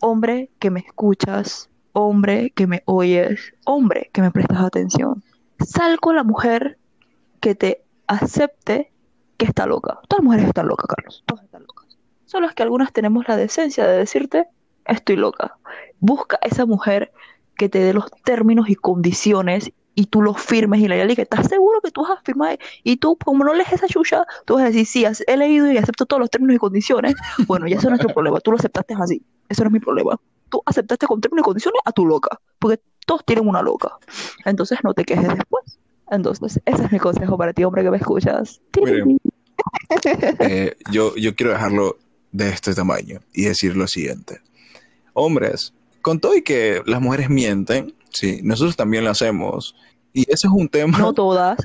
hombre 0.00 0.50
que 0.58 0.70
me 0.70 0.80
escuchas, 0.80 1.70
hombre 1.92 2.50
que 2.50 2.66
me 2.66 2.82
oyes, 2.86 3.54
hombre 3.64 4.10
que 4.12 4.22
me 4.22 4.30
prestas 4.30 4.60
atención. 4.60 5.22
Sal 5.64 6.00
con 6.00 6.16
la 6.16 6.24
mujer 6.24 6.78
que 7.40 7.54
te 7.54 7.82
acepte 8.06 8.92
que 9.36 9.46
está 9.46 9.66
loca. 9.66 10.00
Todas 10.08 10.18
las 10.20 10.24
mujeres 10.24 10.46
están 10.48 10.68
locas, 10.68 10.86
Carlos. 10.86 11.22
Todas 11.26 11.44
están 11.44 11.62
locas. 11.62 11.98
Solo 12.24 12.46
es 12.46 12.54
que 12.54 12.62
algunas 12.62 12.92
tenemos 12.92 13.26
la 13.28 13.36
decencia 13.36 13.86
de 13.86 13.98
decirte, 13.98 14.46
estoy 14.86 15.16
loca. 15.16 15.56
Busca 15.98 16.38
esa 16.42 16.66
mujer 16.66 17.12
que 17.56 17.68
te 17.68 17.80
dé 17.80 17.92
los 17.92 18.10
términos 18.24 18.68
y 18.68 18.74
condiciones 18.74 19.72
y 19.94 20.06
tú 20.06 20.22
los 20.22 20.40
firmes 20.40 20.80
y 20.80 20.88
la 20.88 21.14
que 21.14 21.22
estás 21.22 21.48
seguro 21.48 21.80
que 21.80 21.90
tú 21.90 22.02
vas 22.02 22.18
a 22.18 22.22
firmar 22.22 22.58
y 22.84 22.96
tú 22.96 23.16
como 23.16 23.44
no 23.44 23.54
lees 23.54 23.72
esa 23.72 23.86
chucha, 23.86 24.24
tú 24.44 24.54
vas 24.54 24.64
a 24.64 24.66
decir, 24.66 24.86
sí, 24.86 25.04
he 25.26 25.36
leído 25.36 25.70
y 25.70 25.78
acepto 25.78 26.06
todos 26.06 26.20
los 26.20 26.30
términos 26.30 26.56
y 26.56 26.58
condiciones. 26.58 27.14
Bueno, 27.46 27.66
ya 27.66 27.76
eso 27.76 27.88
no 27.88 27.96
es 27.96 28.00
nuestro 28.00 28.14
problema, 28.14 28.40
tú 28.40 28.52
lo 28.52 28.58
aceptaste 28.58 28.94
así. 28.98 29.22
Eso 29.48 29.62
no 29.64 29.68
es 29.68 29.72
mi 29.72 29.80
problema. 29.80 30.18
Tú 30.48 30.62
aceptaste 30.64 31.06
con 31.06 31.20
términos 31.20 31.42
y 31.42 31.44
condiciones 31.44 31.80
a 31.84 31.92
tu 31.92 32.06
loca, 32.06 32.40
porque 32.58 32.80
todos 33.06 33.24
tienen 33.24 33.48
una 33.48 33.62
loca. 33.62 33.90
Entonces 34.44 34.78
no 34.84 34.94
te 34.94 35.04
quejes 35.04 35.28
después. 35.28 35.78
Entonces, 36.10 36.60
ese 36.64 36.84
es 36.84 36.92
mi 36.92 36.98
consejo 36.98 37.38
para 37.38 37.52
ti, 37.52 37.62
hombre, 37.64 37.82
que 37.82 37.90
me 37.90 37.96
escuchas. 37.96 38.60
Miren. 38.82 39.18
Eh, 40.40 40.76
yo, 40.90 41.14
yo 41.16 41.34
quiero 41.34 41.52
dejarlo 41.52 41.98
de 42.32 42.48
este 42.48 42.74
tamaño 42.74 43.20
y 43.34 43.44
decir 43.44 43.76
lo 43.76 43.86
siguiente. 43.86 44.40
Hombres, 45.12 45.74
con 46.00 46.20
todo 46.20 46.34
y 46.34 46.42
que 46.42 46.82
las 46.86 47.02
mujeres 47.02 47.28
mienten, 47.28 47.94
sí, 48.12 48.40
nosotros 48.42 48.76
también 48.76 49.04
lo 49.04 49.10
hacemos. 49.10 49.74
Y 50.12 50.22
ese 50.22 50.46
es 50.46 50.52
un 50.52 50.68
tema, 50.68 50.98
No 50.98 51.12
todas. 51.12 51.58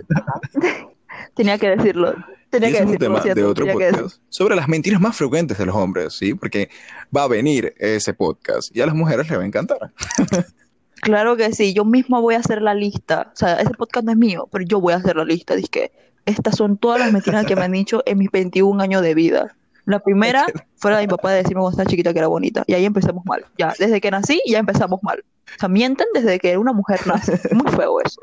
Tenía 1.35 1.57
que 1.57 1.75
decirlo. 1.75 2.13
Tenía 2.49 2.69
que 2.69 2.75
es 2.75 2.81
un 2.81 2.91
decirlo, 2.91 3.05
tema 3.05 3.17
lo 3.17 3.23
siento, 3.23 3.41
de 3.41 3.47
otro 3.47 3.65
podcast 3.67 4.17
sobre 4.29 4.55
las 4.55 4.67
mentiras 4.67 5.01
más 5.01 5.17
frecuentes 5.17 5.57
de 5.57 5.65
los 5.65 5.75
hombres, 5.75 6.13
sí, 6.13 6.33
porque 6.33 6.69
va 7.15 7.23
a 7.23 7.27
venir 7.27 7.73
ese 7.77 8.13
podcast 8.13 8.75
y 8.75 8.81
a 8.81 8.85
las 8.85 8.95
mujeres 8.95 9.27
les 9.29 9.37
va 9.37 9.43
a 9.43 9.45
encantar. 9.45 9.91
Claro 11.01 11.37
que 11.37 11.53
sí, 11.53 11.73
yo 11.75 11.85
misma 11.85 12.19
voy 12.19 12.33
a 12.33 12.39
hacer 12.39 12.63
la 12.63 12.73
lista. 12.73 13.31
O 13.31 13.35
sea, 13.35 13.59
ese 13.61 13.71
podcast 13.71 14.05
no 14.05 14.11
es 14.11 14.17
mío, 14.17 14.49
pero 14.51 14.65
yo 14.65 14.81
voy 14.81 14.93
a 14.93 14.95
hacer 14.95 15.15
la 15.15 15.23
lista. 15.23 15.55
Dice 15.55 15.69
que 15.69 15.91
estas 16.25 16.55
son 16.55 16.77
todas 16.77 16.99
las 16.99 17.13
mentiras 17.13 17.45
que 17.45 17.55
me 17.55 17.61
han 17.61 17.73
dicho 17.73 18.01
en 18.07 18.17
mis 18.17 18.31
21 18.31 18.81
años 18.81 19.03
de 19.03 19.13
vida. 19.13 19.55
La 19.85 19.99
primera 19.99 20.45
fue 20.75 20.91
la 20.91 20.97
de 20.97 21.03
mi 21.03 21.07
papá 21.07 21.31
de 21.31 21.37
decirme 21.37 21.61
cuando 21.61 21.71
estaba 21.71 21.89
chiquita 21.89 22.13
que 22.13 22.19
era 22.19 22.27
bonita. 22.27 22.63
Y 22.67 22.73
ahí 22.73 22.85
empezamos 22.85 23.25
mal. 23.25 23.45
Ya, 23.57 23.73
desde 23.77 24.01
que 24.01 24.11
nací 24.11 24.41
ya 24.45 24.59
empezamos 24.59 25.01
mal. 25.03 25.23
O 25.55 25.59
sea, 25.59 25.69
mienten 25.69 26.07
desde 26.13 26.39
que 26.39 26.57
una 26.57 26.73
mujer 26.73 27.01
nace. 27.05 27.39
Muy 27.53 27.71
feo 27.71 27.99
eso. 28.01 28.21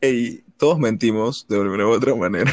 Y 0.00 0.38
todos 0.56 0.78
mentimos 0.78 1.46
de 1.48 1.58
una 1.58 1.86
u 1.86 1.90
otra 1.90 2.14
manera. 2.14 2.52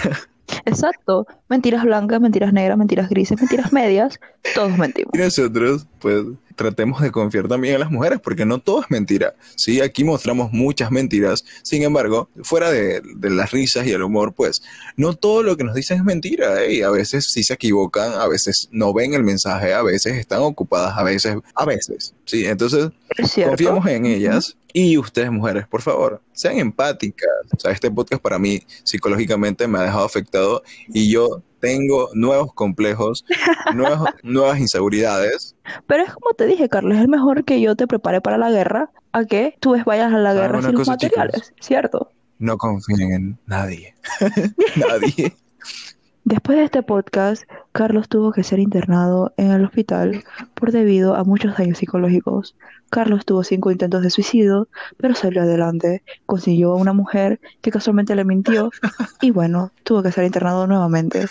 Exacto. 0.65 1.27
Mentiras 1.47 1.83
blancas, 1.83 2.19
mentiras 2.19 2.53
negras, 2.53 2.77
mentiras 2.77 3.09
grises, 3.09 3.39
mentiras 3.39 3.71
medias. 3.71 4.19
Todos 4.55 4.77
mentimos. 4.77 5.11
Y 5.13 5.17
nosotros, 5.17 5.87
pues, 5.99 6.23
tratemos 6.59 7.01
de 7.01 7.09
confiar 7.09 7.47
también 7.47 7.75
en 7.75 7.79
las 7.79 7.89
mujeres, 7.89 8.19
porque 8.21 8.45
no 8.45 8.59
todo 8.59 8.81
es 8.81 8.91
mentira. 8.91 9.33
Sí, 9.55 9.79
aquí 9.79 10.03
mostramos 10.03 10.51
muchas 10.51 10.91
mentiras. 10.91 11.45
Sin 11.63 11.83
embargo, 11.83 12.27
fuera 12.43 12.69
de, 12.69 13.01
de 13.15 13.29
las 13.29 13.51
risas 13.51 13.87
y 13.87 13.91
el 13.91 14.03
humor, 14.03 14.33
pues, 14.33 14.61
no 14.97 15.13
todo 15.13 15.41
lo 15.41 15.55
que 15.55 15.63
nos 15.63 15.73
dicen 15.73 15.99
es 15.99 16.03
mentira. 16.03 16.61
¿eh? 16.61 16.73
Y 16.73 16.81
a 16.81 16.89
veces 16.89 17.31
sí 17.31 17.43
se 17.43 17.53
equivocan, 17.53 18.11
a 18.11 18.27
veces 18.27 18.67
no 18.71 18.93
ven 18.93 19.13
el 19.13 19.23
mensaje, 19.23 19.73
a 19.73 19.81
veces 19.81 20.17
están 20.17 20.41
ocupadas, 20.41 20.97
a 20.97 21.03
veces, 21.03 21.37
a 21.55 21.63
veces. 21.63 22.13
Sí, 22.25 22.45
entonces 22.45 22.89
confiamos 23.45 23.87
en 23.87 24.05
ellas. 24.05 24.57
Y 24.73 24.97
ustedes, 24.97 25.31
mujeres, 25.31 25.65
por 25.65 25.81
favor, 25.81 26.21
sean 26.33 26.59
empáticas. 26.59 27.29
O 27.55 27.59
sea, 27.59 27.71
este 27.71 27.89
podcast 27.89 28.21
para 28.21 28.37
mí 28.37 28.61
psicológicamente 28.83 29.65
me 29.65 29.79
ha 29.79 29.83
dejado 29.83 30.03
afectado 30.03 30.61
y 30.89 31.09
yo 31.09 31.41
tengo 31.59 32.09
nuevos 32.13 32.53
complejos, 32.53 33.23
nuevos- 33.75 34.09
nuevas 34.23 34.59
inseguridades. 34.59 35.55
Pero 35.87 36.03
es 36.03 36.13
como 36.13 36.33
te 36.33 36.45
dije, 36.45 36.69
Carlos, 36.69 36.97
es 36.97 37.07
mejor 37.07 37.43
que 37.45 37.61
yo 37.61 37.75
te 37.75 37.87
prepare 37.87 38.21
para 38.21 38.37
la 38.37 38.49
guerra 38.51 38.89
a 39.11 39.25
que 39.25 39.55
tú 39.59 39.75
vayas 39.85 40.13
a 40.13 40.17
la 40.17 40.33
¿Saben 40.33 40.41
guerra 40.41 40.61
sin 40.61 40.71
los 40.73 40.81
chicos? 40.83 40.87
materiales, 40.87 41.53
¿cierto? 41.59 42.11
No 42.37 42.57
confíen 42.57 43.11
en 43.11 43.39
nadie. 43.45 43.93
nadie. 44.75 45.35
Después 46.29 46.59
de 46.59 46.65
este 46.65 46.83
podcast, 46.83 47.49
Carlos 47.71 48.07
tuvo 48.07 48.31
que 48.31 48.43
ser 48.43 48.59
internado 48.59 49.33
en 49.37 49.49
el 49.49 49.65
hospital 49.65 50.23
por 50.53 50.71
debido 50.71 51.15
a 51.15 51.23
muchos 51.23 51.57
daños 51.57 51.79
psicológicos. 51.79 52.55
Carlos 52.91 53.25
tuvo 53.25 53.43
cinco 53.43 53.71
intentos 53.71 54.03
de 54.03 54.11
suicidio, 54.11 54.67
pero 54.97 55.15
salió 55.15 55.41
adelante, 55.41 56.03
consiguió 56.27 56.73
a 56.73 56.75
una 56.75 56.93
mujer 56.93 57.39
que 57.61 57.71
casualmente 57.71 58.15
le 58.15 58.25
mintió 58.25 58.69
y 59.21 59.31
bueno, 59.31 59.71
tuvo 59.81 60.03
que 60.03 60.11
ser 60.11 60.23
internado 60.23 60.67
nuevamente. 60.67 61.25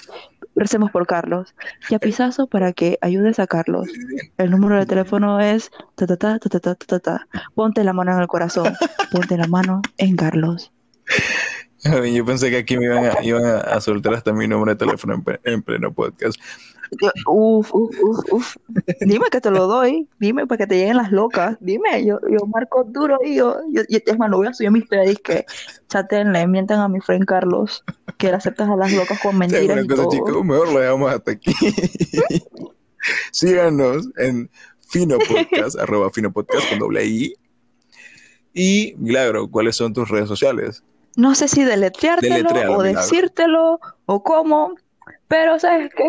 Recemos 0.56 0.90
por 0.90 1.06
Carlos 1.06 1.54
y 1.88 1.94
a 1.94 2.00
Pizazo 2.00 2.48
para 2.48 2.72
que 2.72 2.98
ayudes 3.00 3.38
a 3.38 3.46
Carlos. 3.46 3.86
El 4.36 4.50
número 4.50 4.80
de 4.80 4.86
teléfono 4.86 5.38
es. 5.38 5.70
Ponte 7.54 7.84
la 7.84 7.92
mano 7.92 8.12
en 8.14 8.18
el 8.18 8.26
corazón, 8.26 8.74
ponte 9.12 9.36
la 9.36 9.46
mano 9.46 9.80
en 9.96 10.16
Carlos. 10.16 10.72
Yo 12.14 12.24
pensé 12.24 12.50
que 12.50 12.58
aquí 12.58 12.76
me 12.76 12.86
iban 12.86 13.04
a, 13.04 13.22
iban 13.22 13.44
a, 13.44 13.80
soltar 13.80 14.14
hasta 14.14 14.32
mi 14.32 14.48
número 14.48 14.72
de 14.72 14.76
teléfono 14.76 15.14
en, 15.14 15.22
pe- 15.22 15.40
en 15.44 15.62
pleno 15.62 15.92
podcast. 15.92 16.36
Uf, 17.26 17.72
uf, 17.74 17.94
uf, 18.02 18.32
uf. 18.32 18.56
Dime 19.00 19.26
que 19.30 19.40
te 19.40 19.50
lo 19.50 19.66
doy. 19.66 20.08
Dime 20.18 20.46
para 20.46 20.58
que 20.58 20.66
te 20.66 20.76
lleguen 20.78 20.96
las 20.96 21.12
locas. 21.12 21.56
Dime, 21.60 22.04
yo, 22.04 22.18
yo 22.30 22.46
marco 22.46 22.82
duro 22.84 23.18
y 23.24 23.36
yo, 23.36 23.58
yo, 23.70 23.82
yo- 23.88 23.98
es 24.04 24.18
más, 24.18 24.30
voy 24.30 24.46
a 24.46 24.54
subir 24.54 24.70
mis 24.70 24.84
historias 24.84 25.16
que 25.22 25.44
chatenle, 25.88 26.46
mientan 26.46 26.80
a 26.80 26.88
mi 26.88 27.00
friend 27.00 27.26
Carlos, 27.26 27.84
que 28.16 28.28
le 28.28 28.34
aceptas 28.36 28.68
a 28.70 28.76
las 28.76 28.92
locas 28.92 29.20
con 29.20 29.32
¿Saben 29.38 29.50
mentiras 29.50 29.76
una 29.76 29.82
y 29.82 29.86
cosa, 29.88 30.02
todo. 30.04 30.10
chicos? 30.12 30.44
Mejor 30.44 30.72
lo 30.72 30.80
dejamos 30.80 31.12
hasta 31.12 31.30
aquí. 31.32 31.52
Síganos 33.32 34.08
en 34.16 34.50
Fino 34.88 35.18
Podcast, 35.18 35.78
arroba 35.78 36.10
Fino 36.10 36.32
Podcast 36.32 36.68
con 36.70 36.78
doble 36.78 37.04
I. 37.06 37.34
Y, 38.54 38.94
Milagro, 38.96 39.48
¿cuáles 39.50 39.76
son 39.76 39.92
tus 39.92 40.08
redes 40.08 40.28
sociales? 40.28 40.82
No 41.18 41.34
sé 41.34 41.48
si 41.48 41.64
deletreártelo 41.64 42.48
o 42.48 42.54
Milagro. 42.54 42.82
decírtelo 42.82 43.80
o 44.06 44.22
cómo, 44.22 44.76
pero 45.26 45.58
¿sabes 45.58 45.92
qué? 45.92 46.04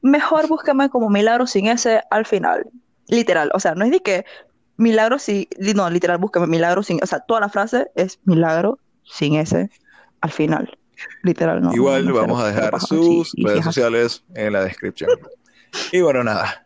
Mejor 0.00 0.48
búscame 0.48 0.88
como 0.88 1.10
Milagro 1.10 1.46
sin 1.46 1.66
ese 1.66 2.00
al 2.10 2.24
final. 2.24 2.64
Literal, 3.08 3.50
o 3.52 3.60
sea, 3.60 3.74
no 3.74 3.84
es 3.84 3.90
de 3.90 4.00
que 4.00 4.24
Milagro 4.78 5.18
sin, 5.18 5.46
no, 5.74 5.90
literal, 5.90 6.16
búscame 6.16 6.46
Milagro 6.46 6.82
sin, 6.82 6.98
o 7.02 7.06
sea, 7.06 7.20
toda 7.20 7.40
la 7.40 7.50
frase 7.50 7.90
es 7.94 8.20
Milagro 8.24 8.78
sin 9.04 9.34
ese 9.34 9.68
al 10.22 10.30
final. 10.30 10.78
Literal, 11.24 11.60
no. 11.60 11.74
Igual 11.74 12.06
no, 12.06 12.14
vamos 12.14 12.40
a 12.40 12.46
dejar 12.46 12.80
sus 12.80 13.32
sí, 13.32 13.44
redes 13.44 13.66
sociales 13.66 14.24
en 14.34 14.54
la 14.54 14.62
descripción. 14.62 15.10
Y 15.92 16.00
bueno, 16.00 16.24
nada. 16.24 16.64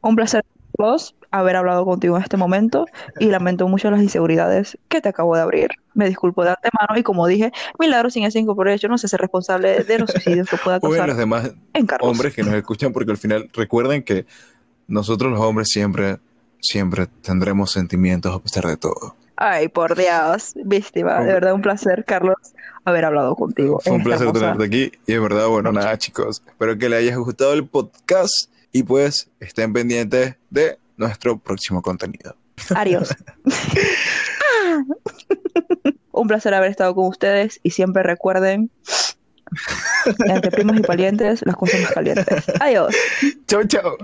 Un 0.00 0.14
placer, 0.14 0.44
Carlos, 0.78 1.16
haber 1.32 1.56
hablado 1.56 1.84
contigo 1.84 2.16
en 2.18 2.22
este 2.22 2.36
momento 2.36 2.86
y 3.18 3.26
lamento 3.26 3.66
mucho 3.66 3.90
las 3.90 4.00
inseguridades 4.00 4.78
que 4.86 5.00
te 5.00 5.08
acabo 5.08 5.34
de 5.34 5.42
abrir. 5.42 5.70
Me 5.96 6.06
disculpo 6.08 6.44
de 6.44 6.50
antemano 6.50 6.96
y 6.98 7.02
como 7.02 7.26
dije, 7.26 7.50
Milagro 7.78 8.10
sin 8.10 8.24
ese 8.24 8.38
incorporation 8.38 8.90
no 8.92 8.98
se 8.98 9.06
hace 9.06 9.16
responsable 9.16 9.82
de 9.82 9.98
los 9.98 10.10
suicidios 10.12 10.48
que 10.48 10.56
pueda 10.58 10.76
O 10.76 10.86
en 10.86 10.90
causar 10.92 11.08
los 11.08 11.16
demás 11.16 11.50
en 11.74 11.86
hombres 12.00 12.34
que 12.34 12.42
nos 12.42 12.54
escuchan, 12.54 12.92
porque 12.92 13.10
al 13.10 13.18
final 13.18 13.48
recuerden 13.54 14.02
que 14.02 14.26
nosotros 14.86 15.32
los 15.32 15.40
hombres 15.40 15.68
siempre, 15.70 16.18
siempre 16.60 17.06
tendremos 17.22 17.72
sentimientos 17.72 18.34
a 18.34 18.38
pesar 18.38 18.66
de 18.66 18.76
todo. 18.76 19.16
Ay, 19.38 19.68
por 19.68 19.96
Dios, 19.96 20.52
víctima. 20.64 21.20
De 21.20 21.32
verdad, 21.32 21.52
un 21.52 21.60
placer, 21.60 22.04
Carlos, 22.06 22.36
haber 22.84 23.04
hablado 23.04 23.34
contigo. 23.34 23.80
Fue 23.82 23.92
un 23.92 23.98
en 24.00 24.04
placer 24.04 24.32
tenerte 24.32 24.64
aquí. 24.64 24.92
Y 25.06 25.12
de 25.12 25.18
verdad, 25.18 25.46
bueno, 25.48 25.72
nada, 25.72 25.98
chicos. 25.98 26.42
Espero 26.46 26.78
que 26.78 26.88
les 26.88 27.00
haya 27.00 27.16
gustado 27.16 27.52
el 27.52 27.66
podcast 27.66 28.32
y 28.72 28.82
pues 28.82 29.28
estén 29.40 29.72
pendientes 29.72 30.36
de 30.48 30.78
nuestro 30.96 31.36
próximo 31.38 31.82
contenido. 31.82 32.34
hermosa- 32.70 33.16
Un 36.12 36.28
placer 36.28 36.54
haber 36.54 36.70
estado 36.70 36.94
con 36.94 37.06
ustedes 37.06 37.60
y 37.62 37.70
siempre 37.70 38.02
recuerden, 38.02 38.70
entre 40.26 40.50
primos 40.50 40.78
y 40.78 40.82
parientes, 40.82 41.44
las 41.44 41.56
cosas 41.56 41.80
más 41.82 41.92
calientes. 41.92 42.44
Adiós. 42.60 42.94
Chao, 43.46 43.64
chao. 43.64 43.96